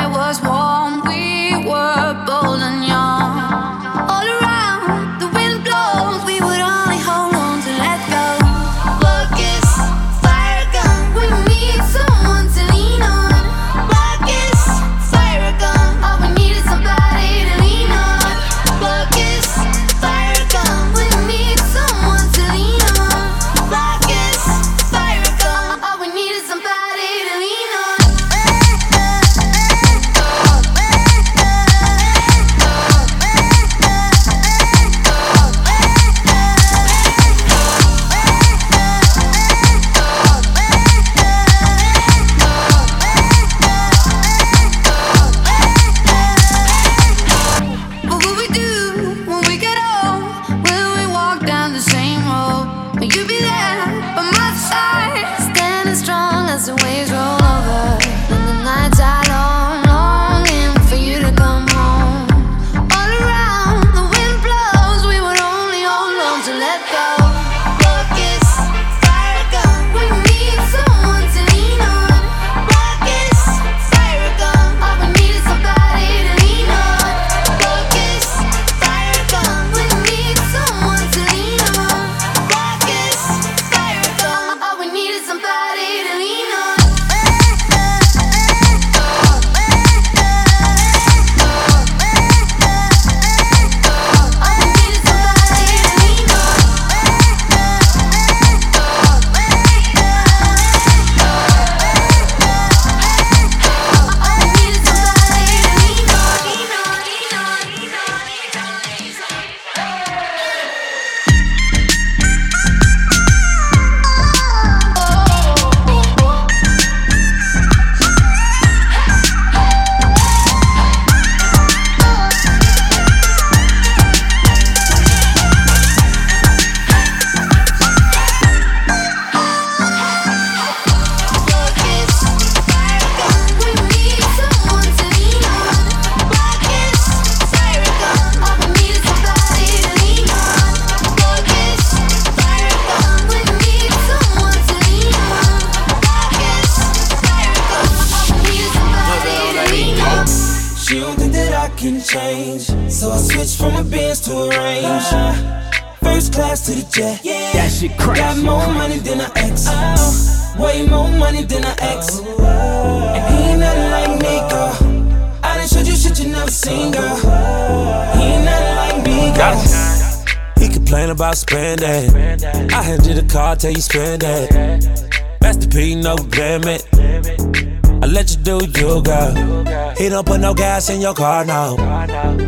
gas 180.78 180.90
in 180.90 181.00
your 181.00 181.14
car 181.14 181.44
now. 181.44 181.74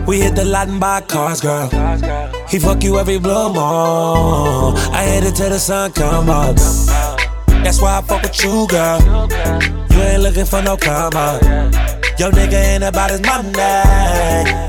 We 0.07 0.21
hit 0.21 0.37
the 0.37 0.45
lot 0.45 0.69
and 0.69 0.79
buy 0.79 1.01
cars, 1.01 1.41
girl. 1.41 1.69
He 2.49 2.61
fuck 2.61 2.85
you 2.85 2.99
every 2.99 3.19
blue 3.19 3.49
moon. 3.49 4.77
I 4.99 5.03
hit 5.11 5.25
it 5.25 5.35
till 5.35 5.51
the 5.51 5.59
sun 5.59 5.91
come 5.93 6.31
up. 6.31 6.55
That's 7.65 7.81
why 7.83 7.99
I 7.99 8.03
fuck 8.03 8.23
with 8.23 8.45
you, 8.45 8.69
girl. 8.69 9.01
You 9.91 10.01
ain't 10.11 10.23
looking 10.23 10.45
for 10.45 10.63
no 10.63 10.75
up. 10.75 11.43
Yo, 12.21 12.31
nigga 12.31 12.59
ain't 12.73 12.85
about 12.85 13.11
his 13.11 13.21
money. 13.21 13.51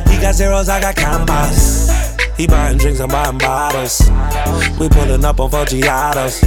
He 0.09 0.20
got 0.20 0.34
zeros, 0.34 0.68
I 0.68 0.82
got 0.82 0.95
commas. 0.95 1.91
He 2.38 2.47
buying 2.47 2.80
drinks, 2.80 2.99
I'm 2.99 3.09
buying 3.09 3.38
bottles. 3.38 4.01
We 4.80 4.89
pulling 4.89 5.24
up 5.24 5.39
on 5.39 5.51
four 5.51 5.66
Giados. 5.66 6.41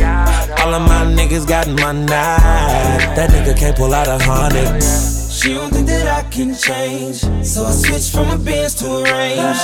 All 0.60 0.74
of 0.74 0.82
my 0.82 1.04
niggas 1.16 1.46
got 1.46 1.68
money. 1.68 2.06
That 2.06 3.30
nigga 3.30 3.56
can't 3.56 3.76
pull 3.76 3.94
out 3.94 4.08
a 4.08 4.18
hundred. 4.18 5.13
She 5.44 5.52
don't 5.52 5.70
think 5.70 5.86
that 5.88 6.06
I 6.08 6.22
can 6.30 6.54
change. 6.54 7.16
So 7.44 7.66
I 7.66 7.72
switched 7.72 8.14
from 8.14 8.30
a 8.30 8.38
Benz 8.38 8.76
to 8.76 8.86
a 8.86 9.02
Range. 9.04 9.60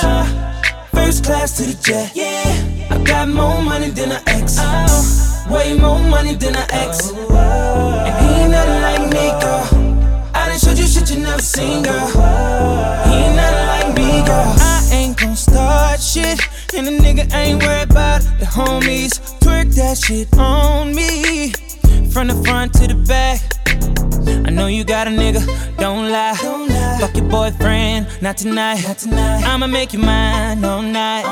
First 0.93 1.25
class 1.25 1.57
to 1.57 1.63
the 1.63 1.73
jet. 1.81 2.11
Yeah. 2.13 2.87
I 2.91 3.03
got 3.03 3.27
more 3.27 3.59
money 3.63 3.89
than 3.89 4.11
an 4.11 4.21
ex. 4.27 4.59
Way 5.49 5.73
more 5.73 5.97
money 5.97 6.35
than 6.35 6.55
an 6.55 6.67
ex. 6.69 7.09
And 7.09 8.13
he 8.21 8.41
ain't 8.41 8.51
nothing 8.51 8.81
like 8.85 9.09
me, 9.09 9.25
girl. 9.41 10.29
I 10.35 10.49
done 10.49 10.59
showed 10.59 10.77
you 10.77 10.85
shit 10.85 11.09
you 11.09 11.23
never 11.23 11.41
seen, 11.41 11.81
girl. 11.81 12.09
He 13.09 13.13
ain't 13.17 13.35
nothing 13.35 13.67
like 13.73 13.97
me, 13.97 14.23
girl. 14.23 14.53
I 14.61 14.87
ain't 14.91 15.17
gon' 15.17 15.35
start 15.35 15.99
shit. 15.99 16.39
And 16.77 16.85
the 16.85 16.91
nigga 16.91 17.33
ain't 17.33 17.63
worried 17.63 17.89
about 17.89 18.21
the 18.37 18.45
homies. 18.45 19.17
Twerk 19.39 19.73
that 19.73 19.97
shit 19.97 20.31
on 20.37 20.93
me. 20.93 21.53
From 22.11 22.27
the 22.27 22.35
front 22.45 22.71
to 22.75 22.85
the 22.85 22.93
back. 22.93 23.60
I 24.45 24.49
know 24.49 24.67
you 24.67 24.83
got 24.83 25.07
a 25.07 25.09
nigga, 25.09 25.41
don't 25.77 26.11
lie. 26.11 26.35
Fuck 26.99 27.15
your 27.15 27.29
boyfriend, 27.29 28.07
not 28.21 28.37
tonight. 28.37 28.83
I'ma 29.45 29.67
make 29.67 29.93
you 29.93 29.99
mine 29.99 30.63
all 30.63 30.81
night. 30.81 31.23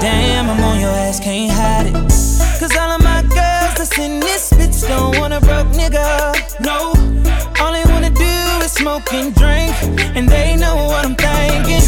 Damn, 0.00 0.48
I'm 0.50 0.62
on 0.62 0.80
your 0.80 0.90
ass, 0.90 1.20
can't 1.20 1.52
hide 1.52 1.86
it. 1.86 1.94
Cause 2.60 2.74
all 2.76 2.90
of 2.90 3.02
my 3.02 3.22
girls 3.22 3.74
that's 3.76 3.98
in 3.98 4.20
this 4.20 4.50
bitch 4.52 4.88
don't 4.88 5.18
want 5.18 5.34
a 5.34 5.40
broke 5.40 5.68
nigga. 5.68 6.34
No, 6.60 6.94
all 7.60 7.72
they 7.72 7.84
wanna 7.92 8.10
do 8.10 8.64
is 8.64 8.72
smoke 8.72 9.12
and 9.12 9.34
drink. 9.34 9.74
And 10.16 10.28
they 10.28 10.56
know 10.56 10.76
what 10.76 11.04
I'm 11.04 11.14
thinking. 11.16 11.82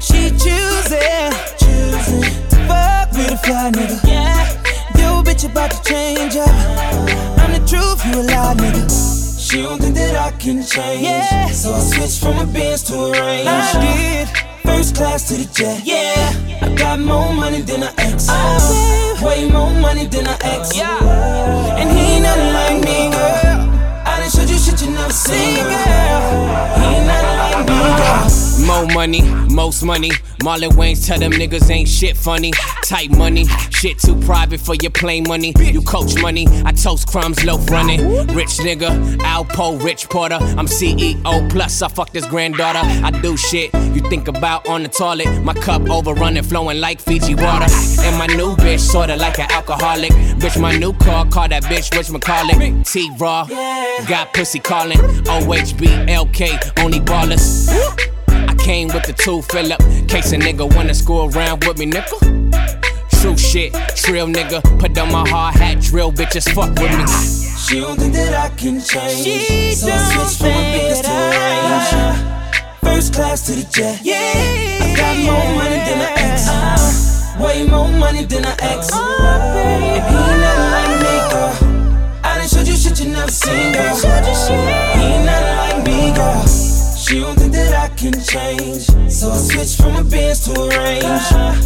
She 0.00 0.30
choosing, 0.36 1.32
choosing 1.58 2.44
fuck 2.68 3.10
with 3.12 3.32
a 3.32 3.40
fly 3.42 3.70
nigga. 3.72 3.98
Yeah, 4.06 4.48
yo 4.98 5.22
bitch 5.22 5.48
about 5.50 5.70
to 5.70 5.82
change 5.82 6.36
up. 6.36 6.48
I'm 7.38 7.52
the 7.52 7.66
truth, 7.66 8.04
you 8.06 8.20
a 8.20 8.22
lie 8.22 8.54
nigga. 8.54 9.23
She 9.44 9.60
don't 9.60 9.78
think 9.78 9.94
that 9.96 10.16
I 10.16 10.30
can 10.38 10.64
change. 10.64 11.02
Yeah. 11.02 11.48
So 11.48 11.74
I 11.74 11.80
switched 11.80 12.20
from 12.20 12.38
a 12.38 12.46
Benz 12.50 12.82
to 12.84 12.94
a 12.94 13.10
Range. 13.12 13.46
I 13.46 13.72
did. 13.84 14.28
First 14.64 14.96
class 14.96 15.28
to 15.28 15.34
the 15.34 15.44
jet. 15.52 15.82
Yeah. 15.84 16.32
I 16.62 16.74
got 16.74 16.98
more 16.98 17.30
money 17.34 17.60
than 17.60 17.82
an 17.82 17.92
ex. 17.98 18.26
Oh, 18.30 19.20
Way 19.22 19.50
more 19.50 19.70
money 19.70 20.06
than 20.06 20.26
an 20.26 20.38
ex. 20.40 20.74
Yeah. 20.74 20.96
And 21.78 21.90
he 21.92 22.14
ain't 22.16 22.22
nothing 22.24 22.52
like 22.54 22.78
me, 22.88 23.10
girl. 23.12 23.68
I 24.08 24.20
done 24.20 24.30
showed 24.30 24.48
you 24.48 24.56
shit 24.56 24.80
you 24.80 24.90
never 24.94 25.12
seen, 25.12 25.56
girl. 25.56 26.24
He 26.80 26.84
ain't 26.96 27.06
nothing 27.06 27.36
like 27.36 27.68
me, 27.68 27.78
girl. 28.00 28.43
More 28.66 28.86
money, 28.86 29.22
most 29.52 29.82
money. 29.82 30.10
Marlon 30.40 30.70
Wayans 30.70 31.06
tell 31.06 31.18
them 31.18 31.32
niggas 31.32 31.70
ain't 31.70 31.88
shit 31.88 32.16
funny. 32.16 32.50
Tight 32.82 33.10
money, 33.10 33.44
shit 33.70 33.98
too 33.98 34.16
private 34.20 34.60
for 34.60 34.74
your 34.76 34.90
plain 34.90 35.24
money. 35.28 35.52
You 35.58 35.82
coach 35.82 36.20
money, 36.20 36.46
I 36.64 36.72
toast 36.72 37.08
crumbs, 37.08 37.44
loaf 37.44 37.70
running. 37.70 38.00
Rich 38.28 38.58
nigga, 38.58 39.16
Alpo, 39.18 39.82
Rich 39.82 40.08
Porter. 40.08 40.36
I'm 40.36 40.66
CEO, 40.66 41.50
plus 41.50 41.82
I 41.82 41.88
fuck 41.88 42.10
this 42.10 42.26
granddaughter. 42.26 42.80
I 42.82 43.10
do 43.10 43.36
shit 43.36 43.72
you 43.94 44.00
think 44.08 44.28
about 44.28 44.66
on 44.66 44.82
the 44.82 44.88
toilet. 44.88 45.28
My 45.42 45.54
cup 45.54 45.88
overrunning, 45.90 46.42
flowing 46.42 46.80
like 46.80 47.00
Fiji 47.00 47.34
water. 47.34 47.66
And 48.00 48.18
my 48.18 48.26
new 48.26 48.56
bitch, 48.56 48.80
sorta 48.80 49.16
like 49.16 49.38
an 49.38 49.50
alcoholic. 49.50 50.12
Bitch, 50.40 50.60
my 50.60 50.76
new 50.76 50.92
car, 50.94 51.26
call 51.26 51.48
that 51.48 51.64
bitch 51.64 51.94
Rich 51.96 52.08
McCarlin. 52.08 52.90
T 52.90 53.10
Raw, 53.18 53.44
got 54.08 54.32
pussy 54.32 54.58
calling. 54.58 54.98
OHB, 54.98 56.08
LK, 56.08 56.82
only 56.82 57.00
ballers. 57.00 58.23
I 58.64 58.66
came 58.66 58.88
with 58.88 59.04
the 59.04 59.12
two 59.12 59.42
Philip. 59.42 59.78
Case 60.08 60.32
a 60.32 60.36
nigga 60.36 60.64
wanna 60.74 60.94
screw 60.94 61.28
around 61.28 61.64
with 61.66 61.76
me, 61.76 61.84
nickel. 61.84 62.18
True 63.20 63.36
shit, 63.36 63.74
trill 63.94 64.26
nigga. 64.26 64.62
Put 64.80 64.96
on 64.96 65.12
my 65.12 65.28
hard 65.28 65.56
hat, 65.56 65.82
drill 65.82 66.10
bitches, 66.10 66.48
fuck 66.54 66.70
with 66.80 66.90
me. 66.96 67.04
She 67.60 67.80
don't 67.80 67.98
think 68.00 68.14
that 68.14 68.32
I 68.32 68.48
can 68.56 68.80
change. 68.80 69.22
She 69.22 69.74
so 69.74 69.92
I 69.92 69.98
switched 70.08 70.38
from 70.38 70.48
a 70.48 70.64
Benz 70.72 71.00
to 71.02 71.10
a 71.12 71.28
Range. 71.44 72.16
First 72.80 73.12
class 73.12 73.44
to 73.46 73.52
the 73.52 73.64
jet. 73.70 74.00
Yeah. 74.02 74.16
I 74.16 74.96
got 74.96 75.14
more 75.28 75.44
money 75.60 75.80
than 75.84 76.00
an 76.00 76.12
ex. 76.24 76.48
Uh, 76.48 77.44
way 77.44 77.66
more 77.68 77.92
money 77.92 78.24
than 78.24 78.46
an 78.46 78.56
ex. 78.60 78.88
And 78.94 80.04
he 80.08 80.16
ain't 80.16 80.40
nothing 80.40 80.70
like 80.72 80.92
me, 81.04 81.14
girl. 81.28 81.52
I 82.24 82.38
done 82.38 82.48
showed 82.48 82.66
you 82.66 82.76
shit 82.76 82.98
you 82.98 83.12
never 83.12 83.30
seen, 83.30 83.74
girl. 83.74 83.94
He 83.94 85.04
ain't 85.04 85.26
nothing 85.26 85.56
like 85.60 85.84
me, 85.84 86.16
girl. 86.16 86.73
She 87.14 87.20
don't 87.20 87.38
think 87.38 87.52
that 87.52 87.72
I 87.72 87.94
can 87.94 88.12
change. 88.12 88.90
So 89.08 89.30
I 89.30 89.36
switched 89.36 89.80
from 89.80 89.94
a 89.94 90.02
Benz 90.02 90.40
to 90.46 90.50
a 90.50 90.66
Range. 90.66 91.64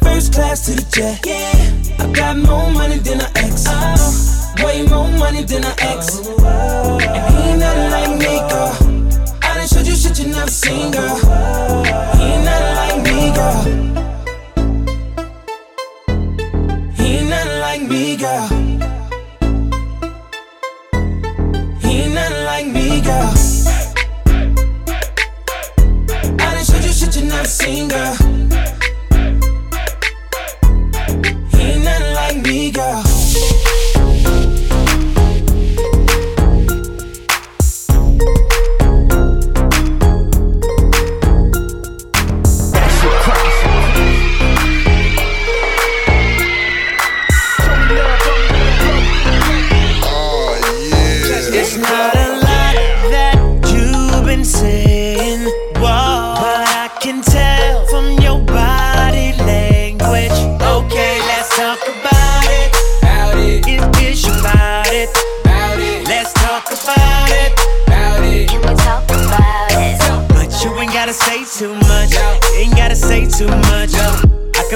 First 0.00 0.32
class 0.32 0.66
to 0.66 0.76
the 0.76 0.86
jet. 0.94 1.18
Yeah. 1.26 1.98
I 1.98 2.12
got 2.12 2.36
more 2.36 2.70
money 2.70 2.98
than 2.98 3.20
an 3.20 3.30
ex. 3.34 3.66
Way 4.62 4.86
more 4.86 5.10
money 5.18 5.42
than 5.42 5.64
an 5.64 5.74
ex. 5.80 6.20
And 6.20 7.34
he 7.34 7.42
ain't 7.42 7.58
nothing 7.58 7.90
like 7.90 8.18
me, 8.22 8.38
girl. 8.46 9.34
I 9.42 9.54
done 9.56 9.66
showed 9.66 9.84
you 9.84 9.96
shit 9.96 10.16
you 10.20 10.28
never 10.28 10.48
seen, 10.48 10.92
girl. 10.92 11.16
He 12.14 12.22
ain't 12.22 12.44
nothing 12.44 12.74
like 12.78 13.02
me, 13.02 13.34
girl. 13.34 14.03
Showed 27.46 28.33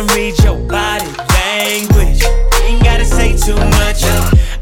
can 0.08 0.16
read 0.16 0.38
your 0.42 0.56
body 0.68 1.06
language. 1.34 2.22
Ain't 2.62 2.82
gotta 2.82 3.04
say 3.04 3.36
too 3.36 3.56
much. 3.56 4.02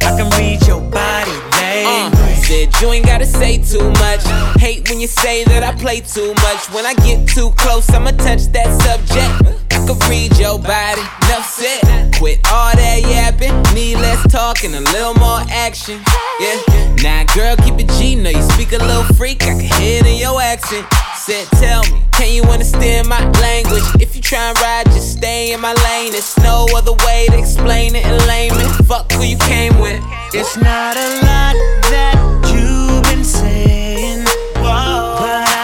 I 0.03 0.17
can 0.17 0.31
read 0.39 0.67
your 0.67 0.81
body 0.81 1.31
language. 1.53 2.21
Uh, 2.21 2.43
said 2.43 2.81
you 2.81 2.93
ain't 2.93 3.07
gotta 3.07 3.27
say 3.27 3.59
too 3.59 3.91
much. 3.93 4.23
Hate 4.59 4.89
when 4.89 5.01
you 5.01 5.07
say 5.07 5.45
that 5.45 5.63
I 5.63 5.75
play 5.75 6.01
too 6.01 6.35
much. 6.35 6.71
When 6.71 6.87
I 6.87 6.95
get 6.95 7.29
too 7.29 7.51
close, 7.57 7.89
I'ma 7.91 8.11
touch 8.13 8.47
that 8.53 8.71
subject. 8.83 9.63
I 9.73 9.87
can 9.87 10.11
read 10.11 10.37
your 10.39 10.59
body, 10.59 11.03
enough 11.27 11.49
said. 11.49 12.15
Quit 12.19 12.41
all 12.51 12.75
that 12.75 13.01
yapping, 13.03 13.55
need 13.75 13.97
less 13.97 14.23
talk 14.33 14.65
and 14.65 14.75
a 14.75 14.81
little 14.81 15.15
more 15.15 15.41
action. 15.51 16.01
Yeah, 16.41 16.95
now 17.03 17.25
girl, 17.35 17.57
keep 17.57 17.79
it 17.79 17.91
G, 17.99 18.15
know 18.15 18.31
you 18.31 18.43
speak 18.43 18.73
a 18.73 18.79
little 18.79 19.05
freak, 19.15 19.43
I 19.43 19.47
can 19.47 19.61
hear 19.61 20.01
it 20.01 20.07
in 20.07 20.17
your 20.17 20.41
accent. 20.41 20.87
Said, 21.27 21.49
Tell 21.59 21.83
me, 21.93 22.05
can 22.13 22.33
you 22.33 22.45
understand 22.45 23.09
my 23.09 23.19
language? 23.41 23.83
If 24.01 24.15
you 24.15 24.23
try 24.23 24.51
and 24.51 24.61
ride, 24.61 24.87
just 24.87 25.19
stay 25.19 25.53
in 25.53 25.61
my 25.61 25.75
lane. 25.75 26.13
There's 26.13 26.39
no 26.39 26.67
other 26.77 26.93
way 27.05 27.27
to 27.31 27.39
explain 27.39 27.97
it 27.97 28.07
in 28.07 28.17
layman. 28.29 28.69
Fuck 28.87 29.11
who 29.11 29.25
you 29.25 29.37
came 29.39 29.77
with. 29.81 30.01
It's 30.33 30.57
not 30.57 30.97
a 30.97 31.09
lot 31.27 31.57
that 31.91 32.17
you've 32.53 33.03
been 33.11 33.25
saying, 33.25 34.25
but 34.55 35.56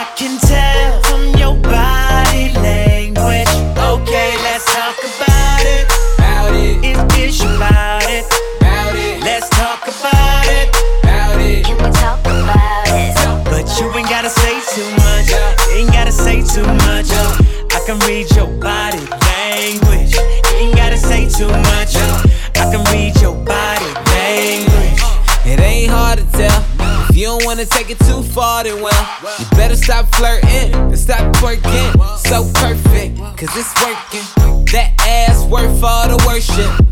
can 17.93 18.09
read 18.09 18.34
your 18.34 18.47
body 18.59 18.99
language. 18.99 20.14
You 20.14 20.57
ain't 20.57 20.76
gotta 20.76 20.97
say 20.97 21.28
too 21.28 21.49
much. 21.49 21.95
Uh. 21.95 22.22
I 22.57 22.70
can 22.72 22.84
read 22.93 23.20
your 23.20 23.34
body 23.45 23.84
language. 24.12 25.01
It 25.45 25.61
ain't 25.61 25.90
hard 25.90 26.18
to 26.18 26.24
tell. 26.32 26.64
If 27.11 27.16
you 27.16 27.26
don't 27.26 27.45
wanna 27.45 27.66
take 27.66 27.90
it 27.90 27.99
too 28.01 28.22
far, 28.22 28.64
then 28.64 28.80
well, 28.82 29.11
you 29.38 29.45
better 29.57 29.76
stop 29.76 30.07
flirting 30.14 30.74
and 30.74 30.99
stop 30.99 31.34
twerking. 31.36 32.18
So 32.18 32.51
perfect, 32.55 33.18
cause 33.36 33.55
it's 33.57 33.74
working. 33.82 34.64
That 34.72 34.95
ass 35.07 35.45
worth 35.45 35.82
all 35.82 36.09
the 36.09 36.24
worship. 36.26 36.91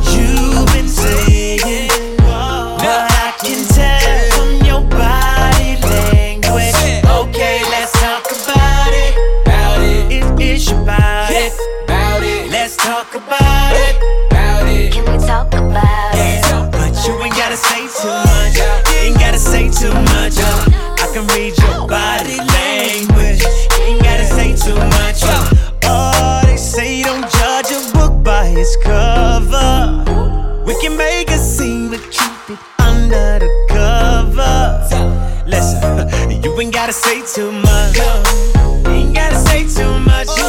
ain't 36.61 36.73
gotta 36.73 36.93
say 36.93 37.23
too 37.23 37.51
much. 37.51 37.97
You 37.97 38.91
ain't 38.91 39.15
gotta 39.15 39.39
say 39.49 39.63
too 39.67 39.99
much. 39.99 40.27
You 40.37 40.43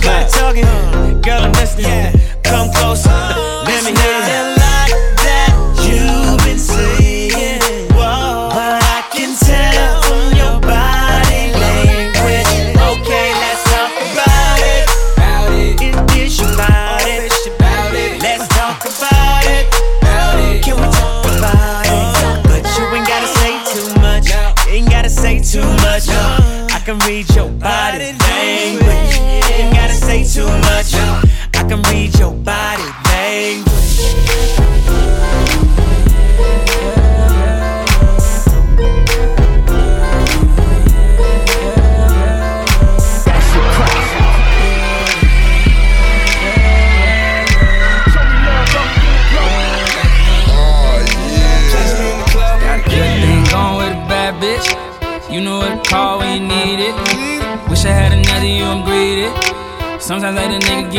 better 0.00 0.28
talking, 0.30 1.20
girl. 1.20 1.42
I'm 1.42 1.52
listening. 1.52 2.18
Come 2.42 2.70
closer, 2.72 3.10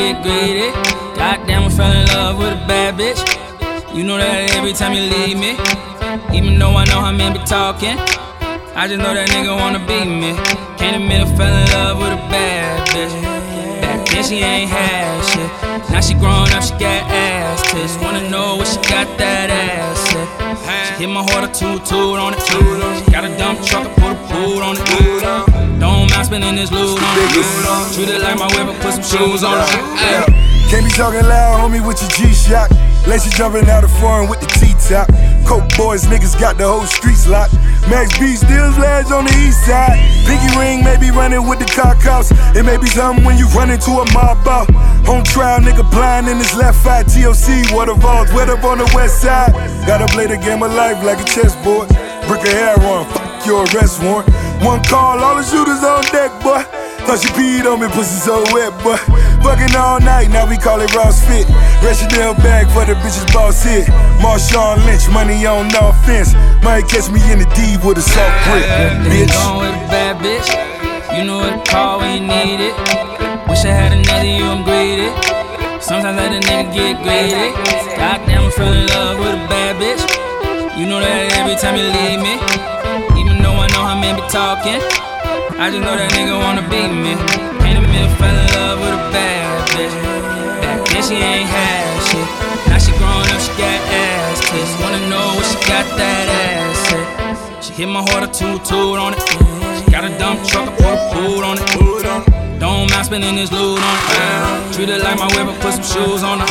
get 0.06 0.22
greedy. 0.24 0.70
Goddamn, 1.18 1.64
I 1.64 1.70
fell 1.70 1.92
in 1.92 2.06
love 2.08 2.38
with 2.38 2.54
a 2.54 2.62
bad 2.68 2.96
bitch. 2.96 3.22
You 3.96 4.04
know 4.04 4.18
that 4.18 4.54
every 4.56 4.74
time 4.74 4.94
you 4.94 5.04
leave 5.16 5.38
me. 5.38 5.58
Even 6.38 6.60
though 6.60 6.76
I 6.76 6.86
know 6.86 7.02
how 7.02 7.12
men 7.12 7.34
be 7.34 7.40
talking. 7.46 7.98
I 8.76 8.88
just 8.88 9.00
know 9.00 9.14
that 9.14 9.30
nigga 9.30 9.56
wanna 9.56 9.80
beat 9.80 10.06
me. 10.06 10.36
Can't 10.78 10.96
admit 11.02 11.22
I 11.22 11.28
fell 11.38 11.56
in 11.62 11.68
love 11.72 11.98
with 11.98 12.14
a 12.14 12.22
bad 12.30 12.88
bitch. 12.90 13.14
Back 13.82 14.06
then 14.10 14.24
she 14.24 14.38
ain't 14.44 14.70
had 14.70 15.24
shit. 15.32 15.50
Now 15.90 16.02
she 16.02 16.14
grown 16.14 16.52
up, 16.52 16.64
she 16.64 16.72
got 16.72 17.02
ass 17.10 17.72
tits. 17.72 17.98
Wanna 18.04 18.30
know 18.30 18.58
what 18.58 18.68
she 18.68 18.78
got 18.90 19.08
that 19.18 19.50
ass 19.50 20.16
at. 20.16 20.35
Hit 20.98 21.10
my 21.10 21.28
heart 21.28 21.44
a 21.44 21.52
toot 21.52 21.84
toot 21.84 22.16
on 22.16 22.32
it. 22.32 22.40
Got 23.12 23.26
a 23.26 23.38
dump 23.38 23.60
truck, 23.68 23.84
I 23.84 23.92
put 24.00 24.16
a 24.16 24.20
boot 24.32 24.64
on 24.64 24.78
it. 24.80 25.80
Don't 25.80 26.08
mind 26.08 26.26
spending 26.26 26.56
this 26.56 26.72
loot 26.72 26.96
on 26.96 27.18
it. 27.20 27.94
Treat 27.94 28.08
it 28.08 28.22
like 28.22 28.40
my 28.40 28.48
I 28.48 28.80
put 28.80 28.94
some 28.94 29.04
shoes 29.04 29.44
on 29.44 29.60
it. 29.60 29.68
Can't 30.72 30.86
be 30.86 30.92
talking 30.92 31.28
loud, 31.28 31.60
homie, 31.60 31.86
with 31.86 32.00
your 32.00 32.10
G-Shock. 32.16 32.72
Lacy 33.08 33.30
jumping 33.36 33.70
out 33.70 33.84
of 33.84 33.92
foreign 34.00 34.30
with 34.30 34.40
T-top. 34.86 35.10
Coke 35.46 35.66
boys, 35.78 36.06
niggas 36.06 36.40
got 36.40 36.58
the 36.58 36.68
whole 36.68 36.86
streets 36.86 37.28
locked. 37.28 37.54
Max 37.90 38.18
B 38.20 38.36
still 38.36 38.70
lads 38.78 39.12
on 39.12 39.26
the 39.26 39.34
east 39.46 39.66
side. 39.66 39.98
Pinky 40.26 40.58
ring 40.58 40.84
may 40.84 40.98
be 40.98 41.12
running 41.12 41.48
with 41.48 41.60
the 41.60 41.66
cock 41.66 41.98
house. 42.02 42.32
It 42.56 42.66
may 42.66 42.78
be 42.78 42.88
something 42.88 43.24
when 43.24 43.38
you 43.38 43.48
run 43.50 43.70
into 43.70 43.92
a 43.92 44.06
mob 44.14 44.48
out. 44.48 44.70
On 45.10 45.24
trial, 45.24 45.60
nigga 45.60 45.90
blind 45.92 46.28
in 46.28 46.38
his 46.38 46.54
left 46.56 46.86
eye. 46.86 47.04
TOC, 47.04 47.74
water 47.74 47.94
vaults, 47.94 48.34
wet 48.34 48.50
up 48.50 48.64
on 48.64 48.78
the 48.78 48.92
west 48.94 49.22
side. 49.22 49.54
Gotta 49.86 50.06
play 50.14 50.28
the 50.28 50.38
game 50.38 50.62
of 50.64 50.74
life 50.74 51.04
like 51.04 51.20
a 51.20 51.26
chessboard. 51.26 51.90
Brick 52.28 52.42
of 52.42 52.54
hair 52.54 52.80
on, 52.80 53.06
fuck 53.06 53.46
your 53.46 53.66
arrest 53.74 54.02
warrant. 54.02 54.30
One 54.62 54.84
call, 54.84 55.20
all 55.20 55.36
the 55.36 55.44
shooters 55.44 55.84
on 55.84 56.04
deck, 56.10 56.32
boy. 56.42 56.85
Thought 57.06 57.22
she 57.22 57.30
peed 57.38 57.70
on 57.70 57.80
me, 57.80 57.88
pussy 57.94 58.18
so 58.18 58.42
wet, 58.50 58.74
boy. 58.82 58.98
Fucking 59.46 59.78
all 59.78 60.02
night, 60.02 60.34
now 60.34 60.50
we 60.50 60.58
call 60.58 60.82
it 60.82 60.90
Ross 60.98 61.22
Fit. 61.22 61.46
Chanel 61.96 62.34
bag 62.42 62.66
for 62.74 62.84
the 62.84 62.98
bitches 62.98 63.30
boss 63.32 63.62
hit. 63.64 63.86
Marshawn 64.18 64.84
Lynch, 64.90 65.08
money 65.14 65.46
on 65.46 65.70
no 65.70 65.94
offense. 65.94 66.34
Might 66.66 66.90
catch 66.90 67.14
me 67.14 67.22
in 67.30 67.40
the 67.40 67.48
D 67.54 67.78
with 67.86 67.98
a 67.98 68.02
soft 68.02 68.36
grip, 68.50 68.66
Bitch. 69.06 69.30
Going 69.30 69.70
with 69.70 69.86
a 69.86 69.88
bad 69.88 70.18
bitch. 70.18 70.50
You 71.16 71.24
know 71.24 71.38
what 71.38 71.64
to 71.64 71.72
call 71.72 72.00
when 72.00 72.22
you 72.22 72.28
need 72.28 72.60
it. 72.60 72.76
Wish 73.48 73.64
I 73.64 73.72
had 73.72 73.94
another 73.94 74.26
you, 74.26 74.44
I'm 74.44 74.66
greedy. 74.66 75.14
Sometimes 75.80 76.18
let 76.18 76.34
a 76.34 76.42
nigga 76.42 76.74
get 76.74 77.06
greedy. 77.06 77.54
Goddamn, 77.96 78.44
I 78.44 78.50
fell 78.50 78.74
in 78.74 78.88
love 78.88 79.20
with 79.20 79.38
a 79.38 79.48
bad 79.48 79.78
bitch. 79.78 80.04
You 80.76 80.86
know 80.90 81.00
that 81.00 81.32
every 81.38 81.56
time 81.56 81.78
you 81.78 81.86
leave 81.86 82.20
me. 82.20 82.36
Even 83.22 83.42
though 83.42 83.56
I 83.62 83.68
know 83.72 83.86
how 83.86 83.96
men 83.96 84.18
be 84.18 84.26
talking. 84.28 84.82
I 85.58 85.72
just 85.72 85.80
know 85.88 85.96
that 85.96 86.12
nigga 86.12 86.36
wanna 86.36 86.68
beat 86.68 86.92
me. 86.92 87.16
Can't 87.64 87.80
admit 87.80 88.04
I 88.04 88.12
fell 88.20 88.36
in 88.36 88.48
love 88.60 88.78
with 88.84 88.92
a 88.92 89.04
bad 89.16 89.70
bitch. 89.72 89.96
Back 90.60 90.84
then 90.90 91.02
she 91.02 91.16
ain't 91.16 91.48
had 91.48 91.96
shit. 92.12 92.28
Now 92.68 92.78
she 92.78 92.92
grown 93.00 93.24
up, 93.24 93.40
she 93.40 93.56
got 93.56 93.80
ass 93.88 94.40
tits. 94.52 94.76
Wanna 94.84 95.00
know 95.08 95.28
what 95.40 95.48
she 95.48 95.56
got 95.64 95.88
that 95.96 96.28
ass 96.28 96.94
at. 96.94 97.64
She 97.64 97.72
hit 97.72 97.88
my 97.88 98.04
heart 98.04 98.24
a 98.24 98.28
toot 98.28 98.66
toot 98.66 99.00
on 99.00 99.14
it. 99.16 99.22
She 99.80 99.90
got 99.90 100.04
a 100.04 100.12
dump 100.20 100.44
truck, 100.44 100.68
I 100.68 100.76
put 100.76 100.92
a 100.92 101.00
boot 101.16 101.44
on 101.46 101.58
it. 101.58 102.35
Don't 102.60 102.90
mind 102.92 103.06
spending 103.06 103.36
this 103.36 103.52
loot 103.52 103.80
on 103.80 103.98
it. 104.00 104.74
Treat 104.74 104.90
it 104.90 105.04
like 105.04 105.20
my 105.20 105.28
I 105.28 105.58
put 105.62 105.74
some 105.74 105.84
shoes 105.84 106.24
on 106.24 106.42
it. 106.42 106.48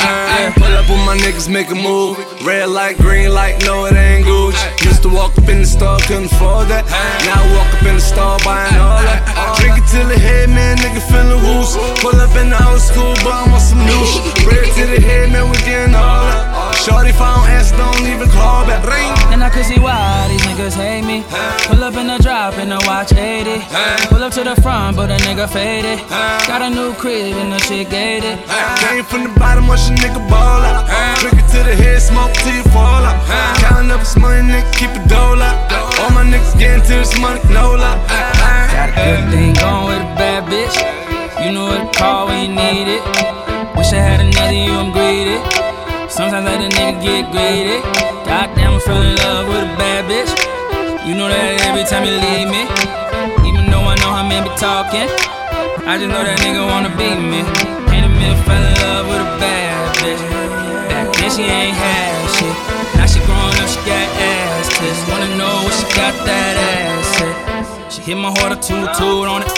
Pull 0.54 0.72
up 0.72 0.88
with 0.88 1.04
my 1.04 1.16
niggas, 1.16 1.48
make 1.48 1.70
a 1.70 1.74
move. 1.74 2.18
Red 2.44 2.68
light, 2.68 2.96
green 2.98 3.32
light, 3.32 3.64
no, 3.64 3.86
it 3.86 3.94
ain't 3.94 4.26
Gucci. 4.26 4.84
Used 4.84 5.02
to 5.02 5.08
walk 5.08 5.36
up 5.38 5.48
in 5.48 5.60
the 5.60 5.66
store, 5.66 5.98
couldn't 6.06 6.32
afford 6.32 6.68
that. 6.68 6.84
Now 7.24 7.40
I 7.40 7.44
walk 7.56 7.74
up 7.74 7.82
in 7.88 7.94
the 7.96 8.00
store, 8.00 8.38
buying 8.44 8.76
all 8.76 9.00
that. 9.02 9.56
Drink 9.58 9.78
it 9.78 9.86
till 9.90 10.06
the 10.06 10.18
head, 10.18 10.48
man, 10.50 10.76
nigga 10.78 11.00
feeling 11.08 11.42
loose. 11.42 11.76
Pull 12.00 12.16
up 12.20 12.36
in 12.36 12.50
the 12.50 12.60
old 12.68 12.80
school, 12.80 13.14
but 13.24 13.32
I 13.32 13.48
want 13.48 13.62
some 13.62 13.80
new 13.84 14.02
shit. 14.04 14.24
Red 14.46 14.68
to 14.76 14.84
the 14.86 15.00
head, 15.00 15.32
man, 15.32 15.48
we 15.50 15.56
getting 15.64 15.94
all 15.94 16.24
that. 16.28 16.53
Shorty 16.82 17.12
phone 17.12 17.46
answer, 17.48 17.76
don't 17.76 18.06
even 18.06 18.28
call 18.28 18.66
back. 18.66 18.84
Ring. 18.84 19.12
And 19.32 19.42
I 19.42 19.48
could 19.50 19.64
see 19.64 19.78
why 19.78 20.28
these 20.28 20.42
niggas 20.42 20.74
hate 20.74 21.04
me. 21.04 21.24
Pull 21.68 21.82
up 21.82 21.94
in 21.94 22.06
the 22.06 22.18
drop 22.18 22.58
and 22.58 22.70
the 22.70 22.80
watch 22.86 23.12
80. 23.12 23.62
Pull 24.08 24.22
up 24.22 24.32
to 24.34 24.44
the 24.44 24.56
front, 24.60 24.96
but 24.96 25.10
a 25.10 25.16
nigga 25.24 25.48
faded. 25.48 25.98
Got 26.46 26.62
a 26.62 26.70
new 26.70 26.92
crib 26.94 27.36
and 27.36 27.52
the 27.52 27.58
shit 27.60 27.88
gated. 27.90 28.38
Came 28.80 29.04
from 29.04 29.24
the 29.24 29.32
bottom, 29.38 29.66
watch 29.66 29.88
a 29.88 29.94
nigga 29.94 30.20
ball 30.28 30.60
out. 30.60 30.84
Drink 31.20 31.38
it 31.38 31.48
to 31.52 31.62
the 31.62 31.74
head, 31.74 32.02
smoke 32.02 32.32
till 32.32 32.54
you 32.54 32.62
fall 32.64 33.04
out. 33.04 33.16
Counting 33.58 33.90
up 33.90 34.00
this 34.00 34.16
money, 34.16 34.42
nigga, 34.42 34.68
keep 34.76 34.90
it 34.90 35.08
dole 35.08 35.40
out. 35.40 35.72
All 36.00 36.10
my 36.10 36.24
niggas 36.24 36.58
getting 36.58 36.82
to 36.82 36.94
this 37.00 37.18
money, 37.18 37.40
no 37.48 37.74
lie. 37.74 37.96
Got 38.74 38.90
a 38.90 38.92
good 38.92 39.30
thing 39.32 39.54
going 39.54 39.86
with 39.88 40.02
a 40.04 40.14
bad 40.20 40.44
bitch. 40.50 40.76
You 41.44 41.52
know 41.52 41.66
what 41.66 41.92
to 41.92 41.98
call 41.98 42.28
when 42.28 42.50
you 42.50 42.54
need 42.54 42.88
it. 42.88 43.02
Wish 43.76 43.92
I 43.92 44.00
had 44.04 44.20
another 44.20 44.52
you, 44.52 44.72
I'm 44.72 44.92
greedy. 44.92 45.63
Sometimes 46.14 46.46
let 46.46 46.62
a 46.62 46.70
nigga 46.70 47.02
get 47.02 47.22
greedy. 47.34 47.82
Goddamn, 48.22 48.78
I 48.78 48.78
fell 48.86 49.02
in 49.02 49.18
love 49.18 49.50
with 49.50 49.66
a 49.66 49.70
bad 49.74 50.06
bitch. 50.06 50.30
You 51.02 51.18
know 51.18 51.26
that 51.26 51.58
every 51.66 51.82
time 51.90 52.06
you 52.06 52.14
leave 52.14 52.46
me. 52.46 52.70
Even 53.42 53.66
though 53.66 53.82
I 53.82 53.98
know 53.98 54.14
how 54.14 54.22
men 54.22 54.46
be 54.46 54.54
talking. 54.54 55.10
I 55.90 55.98
just 55.98 56.14
know 56.14 56.22
that 56.22 56.38
nigga 56.38 56.62
wanna 56.70 56.94
beat 56.94 57.18
me. 57.18 57.42
Ain't 57.90 58.06
a 58.06 58.12
minute, 58.14 58.38
fell 58.46 58.62
in 58.62 58.74
love 58.78 59.10
with 59.10 59.26
a 59.26 59.30
bad 59.42 59.90
bitch. 59.98 60.22
Back 60.86 61.10
then 61.18 61.30
she 61.34 61.50
ain't 61.50 61.74
had 61.74 62.14
shit. 62.30 62.54
Now 62.94 63.10
she 63.10 63.18
growing 63.26 63.58
up, 63.58 63.66
she 63.66 63.82
got 63.82 64.06
ass 64.22 64.70
tits. 64.70 65.02
Wanna 65.10 65.34
know 65.34 65.66
what 65.66 65.74
she 65.74 65.86
got 65.98 66.14
that 66.30 66.54
ass 66.62 67.26
at. 67.26 67.90
She 67.90 68.06
hit 68.06 68.14
my 68.14 68.30
heart 68.38 68.54
a 68.54 68.58
toot 68.62 68.86
toot 68.94 69.26
on 69.26 69.42
it. 69.42 69.50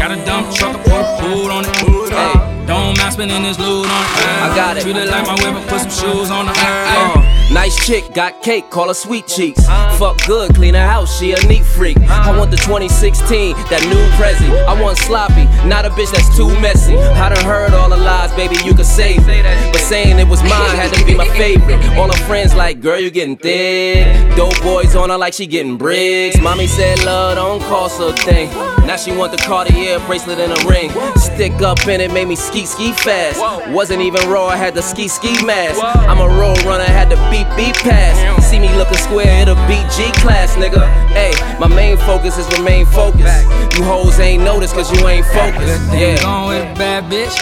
Got 0.00 0.08
a 0.08 0.16
dump 0.24 0.56
truck, 0.56 0.72
I 0.72 0.80
put 0.88 1.04
a 1.04 1.08
boot 1.20 1.52
on 1.52 1.68
it. 1.68 1.76
Hey, 2.08 2.51
don't 2.66 2.98
mind 2.98 3.12
spending 3.12 3.42
this 3.42 3.58
loot 3.58 3.86
on 3.86 4.02
it. 4.02 4.26
I 4.42 4.52
got 4.54 4.76
it. 4.76 4.82
Treat 4.82 4.96
it 4.96 5.08
like 5.08 5.26
my 5.26 5.34
I 5.34 5.64
put 5.68 5.80
some 5.80 5.90
shoes 5.90 6.30
on 6.30 6.48
it. 6.48 7.41
Nice 7.52 7.86
chick, 7.86 8.14
got 8.14 8.42
cake, 8.42 8.70
call 8.70 8.88
her 8.88 8.94
sweet 8.94 9.26
cheeks. 9.26 9.66
Fuck 9.98 10.24
good, 10.26 10.54
clean 10.54 10.72
her 10.72 10.86
house, 10.86 11.18
she 11.18 11.32
a 11.32 11.46
neat 11.46 11.64
freak. 11.64 11.98
I 12.08 12.36
want 12.36 12.50
the 12.50 12.56
2016, 12.56 13.54
that 13.68 13.82
new 13.92 14.02
Prezi. 14.16 14.48
I 14.64 14.80
want 14.80 14.96
sloppy, 14.96 15.44
not 15.68 15.84
a 15.84 15.90
bitch 15.90 16.10
that's 16.12 16.34
too 16.34 16.48
messy. 16.60 16.96
I 16.96 17.28
done 17.28 17.44
heard 17.44 17.74
all 17.74 17.90
the 17.90 17.98
lies, 17.98 18.32
baby, 18.32 18.56
you 18.64 18.74
could 18.74 18.86
save 18.86 19.28
it. 19.28 19.44
But 19.70 19.82
saying 19.82 20.18
it 20.18 20.26
was 20.26 20.42
mine 20.42 20.76
had 20.76 20.94
to 20.94 21.04
be 21.04 21.14
my 21.14 21.28
favorite. 21.36 21.84
All 21.98 22.10
her 22.10 22.24
friends 22.26 22.54
like, 22.54 22.80
girl, 22.80 22.98
you 22.98 23.10
getting 23.10 23.36
thick. 23.36 24.34
Dope 24.34 24.60
boys 24.62 24.96
on 24.96 25.10
her 25.10 25.18
like 25.18 25.34
she 25.34 25.46
getting 25.46 25.76
bricks. 25.76 26.40
Mommy 26.40 26.66
said 26.66 27.04
love 27.04 27.36
don't 27.36 27.60
cost 27.68 28.00
a 28.00 28.14
thing. 28.24 28.48
Now 28.86 28.96
she 28.96 29.14
want 29.14 29.30
the 29.30 29.38
Cartier 29.38 29.98
bracelet 30.06 30.38
and 30.38 30.52
a 30.52 30.66
ring. 30.66 30.90
Stick 31.16 31.52
up 31.60 31.86
in 31.86 32.00
it, 32.00 32.12
made 32.12 32.28
me 32.28 32.34
ski 32.34 32.64
ski 32.64 32.92
fast. 32.92 33.38
Wasn't 33.70 34.00
even 34.00 34.26
raw, 34.30 34.46
I 34.46 34.56
had 34.56 34.74
the 34.74 34.82
ski 34.82 35.06
ski 35.06 35.44
mask. 35.44 35.78
I'm 35.82 36.18
a 36.18 36.28
road 36.40 36.62
runner, 36.64 36.84
had 36.84 37.10
to 37.10 37.16
beep 37.30 37.41
beep 37.56 37.76
pass. 37.76 38.16
See 38.46 38.58
me 38.58 38.68
looking 38.76 38.98
square, 38.98 39.42
it'll 39.42 39.56
beat 39.66 39.86
G 39.94 40.10
class, 40.20 40.56
nigga. 40.56 40.86
Hey, 41.08 41.32
my 41.58 41.68
main 41.68 41.96
focus 41.96 42.38
is 42.38 42.46
remain 42.58 42.86
focused. 42.86 43.44
You 43.76 43.84
hoes 43.84 44.18
ain't 44.20 44.42
noticed 44.42 44.74
cause 44.74 44.90
you 44.92 45.06
ain't 45.08 45.26
focused. 45.26 45.92
Yeah. 45.92 46.16
Yeah. 46.16 46.22
Going 46.22 46.48
with 46.48 46.70
a 46.70 46.74
bad 46.78 47.10
bitch. 47.10 47.34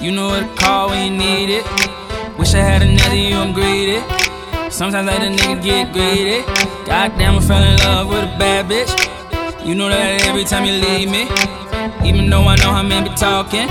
You 0.00 0.12
know 0.12 0.28
what 0.28 0.40
to 0.40 0.54
call 0.56 0.90
when 0.90 1.12
you 1.12 1.18
need 1.18 1.50
it. 1.50 1.64
Wish 2.38 2.54
I 2.54 2.58
had 2.58 2.82
another 2.82 3.14
you, 3.16 3.36
I'm 3.36 3.52
greedy. 3.52 4.00
Sometimes 4.70 5.08
I 5.08 5.18
let 5.18 5.22
a 5.22 5.30
nigga 5.30 5.62
get 5.62 5.92
greedy. 5.92 6.42
Goddamn, 6.84 7.36
I 7.36 7.40
fell 7.40 7.62
in 7.62 7.78
love 7.78 8.08
with 8.08 8.24
a 8.24 8.38
bad 8.38 8.66
bitch. 8.66 8.92
You 9.64 9.74
know 9.74 9.88
that 9.88 10.26
every 10.26 10.44
time 10.44 10.64
you 10.64 10.72
leave 10.72 11.10
me. 11.10 11.24
Even 12.06 12.28
though 12.28 12.42
I 12.42 12.56
know 12.56 12.72
how 12.72 12.82
men 12.82 13.04
be 13.04 13.10
talking. 13.10 13.68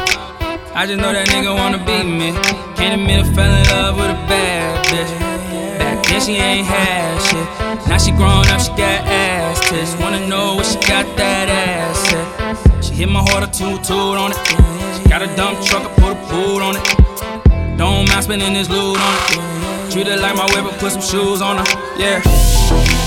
I 0.76 0.88
just 0.88 0.98
know 0.98 1.14
that 1.14 1.28
nigga 1.28 1.54
wanna 1.54 1.78
beat 1.78 2.06
me. 2.06 2.32
Can't 2.76 3.00
admit 3.00 3.20
I 3.20 3.34
fell 3.36 3.54
in 3.54 3.68
love 3.70 3.98
with 3.98 4.10
a 4.10 4.20
bad 4.28 4.86
bitch. 4.88 5.23
Then 6.08 6.22
she 6.22 6.34
ain't 6.34 6.68
had 6.68 7.20
shit. 7.22 7.88
Now 7.88 7.98
she 7.98 8.12
grown 8.12 8.48
up, 8.48 8.62
she 8.62 8.70
got 8.70 9.06
ass 9.06 9.70
tits. 9.70 9.96
Wanna 10.02 10.28
know 10.28 10.56
what 10.56 10.66
she 10.66 10.76
got 10.88 11.06
that 11.18 11.50
ass 11.50 12.14
at. 12.14 12.84
She 12.84 12.94
hit 12.94 13.10
my 13.10 13.22
heart 13.22 13.44
a 13.44 13.52
toot 13.52 13.84
toot 13.84 14.18
on 14.18 14.32
it. 14.32 14.38
She 14.96 15.10
got 15.10 15.22
a 15.22 15.28
dump 15.36 15.62
truck, 15.66 15.84
I 15.84 15.94
put 15.96 16.12
a 16.12 16.20
boot 16.30 16.62
on 16.62 16.76
it. 16.78 17.78
Don't 17.78 18.08
mind 18.10 18.24
spending 18.24 18.54
this 18.54 18.70
loot 18.70 19.00
on 19.00 19.14
it. 19.16 19.92
Treat 19.92 20.08
it 20.08 20.20
like 20.20 20.36
my 20.36 20.46
I 20.46 20.78
put 20.80 20.92
some 20.92 21.02
shoes 21.02 21.42
on 21.42 21.58
her. 21.58 21.66
Yeah. 21.98 23.03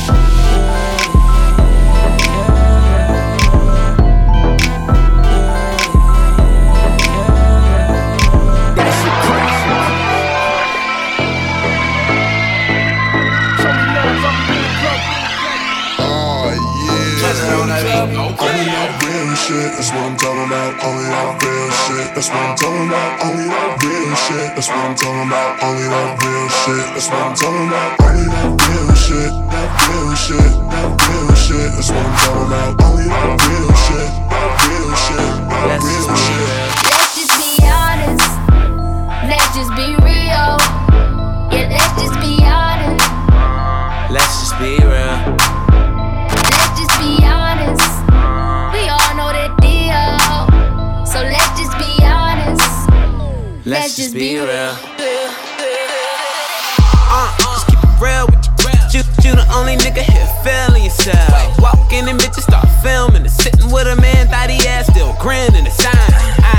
Only 17.46 18.66
that 18.66 18.90
real 19.06 19.34
shit, 19.38 19.70
that's 19.78 19.90
what 19.94 20.02
I'm 20.02 20.16
talking 20.18 20.46
about. 20.50 20.82
Only 20.82 21.06
that 21.06 21.38
real 21.38 21.70
shit, 21.86 22.10
that's 22.14 22.26
what 22.26 22.42
I'm 22.42 22.56
talking 22.58 22.90
about. 22.90 23.22
Only 23.22 23.46
that 23.46 23.78
real 23.82 24.14
shit, 24.18 24.50
that's 24.56 24.68
what 24.68 24.82
I'm 24.82 24.94
talking 24.98 25.26
about. 25.30 25.62
Only 25.62 25.86
that 25.86 26.18
real 26.18 26.48
shit, 26.50 26.86
that's 26.90 27.06
what 27.06 27.22
I'm 27.22 27.34
talking 27.38 27.70
about. 27.70 28.02
Only 28.02 28.26
that 28.26 28.50
real 28.66 28.90
shit, 28.98 29.30
that 29.30 29.70
real 29.86 30.10
shit, 30.18 30.50
that 30.74 30.90
real 31.06 31.30
shit, 31.38 31.70
that's 31.70 31.90
what 31.94 32.02
I'm 32.02 32.18
talking 32.18 32.50
about. 32.50 32.82
Only 32.82 33.06
that 33.06 33.38
real 33.46 33.70
shit, 33.86 34.10
that 34.26 34.50
real 34.66 34.90
shit, 35.06 35.30
that 35.46 35.78
real 35.86 36.18
shit. 36.18 36.50
Let's 36.82 37.14
just 37.14 37.34
be 37.38 37.62
honest. 37.62 38.26
Let's 39.30 39.48
just 39.54 39.70
be 39.78 39.94
real. 40.02 40.58
Yeah, 41.54 41.70
let's 41.70 41.94
just 41.94 42.18
be 42.18 42.42
honest. 42.42 43.06
Let's 44.10 44.34
just 44.42 44.58
be 44.58 44.82
real. 44.82 45.55
Let's 53.66 53.96
just 53.96 54.14
be 54.14 54.38
real. 54.38 54.46
Uh, 57.10 57.34
just 57.34 57.66
keep 57.66 57.82
it 57.82 57.98
real 58.00 58.26
with 58.30 58.38
you. 58.46 58.54
You, 58.94 59.02
you 59.26 59.34
the 59.34 59.42
only 59.50 59.74
nigga 59.74 60.06
here 60.06 60.30
feeling 60.46 60.84
yourself. 60.84 61.58
Walk 61.58 61.92
in 61.92 62.06
and 62.06 62.16
bitches 62.16 62.46
start 62.46 62.68
filming 62.80 63.24
it. 63.26 63.30
Sitting 63.30 63.68
with 63.72 63.88
a 63.88 63.96
man, 64.00 64.28
thought 64.28 64.50
he 64.50 64.68
ass 64.68 64.86
still 64.86 65.16
grinning. 65.18 65.64
The 65.64 65.70
sign, 65.70 65.92
I 65.98 66.55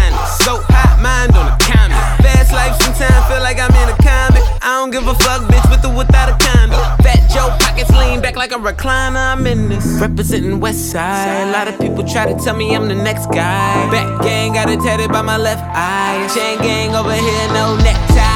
so 0.47 0.63
hot, 0.71 0.95
mind 1.03 1.35
on 1.35 1.43
the 1.51 1.55
comment. 1.59 1.99
Fast 2.23 2.53
life 2.55 2.71
sometimes 2.79 3.19
feel 3.27 3.43
like 3.43 3.59
I'm 3.59 3.75
in 3.83 3.89
a 3.91 3.97
comic. 3.99 4.43
I 4.63 4.79
don't 4.79 4.91
give 4.91 5.05
a 5.05 5.15
fuck, 5.15 5.43
bitch, 5.51 5.67
with 5.69 5.83
or 5.83 5.91
without 5.91 6.31
a 6.31 6.35
condom. 6.39 6.79
Fat 7.03 7.19
Joe 7.27 7.51
pockets 7.59 7.91
lean 7.91 8.21
back 8.21 8.37
like 8.37 8.53
a 8.53 8.59
recliner. 8.69 9.35
I'm 9.35 9.45
in 9.45 9.67
this. 9.67 9.85
Representing 9.99 10.61
West 10.61 10.91
Side. 10.91 11.49
A 11.49 11.51
lot 11.51 11.67
of 11.67 11.77
people 11.81 12.01
try 12.07 12.31
to 12.31 12.35
tell 12.39 12.55
me 12.55 12.73
I'm 12.73 12.87
the 12.87 12.95
next 12.95 13.25
guy. 13.27 13.91
Back 13.91 14.21
gang 14.23 14.53
got 14.53 14.69
it 14.69 14.79
tatted 14.79 15.11
by 15.11 15.21
my 15.21 15.35
left 15.35 15.63
eye. 15.75 16.15
Chain 16.33 16.57
gang 16.59 16.95
over 16.95 17.11
here, 17.11 17.47
no 17.51 17.75
neckties. 17.83 18.26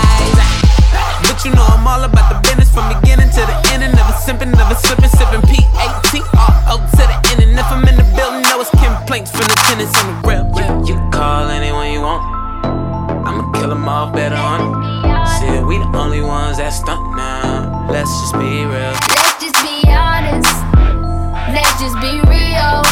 But 1.42 1.50
you 1.50 1.56
know 1.56 1.66
I'm 1.66 1.88
all 1.88 2.04
about 2.04 2.30
the 2.30 2.38
business 2.46 2.70
from 2.70 2.86
beginning 2.94 3.34
to 3.34 3.42
the 3.42 3.58
end. 3.74 3.82
And 3.82 3.98
never 3.98 4.14
simping, 4.14 4.54
never 4.54 4.76
slipping, 4.78 5.10
sipping 5.10 5.42
P-A-T-R-O 5.50 6.76
to 6.78 7.02
the 7.02 7.18
end. 7.34 7.42
And 7.42 7.58
if 7.58 7.66
I'm 7.66 7.82
in 7.82 7.98
the 7.98 8.06
building, 8.14 8.46
know 8.46 8.62
it's 8.62 8.70
complaints 8.70 9.32
from 9.32 9.50
the 9.50 9.58
tenants 9.66 9.98
on 10.06 10.22
the 10.22 10.28
real. 10.30 10.46
You, 10.54 10.86
you 10.86 10.94
can 11.02 11.10
call 11.10 11.50
anyone 11.50 11.90
you 11.94 12.02
want. 12.02 12.22
I'ma 13.26 13.52
kill 13.58 13.70
them 13.70 13.90
off 13.90 14.14
better 14.14 14.38
on 14.38 14.62
it. 14.62 15.26
Shit, 15.42 15.66
we 15.66 15.82
the 15.82 15.90
only 15.98 16.22
ones 16.22 16.58
that 16.58 16.78
stunt 16.78 17.02
now. 17.18 17.90
Let's 17.90 18.14
just 18.22 18.38
be 18.38 18.62
real. 18.62 18.94
Let's 19.10 19.42
just 19.42 19.58
be 19.66 19.82
honest. 19.90 20.54
Let's 21.58 21.74
just 21.82 21.98
be 21.98 22.22
real. 22.30 22.86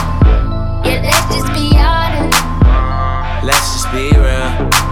Yeah, 0.89 1.05
let's 1.05 1.37
just 1.37 1.53
be 1.53 1.69
honest. 1.77 2.33
Let's 3.45 3.77
just 3.77 3.93
be 3.93 4.09
real. 4.17 4.88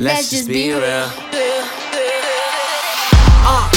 Let's 0.00 0.30
just 0.30 0.48
be 0.48 0.72
real. 0.72 0.80
Uh, 3.44 3.70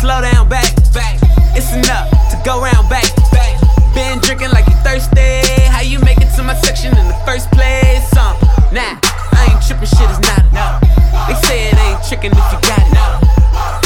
slow 0.00 0.20
down, 0.20 0.48
back, 0.48 0.66
back. 0.92 1.16
It's 1.54 1.72
enough 1.72 2.10
to 2.10 2.42
go 2.44 2.60
round, 2.60 2.90
back, 2.90 3.06
back. 3.30 3.54
Been 3.94 4.18
drinking 4.18 4.50
like 4.50 4.66
you 4.66 4.74
thirsty. 4.82 5.46
How 5.70 5.82
you 5.82 6.00
make 6.00 6.18
it 6.18 6.34
to 6.34 6.42
my 6.42 6.54
section 6.54 6.90
in 6.98 7.06
the 7.06 7.14
first 7.24 7.52
place? 7.52 8.10
Uh, 8.18 8.34
nah, 8.74 8.98
I 9.30 9.46
ain't 9.46 9.62
tripping, 9.62 9.86
shit 9.86 10.10
is 10.10 10.18
not 10.18 10.42
enough. 10.50 10.82
They 11.30 11.38
say 11.46 11.68
it 11.68 11.78
ain't 11.78 12.02
tricking 12.02 12.32
if 12.34 12.50
you 12.50 12.58
got 12.66 12.82
it. 12.82 12.98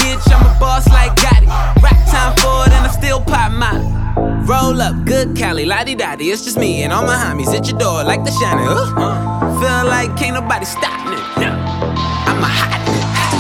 Bitch, 0.00 0.24
I'm 0.32 0.40
a 0.40 0.58
boss 0.58 0.88
like 0.88 1.12
Gotti. 1.16 1.48
Rock 1.84 2.00
time 2.08 2.34
for 2.40 2.64
it 2.64 2.72
and 2.72 2.86
I 2.86 2.90
still 2.96 3.20
pop 3.20 3.52
mine. 3.52 3.84
Roll 4.46 4.80
up, 4.80 5.04
good 5.04 5.36
Cali, 5.36 5.66
lottie 5.66 5.96
dottie. 5.96 6.30
It's 6.30 6.44
just 6.44 6.56
me 6.56 6.82
and 6.82 6.94
all 6.94 7.04
my 7.04 7.16
homies 7.16 7.54
at 7.54 7.68
your 7.68 7.78
door 7.78 8.04
like 8.04 8.24
the 8.24 8.30
shiner. 8.30 8.70
Uh, 8.70 8.94
uh, 8.96 9.60
feel 9.60 9.86
like 9.86 10.16
can't 10.16 10.32
nobody 10.32 10.64
stop 10.64 10.96
me. 11.10 11.63
I'm 12.44 12.52
hot. 12.52 12.76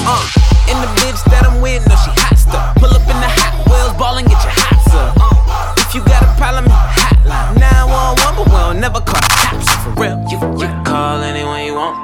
Uh, 0.08 0.24
in 0.72 0.76
the 0.80 0.88
bitch 0.96 1.20
that 1.28 1.44
I'm 1.44 1.60
with, 1.60 1.84
no, 1.84 1.94
she 2.00 2.08
hot 2.16 2.38
stuff. 2.40 2.72
Pull 2.80 2.88
up 2.88 3.04
in 3.04 3.18
the 3.20 3.28
hot 3.28 3.52
wheels, 3.68 3.92
ball 4.00 4.16
and 4.16 4.24
get 4.24 4.40
your 4.40 4.56
hot 4.56 4.80
stuff. 4.88 5.12
Uh, 5.20 5.84
if 5.84 5.92
you 5.92 6.00
got 6.08 6.24
a 6.24 6.32
problem, 6.40 6.64
hotline. 6.72 7.60
911, 7.60 8.32
but 8.32 8.48
we'll 8.48 8.72
never 8.72 9.04
call 9.04 9.20
the 9.20 9.32
cops. 9.44 9.68
For 9.84 9.92
real, 10.00 10.16
you, 10.32 10.40
you 10.56 10.66
can 10.72 10.84
call 10.88 11.20
anyone 11.20 11.68
you 11.68 11.74
want. 11.76 12.00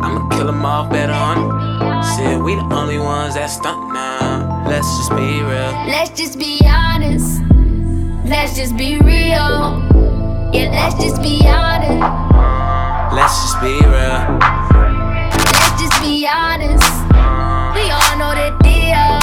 I'ma 0.00 0.28
kill 0.32 0.46
them 0.48 0.64
off 0.64 0.88
better 0.88 1.12
on 1.12 1.36
it. 1.44 2.04
Said 2.16 2.40
we 2.40 2.56
the 2.56 2.64
only 2.72 2.98
ones 2.98 3.34
that 3.34 3.52
stunt 3.52 3.92
now. 3.92 4.64
Let's 4.64 4.88
just 4.96 5.12
be 5.12 5.44
real. 5.44 5.72
Let's 5.92 6.10
just 6.16 6.38
be 6.38 6.56
honest. 6.64 7.44
Let's 8.24 8.56
just 8.56 8.76
be 8.80 8.96
real. 8.96 9.84
Yeah, 10.56 10.72
let's 10.72 10.96
just 10.96 11.20
be 11.20 11.44
honest. 11.44 12.00
Let's 13.12 13.36
just 13.44 13.60
be 13.60 13.76
real. 13.84 14.67
Let's 16.28 16.36
just 16.36 16.60
be 16.60 16.60
honest. 16.60 16.84
We 17.72 17.88
all 17.88 18.18
know 18.20 18.34
the 18.36 18.52
deal. 18.60 19.16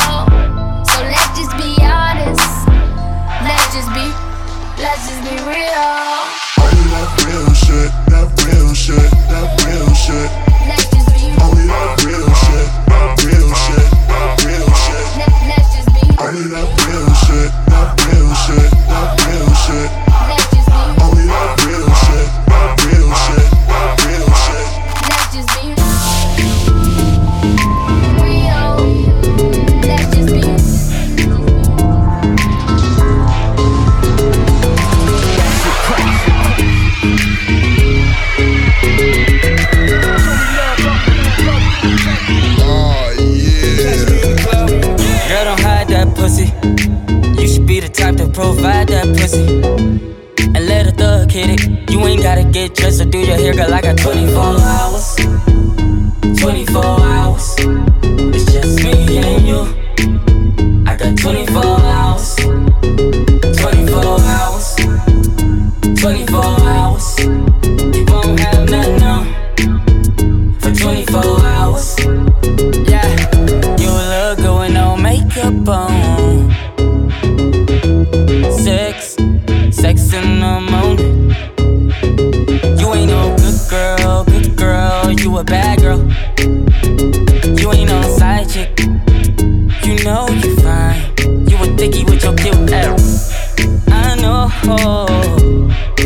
So 0.90 0.98
let's 1.06 1.38
just 1.38 1.54
be 1.54 1.78
honest. 1.86 2.66
Let's 3.46 3.70
just 3.78 3.94
be, 3.94 4.10
let's 4.82 5.06
just 5.06 5.22
be 5.22 5.38
real. 5.46 5.86
Only 6.58 6.86
that 6.90 7.10
real 7.22 7.54
shit, 7.54 7.92
that 8.10 8.26
real 8.42 8.74
shit, 8.74 9.12
that 9.30 9.54
real 9.62 9.94
shit. 9.94 10.30
Let's 10.66 10.90
just 10.90 11.14
be 11.14 11.30
Only 11.46 11.68
that 11.70 12.02
real 12.02 12.26
shit, 12.26 12.74
that 12.90 13.22
real 13.22 13.54
shit, 13.54 13.86
that 14.10 14.42
real 14.42 14.66
shit. 14.74 15.06
Let's 15.46 15.78
just 15.78 15.90
be 15.94 16.10
Only 16.18 16.50
that 16.58 16.70
real 16.90 17.14
shit, 17.22 17.52
that 17.70 17.94
real 18.02 18.34
shit, 18.34 18.75
provide 48.36 48.90
that 48.90 49.08
pussy. 49.16 49.46
And 50.44 50.68
let 50.68 50.88
a 50.88 50.92
thug 50.92 51.32
hit 51.32 51.50
it. 51.52 51.90
You 51.90 52.00
ain't 52.06 52.22
gotta 52.22 52.44
get 52.44 52.76
dressed 52.76 53.02
or 53.02 53.06
do 53.06 53.20
your 53.20 53.38
hair, 53.38 53.54
girl. 53.54 53.74
I 53.74 53.82
got 53.82 53.98
24 53.98 54.44
hours. 54.60 55.16
24 56.40 56.84
hours. 56.84 57.56
It's 58.36 58.52
just 58.52 58.84
me 58.84 59.18
and 59.20 59.48
you. 59.48 59.62
I 60.86 60.98
got 60.98 61.18
24 61.18 61.64
hours. 61.64 62.36
24 62.36 64.20
hours. 64.36 64.76
24 65.96 66.44
hours. 66.76 67.20
You 67.96 68.06
won't 68.10 68.40
have 68.42 68.70
nothing 68.70 69.04
on. 69.04 70.60
For 70.60 70.72
24 70.74 71.24
hours. 71.24 71.45
You 87.60 87.72
ain't 87.72 87.90
no 87.90 88.02
side 88.18 88.50
chick. 88.50 88.80
You 89.84 90.04
know 90.04 90.28
you 90.30 90.56
fine. 90.58 91.02
You 91.48 91.58
a 91.64 91.76
dicky 91.76 92.04
with 92.04 92.24
your 92.24 92.36
cute 92.36 92.72
ass. 92.72 93.34
I 93.88 94.16
know 94.16 94.50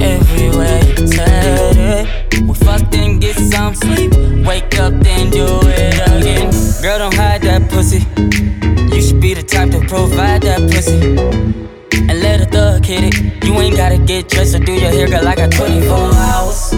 everywhere 0.01 0.81
you 0.83 1.07
said 1.07 1.77
it. 1.77 2.41
We 2.43 2.53
fucked 2.53 2.95
and 2.95 3.21
get 3.21 3.35
some 3.35 3.75
sleep. 3.75 4.13
Wake 4.45 4.79
up, 4.79 4.93
then 5.01 5.29
do 5.29 5.45
it 5.63 5.95
again. 6.07 6.51
Girl, 6.81 6.99
don't 6.99 7.13
hide 7.13 7.41
that 7.41 7.69
pussy. 7.69 8.05
You 8.95 9.01
should 9.01 9.21
be 9.21 9.33
the 9.33 9.43
type 9.43 9.71
to 9.71 9.79
provide 9.81 10.41
that 10.43 10.61
pussy. 10.71 10.99
And 12.09 12.21
let 12.21 12.41
a 12.41 12.45
thug 12.45 12.85
hit 12.85 13.03
it. 13.03 13.43
You 13.43 13.53
ain't 13.59 13.75
gotta 13.75 13.97
get 13.97 14.29
dressed 14.29 14.55
or 14.55 14.59
do 14.59 14.73
your 14.73 14.91
hair, 14.91 15.07
girl. 15.07 15.27
I 15.27 15.35
got 15.35 15.51
24 15.51 15.95
hours. 15.95 16.69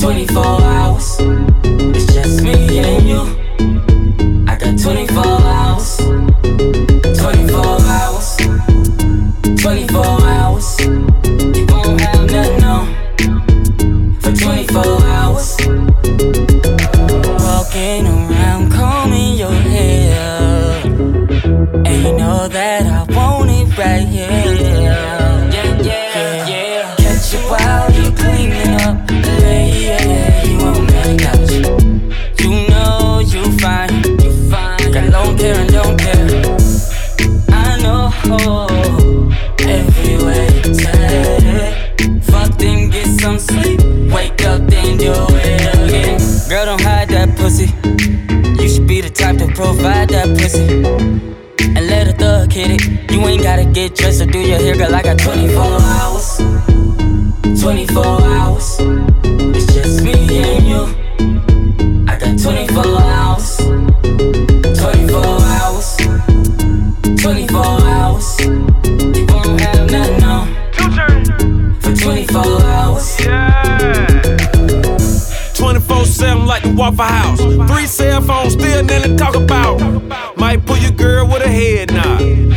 24 0.00 0.44
hours. 0.44 1.55
It's 1.94 2.12
just 2.12 2.42
me 2.42 2.78
and 2.78 3.08
you. 3.08 3.45
And 50.56 51.86
let 51.86 52.08
a 52.08 52.12
thug 52.12 52.52
hit 52.52 52.70
it. 52.70 53.10
You 53.10 53.20
ain't 53.26 53.42
gotta 53.42 53.64
get 53.64 53.94
dressed 53.94 54.22
or 54.22 54.26
do 54.26 54.38
your 54.38 54.58
hair, 54.58 54.74
girl. 54.74 54.94
I 54.94 55.02
got 55.02 55.18
24 55.18 55.62
hours. 55.62 56.38
24 57.60 58.04
hours. 58.22 58.76
It's 59.54 59.74
just 59.74 60.02
me 60.02 60.12
and 60.12 60.66
you. 60.66 60.86
I 62.08 62.16
got 62.18 62.38
24 62.38 62.84
hours. 63.00 63.56
24 64.78 65.26
hours. 65.56 65.96
24 67.20 67.64
hours. 67.64 68.40
You 68.40 69.26
won't 69.28 69.60
have 69.60 69.90
nothing 69.90 70.24
on. 70.24 70.46
For 71.80 71.94
24 71.94 72.62
hours. 72.62 73.16
24 75.54 76.04
7 76.04 76.46
like 76.46 76.62
the 76.62 76.72
Waffle 76.74 77.04
House. 77.04 77.40
Three 77.70 77.86
cell 77.86 78.22
phones, 78.22 78.54
still 78.54 78.84
nothing 78.84 79.02
to 79.10 79.16
talk 79.16 79.34
about. 79.34 79.75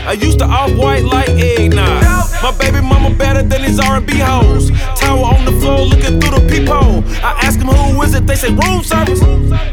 I 0.09 0.13
used 0.13 0.39
to 0.39 0.45
off 0.45 0.71
white 0.75 1.03
like 1.03 1.29
eggnog. 1.29 2.01
My 2.41 2.51
baby 2.57 2.81
mama 2.81 3.15
better 3.15 3.43
than 3.43 3.61
these 3.61 3.79
R&B 3.79 4.17
hoes. 4.17 4.71
Tower 4.97 5.35
on 5.35 5.45
the 5.45 5.51
floor 5.61 5.81
looking 5.81 6.19
through 6.19 6.39
the 6.39 6.47
peephole. 6.49 7.03
I 7.23 7.37
ask 7.43 7.59
them 7.59 7.67
who 7.67 8.01
is 8.01 8.15
it, 8.15 8.25
they 8.25 8.33
say 8.33 8.49
room 8.49 8.81
service. 8.81 9.19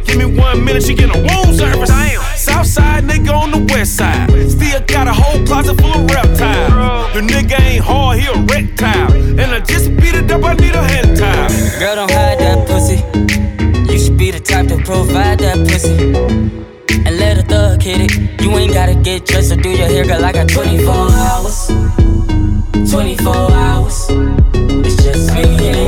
Give 0.05 0.19
me 0.19 0.27
one 0.39 0.63
minute, 0.63 0.83
she 0.83 0.93
get 0.93 1.09
a 1.09 1.19
room 1.19 1.55
service. 1.55 1.89
South 2.37 2.67
side 2.67 3.05
nigga 3.05 3.33
on 3.33 3.51
the 3.51 3.73
west 3.73 3.97
side. 3.97 4.29
Still 4.51 4.83
got 4.83 5.09
a 5.09 5.15
whole 5.15 5.43
closet 5.47 5.81
full 5.81 5.95
of 5.95 6.05
reptiles. 6.11 7.15
The 7.15 7.21
nigga 7.21 7.59
ain't 7.59 7.83
hard, 7.83 8.19
he 8.19 8.27
a 8.27 8.35
reptile. 8.35 9.15
And 9.41 9.41
I 9.41 9.61
just 9.61 9.97
beat 9.97 10.17
it 10.17 10.31
up, 10.31 10.45
I 10.45 10.53
need 10.53 10.75
a 10.75 10.83
hand 10.83 11.17
tie. 11.17 11.79
Girl, 11.79 11.95
don't 11.95 12.11
hide 12.11 12.41
that 12.41 12.69
pussy. 12.69 13.01
You 13.91 13.99
should 13.99 14.19
be 14.19 14.33
the 14.33 14.41
type 14.41 14.69
to 14.69 14.77
provide 14.85 15.39
that 15.39 15.67
pussy. 15.67 16.66
It. 17.89 18.43
You 18.43 18.51
ain't 18.59 18.75
gotta 18.75 18.97
get 18.97 19.27
dressed 19.27 19.53
or 19.53 19.57
do 19.57 19.71
your 19.71 19.87
hair, 19.87 20.05
girl. 20.05 20.25
I 20.25 20.33
got 20.33 20.49
24 20.49 20.93
hours. 20.93 21.69
24 22.91 23.33
hours. 23.53 24.07
It's 24.85 25.05
just 25.05 25.33
me 25.33 25.45
and 25.69 25.86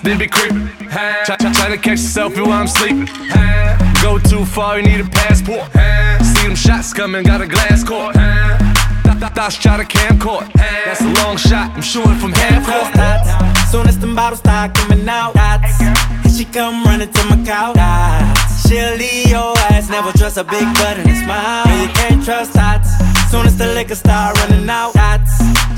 then 0.00 0.18
be 0.18 0.26
creeping. 0.26 0.68
Try, 1.24 1.36
try, 1.36 1.52
try 1.52 1.68
to 1.68 1.76
catch 1.76 1.98
yourself 1.98 2.36
while 2.36 2.52
I'm 2.52 2.66
sleeping. 2.66 3.08
Go 4.02 4.18
too 4.18 4.44
far, 4.44 4.78
you 4.78 4.86
need 4.86 5.00
a 5.00 5.08
passport. 5.08 5.70
See 6.24 6.46
them 6.46 6.56
shots 6.56 6.92
coming, 6.92 7.24
got 7.24 7.40
a 7.40 7.46
glass 7.46 7.84
court. 7.84 8.16
Thoughts 9.34 9.56
try 9.56 9.78
to 9.78 9.84
camcord. 9.84 10.52
That's 10.84 11.00
a 11.00 11.08
long 11.24 11.38
shot, 11.38 11.70
I'm 11.70 11.80
shooting 11.80 12.16
from 12.16 12.32
half 12.32 12.66
court. 12.66 13.68
Soon 13.70 13.88
as 13.88 13.98
them 13.98 14.14
bottles 14.14 14.40
start 14.40 14.74
coming 14.74 15.08
out, 15.08 15.34
dots. 15.34 15.78
Here 15.78 16.32
she 16.36 16.44
come 16.44 16.84
running 16.84 17.10
to 17.10 17.24
my 17.24 17.42
couch. 17.44 17.76
Dots. 17.76 18.68
She'll 18.68 18.96
leave 18.96 19.28
your 19.28 19.56
ass, 19.72 19.88
never 19.88 20.12
trust 20.12 20.36
a 20.36 20.44
big 20.44 20.64
butt 20.74 20.98
and 20.98 21.08
a 21.08 21.14
smile. 21.14 21.66
No, 21.66 21.82
you 21.82 21.88
can't 21.88 22.24
trust 22.24 22.52
dots. 22.54 23.11
Soon 23.32 23.46
as 23.46 23.56
the 23.56 23.66
liquor 23.68 23.94
start 23.94 24.38
running 24.40 24.68
out. 24.68 24.92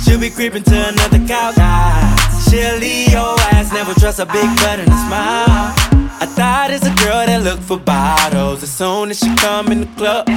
She'll 0.02 0.18
be 0.18 0.28
creeping 0.28 0.64
to 0.64 0.88
another 0.88 1.24
couch. 1.24 1.54
Dots. 1.54 2.50
She'll 2.50 2.78
leave 2.78 3.12
your 3.12 3.38
ass. 3.54 3.72
Never 3.72 3.94
trust 3.94 4.18
a 4.18 4.26
big 4.26 4.48
butt 4.56 4.80
and 4.80 4.88
a 4.88 4.98
smile. 5.06 5.70
I 6.18 6.26
thought 6.26 6.72
it's 6.72 6.84
a 6.84 6.94
girl 7.04 7.24
that 7.24 7.44
look 7.44 7.60
for 7.60 7.78
bottles. 7.78 8.64
As 8.64 8.72
soon 8.72 9.10
as 9.10 9.20
she 9.20 9.32
come 9.36 9.70
in 9.70 9.82
the 9.82 9.86
club, 9.94 10.28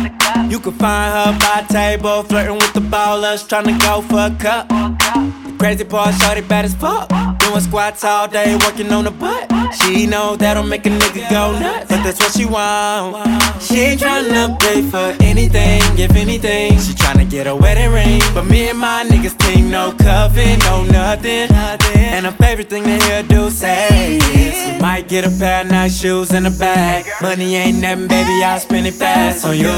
you 0.48 0.60
can 0.60 0.74
find 0.74 1.12
her 1.12 1.40
by 1.40 1.66
table, 1.74 2.22
flirting 2.22 2.54
with 2.54 2.74
the 2.74 2.82
ballers, 2.82 3.50
trying 3.50 3.66
to 3.66 3.78
go 3.84 4.02
for 4.02 4.28
a 4.28 4.36
cup. 4.38 5.47
Crazy 5.58 5.84
part, 5.84 6.14
shorty 6.16 6.42
bad 6.42 6.66
as 6.66 6.76
fuck. 6.76 7.10
Doing 7.40 7.62
squats 7.62 8.04
all 8.04 8.28
day, 8.28 8.56
working 8.58 8.92
on 8.92 9.06
the 9.06 9.12
butt. 9.12 9.52
She 9.74 10.06
know 10.06 10.36
that'll 10.36 10.64
make 10.64 10.86
a 10.86 10.90
nigga 10.90 11.30
go 11.32 11.58
nuts, 11.60 11.90
but 11.90 12.04
that's 12.04 12.20
what 12.20 12.32
she 12.32 12.46
want. 12.46 13.26
She 13.62 13.80
ain't 13.80 14.00
tryna 14.00 14.60
pay 14.60 14.84
for 14.84 15.16
anything, 15.24 15.82
if 15.98 16.16
anything. 16.16 16.74
She 16.80 16.94
tryna 16.94 17.28
get 17.30 17.48
a 17.48 17.56
wedding 17.56 17.92
ring, 17.92 18.22
but 18.36 18.44
me 18.44 18.70
and 18.70 18.78
my 18.78 19.04
niggas 19.10 19.36
team 19.40 19.72
no 19.72 19.94
cuffing, 19.94 20.60
no 20.60 20.84
nothing. 20.84 21.52
And 21.52 22.26
her 22.28 22.32
favorite 22.34 22.70
thing 22.70 22.84
to 22.84 23.04
hear 23.06 23.24
do 23.24 23.50
say 23.50 24.18
is, 24.18 24.74
we 24.76 24.80
might 24.80 25.08
get 25.08 25.26
a 25.26 25.40
pair 25.40 25.62
of 25.62 25.72
nice 25.72 26.00
shoes 26.00 26.34
in 26.34 26.46
a 26.46 26.52
bag. 26.52 27.06
Money 27.22 27.56
ain't 27.56 27.82
nothing, 27.82 28.08
baby, 28.08 28.44
I'll 28.44 28.60
spend 28.60 28.86
it 28.86 28.94
fast 28.94 29.44
on 29.44 29.58
you. 29.58 29.74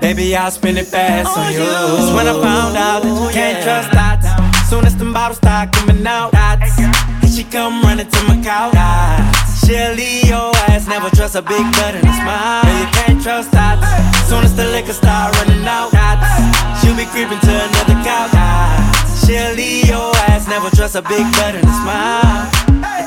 Baby, 0.00 0.36
I'll 0.36 0.52
spend 0.52 0.78
it 0.78 0.86
fast 0.86 1.36
on 1.36 1.52
you. 1.52 1.58
That's 1.58 2.14
when 2.14 2.28
I 2.28 2.40
found 2.40 2.76
out 2.76 3.02
that 3.02 3.22
you 3.22 3.30
can't 3.34 3.62
trust 3.64 3.90
dots. 3.90 4.39
Soon 4.70 4.86
as 4.86 4.94
them 4.94 5.12
bottles 5.12 5.38
start 5.38 5.72
coming 5.72 6.06
out, 6.06 6.30
dots. 6.30 6.78
And 6.78 7.28
she 7.34 7.42
come 7.42 7.82
running 7.82 8.06
to 8.06 8.20
my 8.30 8.40
couch. 8.40 8.72
dots. 8.72 9.66
She'll 9.66 9.94
leave 9.94 10.28
your 10.30 10.54
ass, 10.70 10.86
never 10.86 11.10
trust 11.10 11.34
a 11.34 11.42
big 11.42 11.66
butt 11.74 11.98
and 11.98 12.06
a 12.06 12.14
smile. 12.14 12.62
Yeah, 12.62 12.78
you 12.78 12.86
can't 12.94 13.20
trust 13.20 13.50
dots. 13.50 13.82
Soon 14.30 14.44
as 14.44 14.54
the 14.54 14.66
liquor 14.66 14.92
start 14.92 15.34
running 15.38 15.66
out, 15.66 15.90
dots. 15.90 16.30
She'll 16.78 16.94
be 16.94 17.04
creeping 17.10 17.40
to 17.40 17.50
another 17.66 17.98
couch. 18.06 18.30
dots. 18.30 19.26
She'll 19.26 19.54
leave 19.58 19.88
your 19.88 20.14
ass, 20.30 20.46
never 20.46 20.70
trust 20.70 20.94
a 20.94 21.02
big 21.02 21.26
butt 21.34 21.58
and 21.58 21.66
a 21.66 21.74
smile. 21.82 22.46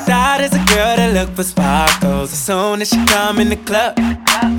That 0.04 0.44
is 0.44 0.52
a 0.52 0.60
girl 0.68 0.96
that 1.00 1.14
look 1.14 1.34
for 1.34 1.44
sparkles. 1.44 2.30
As 2.30 2.42
soon 2.44 2.82
as 2.82 2.90
she 2.90 3.00
come 3.06 3.40
in 3.40 3.48
the 3.48 3.56
club, 3.56 3.96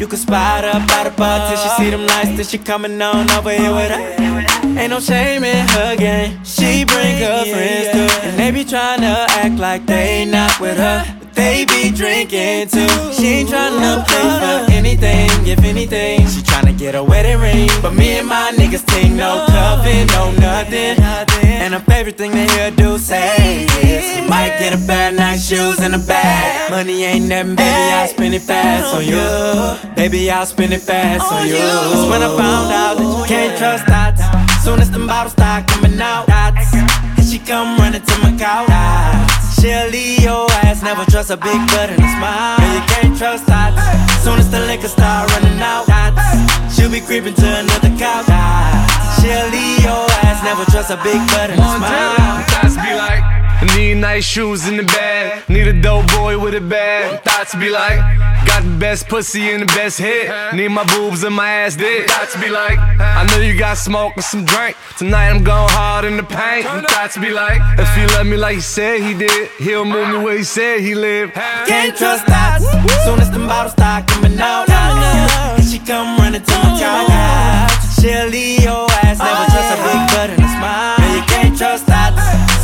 you 0.02 0.08
can 0.08 0.18
spot 0.18 0.64
her 0.64 0.80
by 0.88 1.04
the 1.08 1.14
bar 1.16 1.38
till 1.50 1.58
she 1.62 1.70
see 1.78 1.92
them 1.92 2.08
lights. 2.08 2.36
Till 2.36 2.46
she 2.46 2.58
coming 2.58 3.00
on 3.00 3.30
over 3.30 3.52
here 3.52 3.70
with 3.70 3.92
her. 3.92 4.45
Ain't 4.78 4.90
no 4.90 5.00
shame 5.00 5.44
in 5.44 5.68
her 5.70 5.96
game. 5.96 6.44
She 6.44 6.84
bring 6.84 7.18
her 7.20 7.46
friends 7.46 7.88
too, 7.92 8.28
and 8.28 8.38
they 8.38 8.52
be 8.52 8.66
tryna 8.66 9.26
act 9.30 9.56
like 9.58 9.86
they 9.86 10.26
not 10.26 10.60
with 10.60 10.78
her. 10.78 11.06
But 11.20 11.34
they 11.34 11.66
be 11.66 11.92
drinking 11.92 12.68
too. 12.68 12.88
She 13.14 13.28
ain't 13.40 13.50
tryna 13.50 14.06
play 14.06 14.30
for 14.42 14.72
anything, 14.72 15.30
if 15.48 15.64
anything. 15.64 16.28
She 16.28 16.42
tryna 16.42 16.78
get 16.78 16.94
a 16.94 17.04
wedding 17.04 17.40
ring, 17.40 17.70
but 17.82 17.94
me 17.94 18.20
and 18.20 18.28
my 18.28 18.52
niggas 18.56 18.86
ting 18.86 19.16
no 19.16 19.46
cuffing, 19.48 20.08
no 20.08 20.32
nothing. 20.40 21.02
And 21.46 21.74
her 21.74 21.80
favorite 21.80 22.18
thing 22.18 22.32
to 22.32 22.46
hear 22.54 22.70
do 22.72 22.98
say 22.98 23.66
is, 23.82 24.18
you 24.18 24.30
might 24.30 24.60
get 24.60 24.74
a 24.74 24.86
pair 24.86 25.10
of 25.10 25.16
nice 25.16 25.48
shoes 25.48 25.82
in 25.82 25.94
a 25.94 26.00
bag. 26.00 26.70
Money 26.70 27.06
ain't 27.06 27.30
nothing, 27.30 27.56
baby, 27.56 27.94
I'll 27.94 28.08
spend 28.10 28.36
it 28.36 28.42
fast 28.42 28.94
on 28.94 29.06
you. 29.06 29.96
Baby, 29.96 30.30
I'll 30.30 30.46
spend 30.46 30.74
it 30.74 30.82
fast 30.82 31.32
on 31.32 31.48
you. 31.48 31.54
That's 31.54 32.10
when 32.10 32.22
I 32.22 32.28
found 32.36 32.74
out 32.74 32.98
that 32.98 33.20
you 33.20 33.26
can't 33.26 33.58
trust 33.58 33.86
dots. 33.88 34.35
Soon 34.66 34.82
as 34.82 34.90
them 34.90 35.06
bottles 35.06 35.34
start 35.34 35.68
coming 35.68 36.02
out, 36.02 36.26
dots. 36.26 36.74
And 36.74 37.24
she 37.30 37.38
come 37.38 37.78
running 37.78 38.02
to 38.02 38.16
my 38.26 38.34
couch. 38.36 38.66
dots. 38.66 39.62
She'll 39.62 39.90
leave 39.94 40.24
your 40.24 40.50
ass, 40.66 40.82
never 40.82 41.06
trust 41.06 41.30
a 41.30 41.38
big 41.38 41.62
butt 41.70 41.94
and 41.94 42.02
a 42.02 42.10
smile. 42.18 42.58
Yeah, 42.58 42.74
you 42.74 42.82
can't 42.90 43.16
trust 43.16 43.46
dots. 43.46 43.78
Soon 44.24 44.40
as 44.40 44.50
the 44.50 44.62
liquor 44.66 44.88
start 44.88 45.30
running 45.34 45.62
out, 45.62 45.86
dots. 45.86 46.74
She'll 46.74 46.90
be 46.90 47.00
creeping 47.00 47.36
to 47.36 47.48
another 47.62 47.94
couch. 48.02 48.26
dots. 48.26 49.22
She'll 49.22 49.50
leave 49.54 49.86
your 49.86 50.10
ass, 50.26 50.42
never 50.42 50.66
trust 50.72 50.90
a 50.90 50.98
big 51.06 51.22
butt 51.30 51.54
and 51.54 51.62
a 51.62 51.70
smile. 51.78 52.42
Thoughts 52.50 52.76
be 52.82 52.90
like, 52.98 53.35
I 53.62 53.78
need 53.78 53.96
nice 53.96 54.26
shoes 54.26 54.68
in 54.68 54.78
the 54.78 54.84
bag. 54.84 55.48
Need 55.50 55.68
a 55.68 55.82
dope 55.82 56.08
boy 56.14 56.38
with 56.38 56.56
a 56.56 56.62
bag. 56.62 57.24
Thoughts 57.24 57.56
be 57.56 57.70
like, 57.70 57.98
got 58.46 58.64
the 58.64 58.78
best 58.78 59.08
pussy 59.08 59.52
and 59.52 59.62
the 59.64 59.68
best 59.68 59.98
head. 59.98 60.54
Need 60.56 60.70
my 60.70 60.84
boobs 60.96 61.24
and 61.24 61.36
my 61.36 61.50
ass 61.50 61.76
dick. 61.76 62.10
Thoughts 62.10 62.36
be 62.42 62.50
like, 62.50 62.78
I 62.80 63.26
know 63.30 63.40
you 63.40 63.58
got 63.58 63.78
smoke 63.78 64.14
and 64.16 64.24
some 64.24 64.46
drink. 64.46 64.76
Tonight 64.98 65.30
I'm 65.30 65.44
going 65.44 65.70
hard 65.72 66.06
in 66.06 66.18
the 66.18 66.24
paint. 66.24 66.66
Thoughts 66.90 67.18
be 67.18 67.32
like, 67.32 67.60
if 67.80 67.90
he 67.96 68.06
love 68.16 68.28
me 68.28 68.38
like 68.38 68.56
he 68.56 68.62
said 68.62 69.02
he 69.02 69.14
did, 69.14 69.50
he'll 69.58 69.86
move 69.86 70.10
me 70.10 70.18
where 70.20 70.38
he 70.38 70.44
said 70.44 70.82
he 70.82 70.94
lived. 70.94 71.34
Can't 71.34 71.96
trust 71.98 72.26
dots. 72.28 72.66
Soon 73.04 73.20
as 73.20 73.32
them 73.32 73.48
bottles 73.48 73.74
start 73.74 74.08
coming 74.08 74.40
out, 74.40 74.70
and 74.70 75.64
she 75.64 75.80
come 75.80 76.18
running 76.18 76.44
to 76.44 76.52
my 76.52 76.80
couch. 76.80 77.72
She'll 78.00 78.28
leave 78.28 78.64
your 78.64 78.88
ass, 79.04 79.18
never 79.18 79.46
trust 79.50 79.74
a 79.74 79.78
big 79.82 80.38
butt 80.38 80.45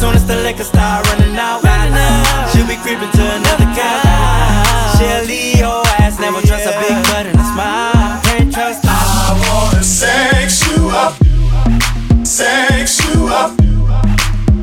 Soon 0.02 0.15
as 0.15 0.26
the 0.26 0.36
liquor 0.38 0.64
start 0.64 1.07
running 1.10 1.38
out, 1.38 1.61
she'll 2.52 2.65
be 2.65 2.76
creeping 2.78 3.11
to 3.11 3.22
another 3.22 3.69
couch. 3.78 4.98
She'll 4.98 5.26
leave 5.26 5.60
your 5.60 5.86
ass, 6.02 6.19
never 6.19 6.41
trust 6.41 6.65
a 6.65 6.73
big 6.82 6.98
butt 7.06 7.28
and 7.28 7.40
a 7.40 7.44
smile. 7.53 8.19
Can't 8.23 8.52
trust 8.52 8.82
dots. 8.82 8.90
I 8.90 9.34
wanna 9.45 9.84
sex 9.84 10.65
you 10.65 10.90
up, 10.90 11.14
sex 12.26 12.99
you 13.14 13.28
up, 13.28 13.52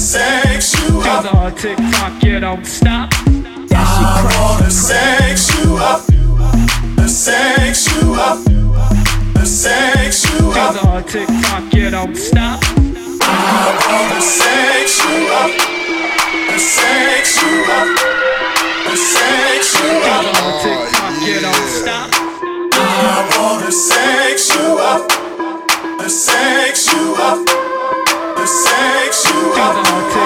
sex 0.01 0.75
you 0.75 1.03
up. 1.03 1.23
Do 1.23 1.31
the 1.31 1.51
TikTok, 1.57 2.23
you 2.25 2.41
don't 2.41 2.67
stop. 2.67 3.13
I 3.71 4.27
wanna 4.35 4.73
sex 4.73 5.55
you 5.57 5.77
up, 5.77 6.01
sex 7.07 7.87
you 7.95 8.15
up, 8.15 8.39
sex 9.47 10.25
you 10.33 10.51
up. 10.51 10.75
Do 10.75 10.81
the 10.81 11.05
TikTok, 11.07 11.73
you 11.75 11.91
don't 11.91 12.17
stop. 12.17 12.61
Sex 26.11 26.93
you 26.93 27.15
up, 27.17 27.49
sex 28.47 29.31
you 29.31 29.53
up, 29.57 30.18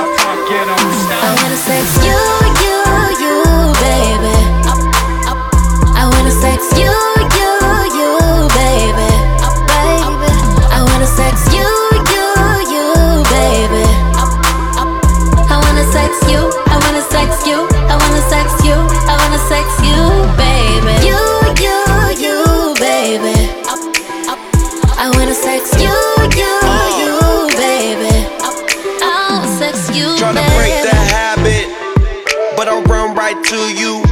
to 33.44 33.60
you. 33.74 34.02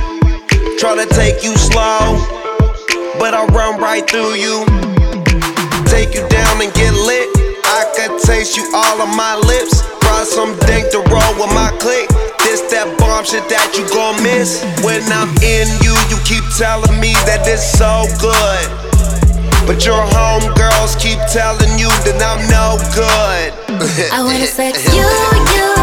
Try 0.79 0.97
to 0.97 1.07
take 1.15 1.45
you 1.45 1.57
slow, 1.57 2.17
but 3.19 3.35
I 3.35 3.47
run 3.53 3.81
right 3.81 4.09
through 4.09 4.35
you. 4.35 4.65
Take 5.87 6.15
you 6.15 6.27
down 6.29 6.63
and 6.63 6.73
get 6.75 6.93
lit. 6.95 7.29
I 7.67 7.87
could 7.95 8.19
taste 8.23 8.57
you 8.57 8.65
all 8.75 9.03
on 9.03 9.15
my 9.17 9.37
lips. 9.37 9.83
Brought 10.01 10.27
some 10.27 10.59
dank 10.67 10.91
to 10.93 10.99
roll 11.13 11.33
with 11.39 11.53
my 11.55 11.71
click. 11.79 12.09
This 12.43 12.63
that 12.73 12.89
bomb 12.99 13.25
shit 13.25 13.47
that 13.49 13.77
you 13.77 13.87
gon' 13.93 14.19
miss. 14.23 14.65
When 14.83 15.03
I'm 15.13 15.31
in 15.45 15.69
you, 15.85 15.95
you 16.11 16.19
keep 16.27 16.45
telling 16.57 16.99
me 16.99 17.13
that 17.29 17.47
it's 17.47 17.65
so 17.65 18.09
good. 18.19 18.67
But 19.67 19.87
your 19.87 20.03
homegirls 20.03 20.99
keep 20.99 21.21
telling 21.31 21.79
you 21.79 21.89
that 22.09 22.19
I'm 22.19 22.43
no 22.51 22.81
good. 22.97 23.53
I 24.11 24.25
wanna 24.25 24.47
sex 24.59 24.83
you, 24.91 25.05
you, 25.05 25.80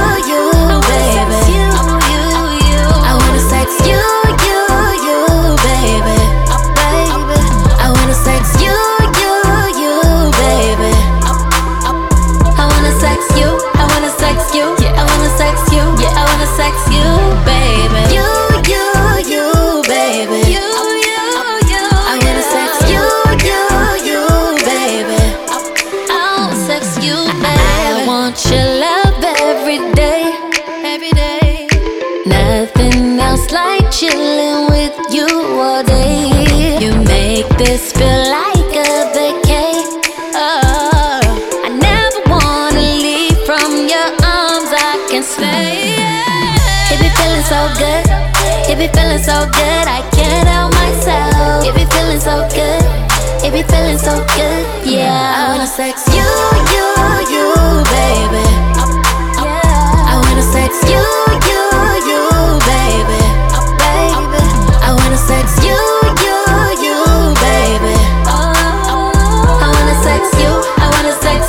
sex 3.68 3.88
you, 3.88 4.02
you, 4.48 4.64
you, 5.08 5.20
baby. 5.68 6.18
Baby. 6.78 7.40
I 7.80 7.90
wanna 13.92 14.12
sex 14.20 14.56
you, 14.56 14.87
so 47.48 47.72
good. 47.80 48.04
It 48.68 48.76
be 48.76 48.88
feeling 48.92 49.24
so 49.24 49.48
good. 49.56 49.86
I 49.88 50.04
can't 50.12 50.48
help 50.52 50.74
myself. 50.76 51.64
It 51.64 51.72
be 51.80 51.86
feeling 51.96 52.20
so 52.20 52.44
good. 52.52 52.84
It 53.40 53.56
be 53.56 53.64
feeling 53.64 53.98
so 53.98 54.20
good. 54.36 54.64
Yeah, 54.84 55.16
I 55.16 55.56
wanna 55.56 55.66
sex 55.68 56.04
you, 56.12 56.28
you, 56.76 56.88
you, 57.32 57.48
baby. 57.88 58.44
Yeah. 59.40 60.12
I 60.12 60.20
wanna 60.28 60.44
sex 60.44 60.76
you, 60.92 61.00
you, 61.48 61.64
you, 62.04 62.20
baby. 62.68 63.24
Baby. 63.80 64.44
I 64.84 64.92
wanna 64.92 65.16
sex 65.16 65.48
you, 65.64 65.80
you, 66.20 66.36
you, 66.84 67.00
baby. 67.48 67.96
Oh, 68.28 69.08
I 69.64 69.72
wanna 69.72 69.96
sex 70.04 70.22
you, 70.36 70.52
I 70.84 70.86
wanna 70.92 71.16
sex 71.24 71.47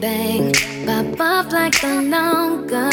Bang, 0.00 0.52
pop 0.84 1.20
off 1.20 1.52
like 1.52 1.82
a 1.82 2.02
long 2.02 2.66
gun. 2.66 2.92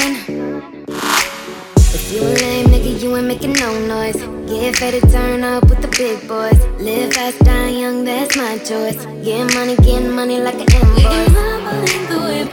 If 0.88 2.13
you 2.13 2.21
a 2.21 2.31
lame 2.31 2.67
nigga, 2.67 3.01
you 3.01 3.15
ain't 3.17 3.27
making 3.27 3.53
no 3.53 3.77
noise. 3.88 4.15
Get 4.47 4.77
faded, 4.77 5.09
turn 5.11 5.43
up 5.43 5.69
with 5.69 5.81
the 5.81 5.89
big 5.89 6.25
boys. 6.27 6.57
Live 6.80 7.13
fast, 7.13 7.39
die 7.39 7.69
young, 7.69 8.05
that's 8.05 8.38
my 8.38 8.57
choice. 8.59 9.05
Get 9.23 9.53
money, 9.53 9.75
get 9.77 10.03
money 10.03 10.39
like 10.39 10.55
an 10.55 10.71
invoice. 10.71 10.95
We 10.95 11.03
can 11.03 11.34
rumble 11.34 11.84
in 11.93 12.03
the 12.09 12.19
whip. 12.27 12.49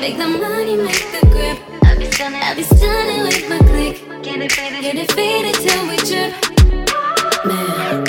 Make 0.00 0.18
the 0.18 0.28
money, 0.28 0.76
make 0.76 1.06
the 1.12 1.26
grip. 1.32 1.58
I 1.84 1.96
be 1.96 2.10
stunning, 2.10 2.42
I 2.42 2.54
be 2.54 2.62
stunning 2.64 3.22
with 3.22 3.48
my 3.48 3.58
click. 3.58 4.22
Get 4.22 4.42
it 4.42 4.52
faded, 4.52 4.82
get 4.82 4.96
it 4.96 5.12
faded 5.12 5.54
till 5.54 5.88
we 5.88 5.96
trip. 5.96 6.32
Man, 7.46 8.04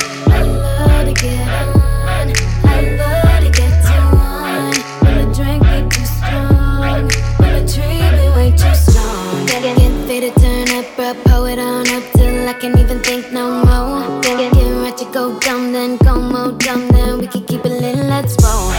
go 15.13 15.37
dumb, 15.41 15.71
then 15.71 15.95
go 15.97 16.19
more 16.19 16.51
dumb, 16.53 16.87
then 16.87 17.19
we 17.19 17.27
can 17.27 17.43
keep 17.45 17.63
it 17.63 17.69
lit, 17.69 17.97
let's 17.97 18.35
roll. 18.41 18.71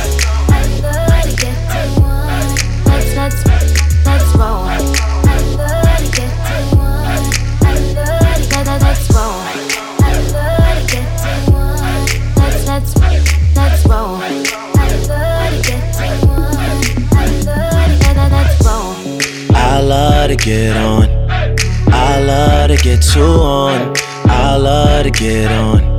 I 0.50 0.66
love 0.82 1.22
to 1.22 1.30
get 1.36 1.54
too 1.70 2.02
on. 2.02 2.42
Let's, 2.86 3.14
let's, 3.14 3.38
let's 4.04 4.34
roll. 4.34 4.66
I 4.66 4.78
love 5.54 5.98
to 5.98 6.10
get 6.10 6.32
too 6.46 6.76
on. 6.76 7.22
I 7.62 7.78
love 7.94 8.34
to 8.34 8.50
get, 8.50 8.66
let's 8.82 9.06
roll. 9.14 9.38
I 10.02 10.18
love 10.34 10.74
to 10.74 10.84
get 10.90 11.06
too 11.22 11.54
on. 11.54 11.78
Let's, 12.34 12.66
let's, 12.66 12.90
let's 13.54 13.86
roll. 13.86 14.16
I 14.16 14.90
love 15.06 15.54
to 15.54 15.58
get 15.62 15.82
too 15.94 16.18
on. 16.30 16.58
I 17.14 17.30
love 17.46 17.86
to 17.86 17.98
get, 18.02 18.16
let's 18.32 18.56
roll. 18.66 18.90
I 19.54 19.80
love 19.80 20.28
to 20.30 20.36
get 20.36 20.76
on. 20.76 21.04
I 21.92 22.18
love 22.18 22.70
to 22.70 22.76
get 22.82 23.02
too 23.02 23.22
on. 23.22 23.94
I 24.26 24.56
love 24.56 25.04
to 25.04 25.10
get 25.12 25.52
on. 25.52 25.93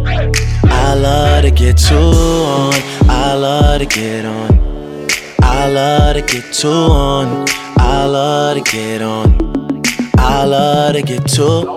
I 0.95 0.97
love 0.97 1.41
to 1.41 1.51
get 1.51 1.77
too 1.77 1.97
on. 1.97 2.73
I 3.09 3.34
love 3.34 3.80
to 3.80 3.85
get 3.85 4.23
on. 4.23 5.07
I 5.41 5.67
love 5.67 6.15
to 6.15 6.22
get 6.22 6.53
too 6.53 6.69
on. 6.69 7.45
I 7.77 8.05
love 8.05 8.55
to 8.55 8.72
get 8.72 9.01
on. 9.01 9.84
I 10.17 10.45
love 10.45 10.93
to 10.93 11.01
get 11.01 11.27
too. 11.27 11.67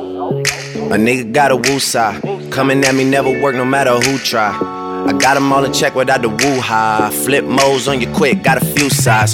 A 0.93 0.97
nigga 0.97 1.32
got 1.32 1.51
a 1.51 1.57
woo 1.57 1.81
side. 1.81 2.23
Coming 2.53 2.85
at 2.85 2.95
me 2.95 3.03
never 3.03 3.43
work 3.43 3.57
no 3.57 3.65
matter 3.65 3.99
who 3.99 4.19
try. 4.19 4.78
I 5.09 5.12
got 5.12 5.39
'em 5.39 5.51
all 5.51 5.64
in 5.64 5.72
check 5.72 5.94
without 5.94 6.20
the 6.20 6.28
woo 6.28 6.60
high. 6.60 7.09
Flip 7.10 7.43
modes 7.43 7.89
on 7.89 7.98
you 7.98 8.06
quick, 8.09 8.43
got 8.43 8.62
a 8.62 8.64
few 8.64 8.90
sides. 8.90 9.32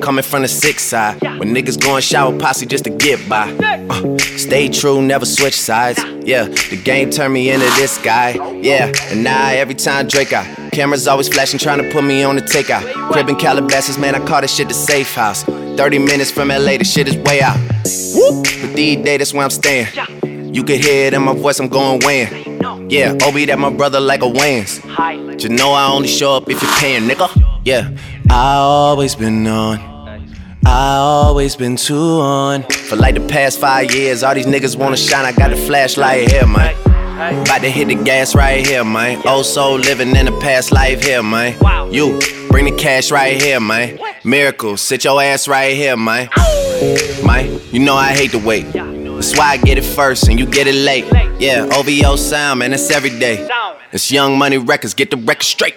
Coming 0.00 0.22
from 0.24 0.42
the 0.42 0.48
six 0.48 0.82
side. 0.82 1.20
When 1.38 1.54
niggas 1.54 1.78
going 1.78 2.00
shower 2.00 2.32
posse 2.38 2.64
just 2.64 2.84
to 2.84 2.90
get 2.90 3.28
by. 3.28 3.52
Uh, 3.90 4.16
stay 4.38 4.68
true, 4.68 5.02
never 5.02 5.26
switch 5.26 5.60
sides. 5.60 6.02
Yeah, 6.24 6.44
the 6.70 6.80
game 6.82 7.10
turned 7.10 7.34
me 7.34 7.50
into 7.50 7.66
this 7.76 7.98
guy. 7.98 8.38
Yeah, 8.62 8.90
and 9.10 9.22
now 9.22 9.48
every 9.50 9.74
time 9.74 10.08
Drake 10.08 10.32
out. 10.32 10.46
Cameras 10.72 11.06
always 11.06 11.28
flashing, 11.28 11.58
trying 11.58 11.82
to 11.82 11.90
put 11.90 12.02
me 12.04 12.22
on 12.22 12.36
the 12.36 12.42
takeout. 12.42 12.82
Crib 13.12 13.28
in 13.28 13.36
Calabasas, 13.36 13.98
man, 13.98 14.14
I 14.14 14.20
call 14.24 14.40
this 14.40 14.54
shit 14.54 14.68
the 14.68 14.74
safe 14.74 15.14
house. 15.14 15.44
30 15.44 15.98
minutes 15.98 16.30
from 16.30 16.48
LA, 16.48 16.78
the 16.78 16.84
shit 16.84 17.08
is 17.08 17.16
way 17.16 17.42
out. 17.42 17.58
But 18.62 18.74
these 18.74 19.04
days, 19.04 19.18
that's 19.18 19.34
where 19.34 19.44
I'm 19.44 19.50
staying. 19.50 19.88
You 20.54 20.64
can 20.64 20.80
hear 20.80 21.08
it 21.08 21.12
in 21.14 21.22
my 21.22 21.34
voice, 21.34 21.60
I'm 21.60 21.68
going 21.68 22.00
weighing. 22.06 22.55
Yeah, 22.88 23.14
mm. 23.14 23.22
Obi, 23.22 23.44
that 23.46 23.58
my 23.58 23.70
brother 23.70 23.98
like 23.98 24.22
a 24.22 24.26
Wayans. 24.26 25.42
You 25.42 25.48
know 25.48 25.72
I 25.72 25.90
only 25.90 26.08
show 26.08 26.36
up 26.36 26.48
if 26.48 26.62
you're 26.62 26.72
paying, 26.72 27.08
nigga. 27.08 27.28
Yeah, 27.64 27.90
I 28.30 28.54
always 28.56 29.14
been 29.14 29.46
on. 29.46 29.78
I 30.64 30.96
always 30.96 31.56
been 31.56 31.76
too 31.76 31.96
on. 31.96 32.62
For 32.62 32.96
like 32.96 33.14
the 33.14 33.26
past 33.26 33.60
five 33.60 33.92
years, 33.92 34.22
all 34.22 34.34
these 34.34 34.46
niggas 34.46 34.76
wanna 34.76 34.96
shine. 34.96 35.24
I 35.24 35.32
got 35.32 35.50
the 35.50 35.56
flashlight 35.56 36.30
here, 36.30 36.46
man. 36.46 36.76
About 37.42 37.62
to 37.62 37.70
hit 37.70 37.88
the 37.88 37.94
gas 37.94 38.34
right 38.34 38.64
here, 38.66 38.84
man. 38.84 39.22
Oh, 39.24 39.42
so 39.42 39.74
living 39.74 40.14
in 40.14 40.26
the 40.26 40.38
past 40.40 40.70
life 40.70 41.02
here, 41.02 41.22
man. 41.22 41.56
You 41.92 42.20
bring 42.50 42.66
the 42.66 42.76
cash 42.76 43.10
right 43.10 43.40
here, 43.40 43.58
man. 43.58 43.98
Miracle, 44.22 44.76
sit 44.76 45.04
your 45.04 45.20
ass 45.22 45.48
right 45.48 45.74
here, 45.74 45.96
man. 45.96 46.28
Man, 47.24 47.60
you 47.72 47.80
know 47.80 47.94
I 47.94 48.12
hate 48.12 48.32
to 48.32 48.38
wait. 48.38 48.66
That's 49.16 49.36
why 49.38 49.46
I 49.52 49.56
get 49.56 49.78
it 49.78 49.84
first 49.84 50.28
and 50.28 50.38
you 50.38 50.44
get 50.46 50.66
it 50.66 50.74
late. 50.74 51.06
Yeah, 51.40 51.68
OVO 51.72 52.16
sound, 52.16 52.58
man, 52.60 52.72
it's 52.74 52.90
every 52.90 53.10
day. 53.10 53.48
It's 53.92 54.12
Young 54.12 54.36
Money 54.38 54.58
Records, 54.58 54.92
get 54.94 55.10
the 55.10 55.16
record 55.16 55.42
straight. 55.42 55.74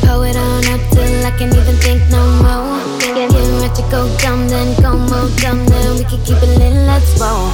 Pull 0.00 0.22
it 0.22 0.36
on 0.36 0.64
up 0.66 0.80
till 0.90 1.26
I 1.26 1.30
can't 1.38 1.54
even 1.54 1.76
think 1.76 2.02
no 2.10 2.22
more. 2.42 2.78
Get, 3.00 3.30
get 3.30 3.48
ready 3.60 3.74
to 3.74 3.82
go 3.90 4.08
dumb, 4.18 4.48
then 4.48 4.80
go 4.80 4.96
more 4.96 5.28
dumb, 5.38 5.66
then 5.66 5.98
we 5.98 6.04
can 6.04 6.22
keep 6.24 6.36
it 6.36 6.58
lit, 6.58 6.74
let's 6.86 7.18
roll. 7.20 7.50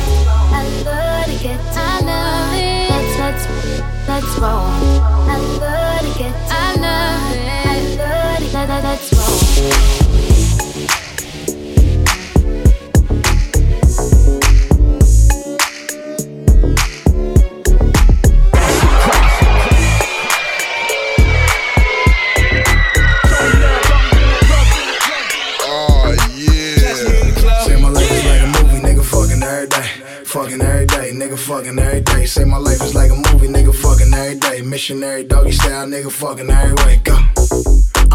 I 0.53 0.63
love 0.85 1.27
to 1.27 1.43
get 1.43 1.78
let's 4.21 4.39
roll. 4.39 4.51
I 4.51 5.39
love 5.61 6.01
to 6.01 6.19
get 6.19 6.35
I 6.51 6.75
love 6.75 7.37
it. 7.37 7.67
I 7.67 7.79
love 7.97 8.51
to 8.51 8.57
let, 8.69 8.83
let's 8.83 9.13
roll. 9.13 10.08
Missionary 34.89 35.25
doggy 35.25 35.53
style, 35.53 35.87
nigga 35.87 36.11
fucking 36.11 36.49
every 36.49 36.73
way. 36.73 37.08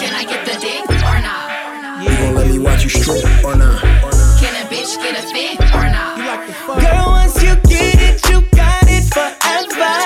Can 0.00 0.14
I 0.14 0.24
get 0.24 0.46
the 0.46 0.58
dick 0.58 0.88
or 0.88 1.20
not? 1.20 2.02
You 2.02 2.08
gon' 2.16 2.34
let 2.34 2.46
me 2.48 2.58
watch 2.58 2.82
you 2.84 2.90
strip 2.90 3.24
or 3.44 3.56
not? 3.56 3.80
Can 4.40 4.54
a 4.56 4.68
bitch 4.68 4.96
get 5.02 5.18
a 5.18 5.22
fit 5.28 5.60
or 5.74 5.88
not? 5.90 6.16
Girl, 6.80 7.06
once 7.08 7.42
you 7.42 7.54
get 7.68 8.00
it, 8.00 8.28
you 8.30 8.40
got 8.56 8.84
it 8.88 9.04
forever. 9.12 10.01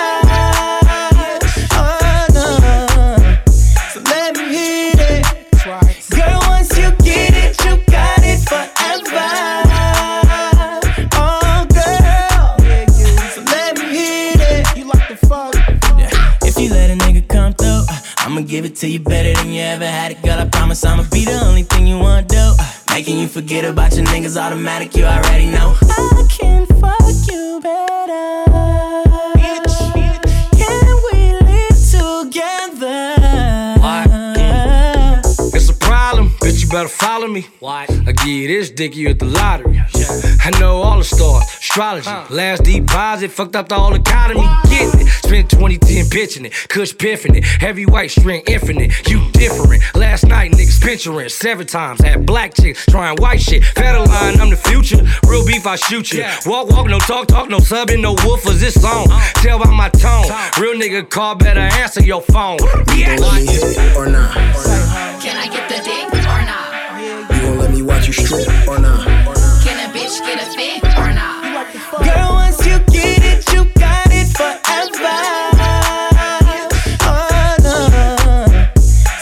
Give 18.56 18.64
it 18.64 18.74
to 18.74 18.88
you 18.88 18.98
better 18.98 19.34
than 19.34 19.52
you 19.52 19.60
ever 19.60 19.84
had 19.84 20.12
it, 20.12 20.22
girl. 20.22 20.38
I 20.38 20.48
promise 20.48 20.82
I'ma 20.82 21.02
be 21.12 21.26
the 21.26 21.38
only 21.44 21.62
thing 21.62 21.86
you 21.86 21.98
wanna 21.98 22.26
do. 22.26 22.54
Uh, 22.58 22.72
Making 22.88 23.18
you 23.18 23.28
forget 23.28 23.66
about 23.66 23.94
your 23.94 24.06
niggas 24.06 24.40
automatic, 24.40 24.96
you 24.96 25.04
already 25.04 25.44
know. 25.44 25.76
I 25.82 26.26
can 26.30 26.64
fuck 26.80 27.30
you 27.30 27.60
better. 27.62 28.45
Better 36.76 36.88
follow 36.90 37.26
me. 37.26 37.46
Why? 37.58 37.86
I 38.06 38.12
give 38.12 38.26
you 38.26 38.48
this 38.48 38.68
dick, 38.68 38.94
you 38.94 39.08
at 39.08 39.18
the 39.18 39.24
lottery. 39.24 39.80
I 40.44 40.50
know 40.60 40.82
all 40.82 40.98
the 40.98 41.04
stars, 41.04 41.44
astrology. 41.44 42.10
Last 42.28 42.64
deposit 42.64 43.30
fucked 43.30 43.56
up 43.56 43.70
the 43.70 43.76
whole 43.76 43.94
economy. 43.94 44.44
Get 44.68 44.94
it? 44.94 45.06
Spent 45.24 45.48
2010 45.48 46.10
pitching 46.10 46.44
it, 46.44 46.52
Kush 46.68 46.94
piffing 46.98 47.34
it. 47.34 47.44
Heavy 47.44 47.86
white 47.86 48.10
string 48.10 48.42
infinite. 48.46 49.08
You 49.08 49.26
different. 49.32 49.82
Last 49.94 50.26
night 50.26 50.52
niggas 50.52 50.82
pinchering 50.82 51.30
seven 51.30 51.66
times. 51.66 52.02
Had 52.02 52.26
black 52.26 52.52
chicks 52.52 52.84
trying 52.84 53.16
white 53.22 53.40
shit. 53.40 53.62
Federline, 53.62 54.38
I'm 54.38 54.50
the 54.50 54.56
future. 54.56 55.00
Real 55.26 55.46
beef, 55.46 55.66
I 55.66 55.76
shoot 55.76 56.12
you. 56.12 56.24
Walk, 56.44 56.68
walk, 56.68 56.88
no 56.88 56.98
talk, 56.98 57.26
talk, 57.26 57.48
no 57.48 57.56
subbing, 57.56 58.02
no 58.02 58.14
woofers. 58.16 58.60
This 58.60 58.78
song. 58.78 59.06
Tell 59.36 59.58
by 59.58 59.70
my 59.70 59.88
tone. 59.88 60.26
Real 60.60 60.78
nigga 60.78 61.08
call, 61.08 61.36
better 61.36 61.60
answer 61.60 62.02
your 62.02 62.20
phone. 62.20 62.58
You 62.94 63.06
gon' 63.06 63.16
let 63.16 63.46
me 63.46 63.96
or 63.96 64.06
not? 64.06 64.34
Can 65.22 65.38
I 65.38 65.48
get 65.48 65.70
the 65.70 65.82
dick 65.82 66.15
strip 68.16 68.68
or 68.68 68.78
not? 68.78 69.04
Can 69.62 69.76
a 69.84 69.92
bitch 69.92 70.18
get 70.24 70.40
a 70.40 70.46
fit 70.56 70.84
or 70.96 71.12
not? 71.12 71.44
Girl, 72.04 72.30
once 72.32 72.64
you 72.66 72.78
get 72.92 73.22
it, 73.22 73.52
you 73.52 73.64
got 73.78 74.06
it 74.10 74.28
forever. 74.36 75.18
Oh, 77.02 77.56
no. 77.66 77.76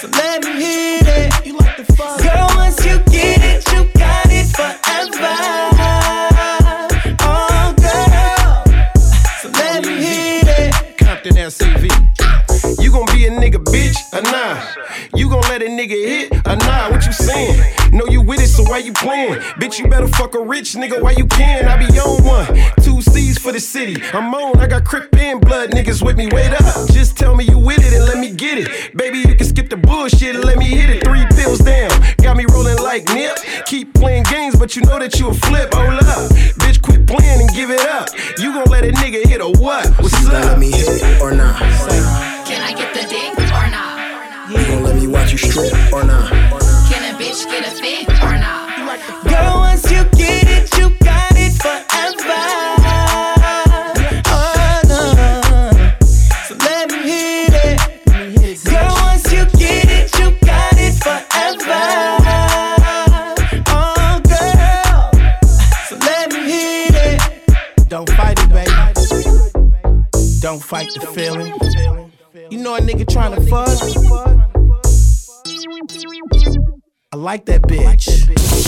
So 0.01 0.07
let 0.19 0.45
me 0.45 0.53
hit 0.63 1.07
it. 1.07 1.47
You 1.47 1.53
like 1.57 1.77
the 1.77 1.85
fuck? 1.95 2.23
Girl, 2.23 2.49
once 2.57 2.85
you 2.85 2.99
get 3.11 3.41
it, 3.43 3.61
you 3.73 3.85
got 3.99 4.27
it 4.31 4.47
forever. 4.59 5.37
Oh, 7.21 7.75
girl. 7.85 8.65
So 9.41 9.49
let 9.61 9.85
me 9.85 9.95
hit 10.05 10.47
it. 10.49 10.73
Compton 10.99 11.35
LCV. 11.35 11.85
You 12.83 12.91
gon' 12.93 13.07
be 13.07 13.27
a 13.27 13.31
nigga 13.31 13.61
bitch 13.73 13.99
or 14.13 14.23
nah? 14.23 14.44
You 15.35 15.41
gon' 15.41 15.51
let 15.51 15.63
a 15.63 15.67
nigga 15.67 15.91
hit 15.91 16.33
or 16.47 16.55
nah? 16.55 16.91
What 16.93 17.05
you 17.05 17.13
saying? 17.13 17.59
Know 17.93 18.07
you 18.07 18.23
with 18.23 18.39
it, 18.41 18.47
so 18.47 18.63
why 18.63 18.79
you 18.79 18.93
playing? 18.93 19.41
Bitch, 19.59 19.81
you 19.81 19.89
better 19.89 20.07
fuck 20.07 20.37
a 20.37 20.41
rich 20.41 20.75
nigga 20.75 21.03
while 21.03 21.13
you 21.15 21.27
can. 21.27 21.67
I 21.67 21.77
be 21.77 21.87
on 21.99 22.23
one, 22.23 22.47
two 22.85 23.03
C's 23.03 23.37
for 23.37 23.51
the 23.51 23.59
city. 23.59 24.01
I'm 24.13 24.33
on, 24.33 24.61
I 24.61 24.69
got 24.69 24.85
crip 24.85 25.13
and 25.17 25.41
blood 25.41 25.71
niggas 25.71 26.07
with 26.07 26.17
me. 26.17 26.29
Wait 26.29 26.53
up, 26.53 26.89
just 26.93 27.17
tell 27.19 27.35
me 27.35 27.43
you 27.47 27.59
with 27.59 27.81
it 27.81 27.93
and 27.95 28.05
let 28.05 28.19
me 28.19 28.31
get 28.31 28.59
it. 28.59 28.97
Baby, 28.97 29.19
you 29.27 29.35
can 29.35 29.45
skip 29.45 29.71
the 29.71 29.77
bullshit 29.77 30.37
and 30.37 30.45
let 30.45 30.57
me 30.57 30.67
hit 30.67 30.89
it. 30.89 31.03
Three 31.03 31.27
pills 31.35 31.59
down, 31.59 31.91
got 32.23 32.37
me 32.37 32.45
rolling 32.53 32.79
like 32.79 33.03
nip. 33.09 33.37
Keep 33.67 33.93
playing 33.95 34.23
games, 34.31 34.57
but 34.57 34.77
you 34.77 34.83
know 34.83 35.01
that 35.01 35.19
you 35.19 35.31
a 35.31 35.35
flip. 35.35 35.75
Hold 35.75 35.95
up, 35.95 36.31
bitch, 36.63 36.81
quit 36.81 37.09
playing 37.09 37.41
and 37.41 37.51
give 37.57 37.71
it 37.71 37.81
up. 37.81 38.09
You 38.39 38.53
gon' 38.53 38.71
let 38.71 38.85
a 38.85 38.93
nigga 38.93 39.27
hit 39.27 39.41
or 39.41 39.51
what? 39.59 39.85
What's 39.99 40.15
You 40.23 40.31
gon' 40.31 40.43
up? 40.43 40.51
let 40.51 40.59
me 40.61 40.71
hit 40.71 41.21
or 41.21 41.33
not? 41.33 41.59
Can 42.47 42.63
I 42.63 42.73
get 42.73 42.95
the 42.95 43.09
dick 43.09 43.33
or 43.37 43.43
not? 43.43 43.64
You 43.64 43.64
gon' 44.75 44.85
let 44.85 44.97
me 44.97 45.07
watch 45.07 45.33
you 45.33 45.39
strip 45.39 45.93
or 45.93 46.05
not? 46.05 46.31
Can 46.31 47.15
a 47.15 47.19
bitch 47.19 47.47
get 47.47 47.67
a 47.67 47.71
fit 47.71 48.09
or 48.23 48.39
not? 48.39 48.65
Girl, 49.25 49.57
once 49.59 49.91
you 49.91 50.05
get 50.17 50.47
it, 50.49 50.77
you 50.77 50.91
got 50.99 51.33
it 51.37 51.53
forever. 51.63 52.43
Oh, 54.27 54.81
no. 54.89 55.05
So 56.47 56.55
let 56.57 56.91
me 56.91 56.99
hit 57.03 57.55
it. 57.55 57.79
Girl, 58.65 58.95
once 59.03 59.33
you 59.33 59.45
get 59.59 59.87
it, 59.89 60.19
you 60.19 60.31
got 60.45 60.77
it 60.77 60.95
forever. 61.03 61.85
Oh, 63.69 64.21
girl. 64.33 65.11
So 65.89 65.97
let 65.97 66.33
me 66.33 66.41
hit 66.51 66.95
it. 66.95 67.89
Don't 67.89 68.11
fight 68.11 68.39
it, 68.41 68.49
baby. 68.49 68.71
Don't 70.41 70.63
fight 70.63 70.93
the 70.95 71.07
feeling. 71.15 71.53
You 72.51 72.59
know 72.59 72.75
a 72.75 72.81
nigga 72.81 73.09
trying 73.09 73.35
to 73.35 73.41
fuck. 73.49 73.69
I 73.69 74.34
like 77.25 77.47
that 77.47 77.63
bitch. 77.63 78.64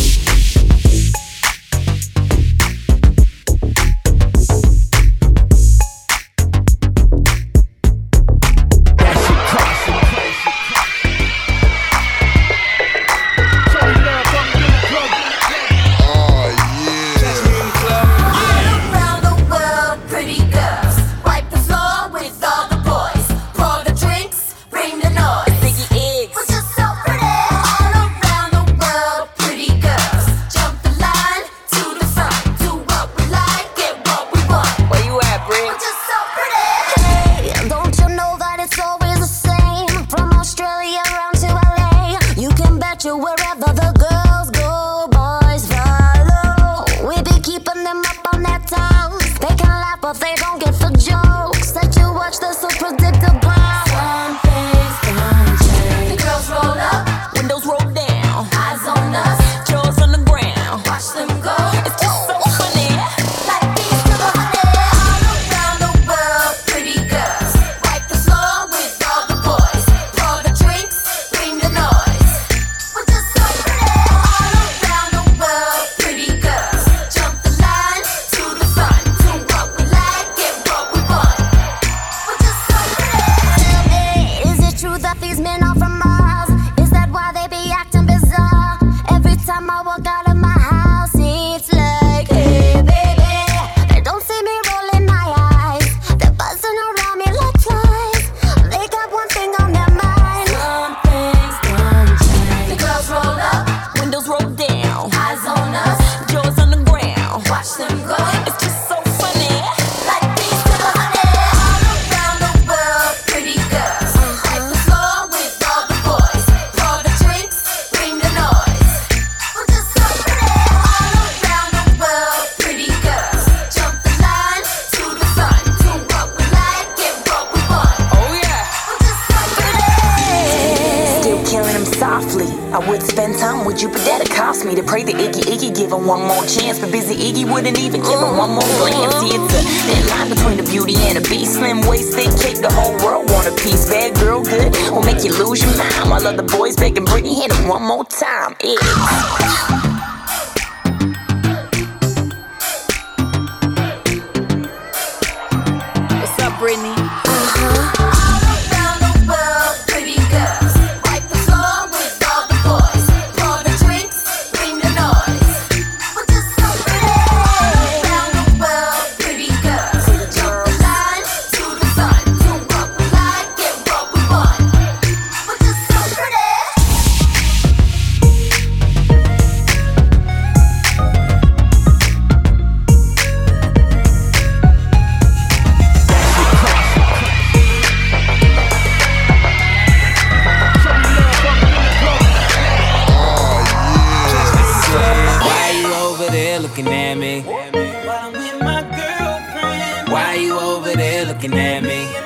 Looking 201.51 201.59
at 201.59 201.82
me? 201.85 202.26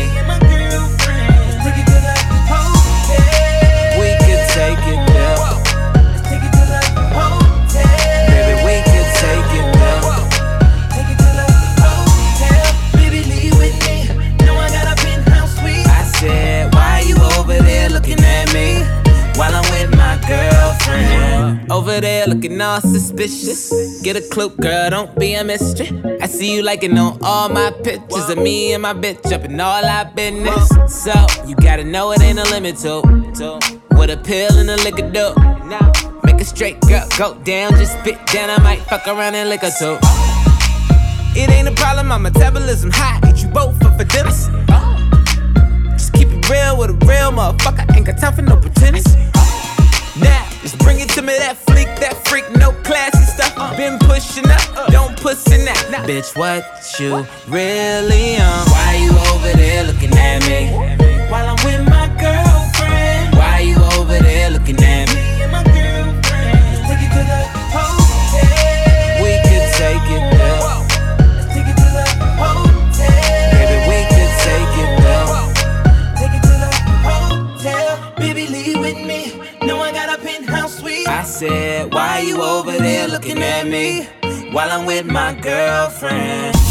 Over 21.71 22.01
there 22.01 22.27
looking 22.27 22.59
all 22.59 22.81
suspicious. 22.81 24.01
Get 24.01 24.17
a 24.17 24.21
clue, 24.21 24.49
girl, 24.49 24.89
don't 24.89 25.17
be 25.17 25.35
a 25.35 25.43
mystery. 25.45 25.89
I 26.21 26.27
see 26.27 26.53
you 26.53 26.63
liking 26.63 26.97
on 26.97 27.17
all 27.23 27.47
my 27.47 27.71
pictures 27.71 28.29
of 28.29 28.37
me 28.37 28.73
and 28.73 28.81
my 28.81 28.93
bitch 28.93 29.31
up 29.31 29.45
in 29.45 29.57
all 29.57 29.85
our 29.85 30.03
business. 30.11 30.67
So 30.89 31.13
you 31.47 31.55
gotta 31.55 31.85
know 31.85 32.11
it 32.11 32.19
ain't 32.21 32.39
a 32.39 32.43
limit 32.51 32.75
to, 32.79 33.01
to 33.35 33.79
what 33.91 34.09
a 34.09 34.17
pill 34.17 34.51
and 34.57 34.69
a 34.69 34.75
liquor 34.83 35.09
do. 35.09 35.33
Make 36.25 36.41
a 36.41 36.43
straight 36.43 36.77
girl 36.81 37.07
go 37.17 37.35
down, 37.45 37.71
just 37.77 37.97
spit 37.99 38.17
down. 38.27 38.49
I 38.49 38.61
might 38.61 38.81
fuck 38.81 39.07
around 39.07 39.35
and 39.35 39.47
lick 39.47 39.61
her 39.61 39.71
too. 39.71 39.97
It 41.39 41.49
ain't 41.49 41.69
a 41.69 41.71
problem, 41.71 42.07
my 42.07 42.17
metabolism 42.17 42.91
high. 42.91 43.21
Eat 43.29 43.43
you 43.43 43.47
both 43.47 43.81
for 43.81 43.91
for 43.97 44.03
dinner. 44.03 44.29
Just 45.91 46.11
keep 46.11 46.27
it 46.27 46.49
real 46.49 46.77
with 46.77 46.89
a 46.89 47.05
real 47.05 47.31
motherfucker. 47.31 47.95
Ain't 47.95 48.07
got 48.07 48.17
time 48.17 48.33
for 48.33 48.41
no 48.41 48.57
pretense. 48.57 49.15
Now, 50.19 50.50
just 50.61 50.77
bring 50.79 50.99
it 50.99 51.09
to 51.09 51.21
me, 51.21 51.37
that 51.37 51.57
fleek, 51.65 51.89
that 51.99 52.15
freak, 52.27 52.45
no 52.57 52.71
classy 52.83 53.23
stuff. 53.25 53.77
Been 53.77 53.97
pushing 53.99 54.49
up, 54.49 54.91
don't 54.91 55.17
pussy 55.17 55.57
now. 55.63 55.73
Bitch, 56.05 56.35
what 56.37 56.63
you 56.99 57.25
really 57.47 58.37
on? 58.37 58.65
Why 58.69 58.95
you 59.01 59.11
over 59.33 59.57
there 59.57 59.83
looking 59.85 60.13
at 60.13 60.41
me? 60.47 60.71
While 61.29 61.49
I'm 61.49 61.65
with 61.65 61.87
my 61.89 62.07
girlfriend. 62.19 63.35
Why 63.35 63.59
you 63.59 63.90
said, 81.41 81.91
why 81.91 82.19
you 82.19 82.39
over 82.39 82.71
there 82.71 83.07
looking 83.07 83.41
at 83.41 83.65
me 83.65 84.03
while 84.51 84.69
I'm 84.69 84.85
with 84.85 85.07
my 85.07 85.33
girlfriend? 85.33 86.70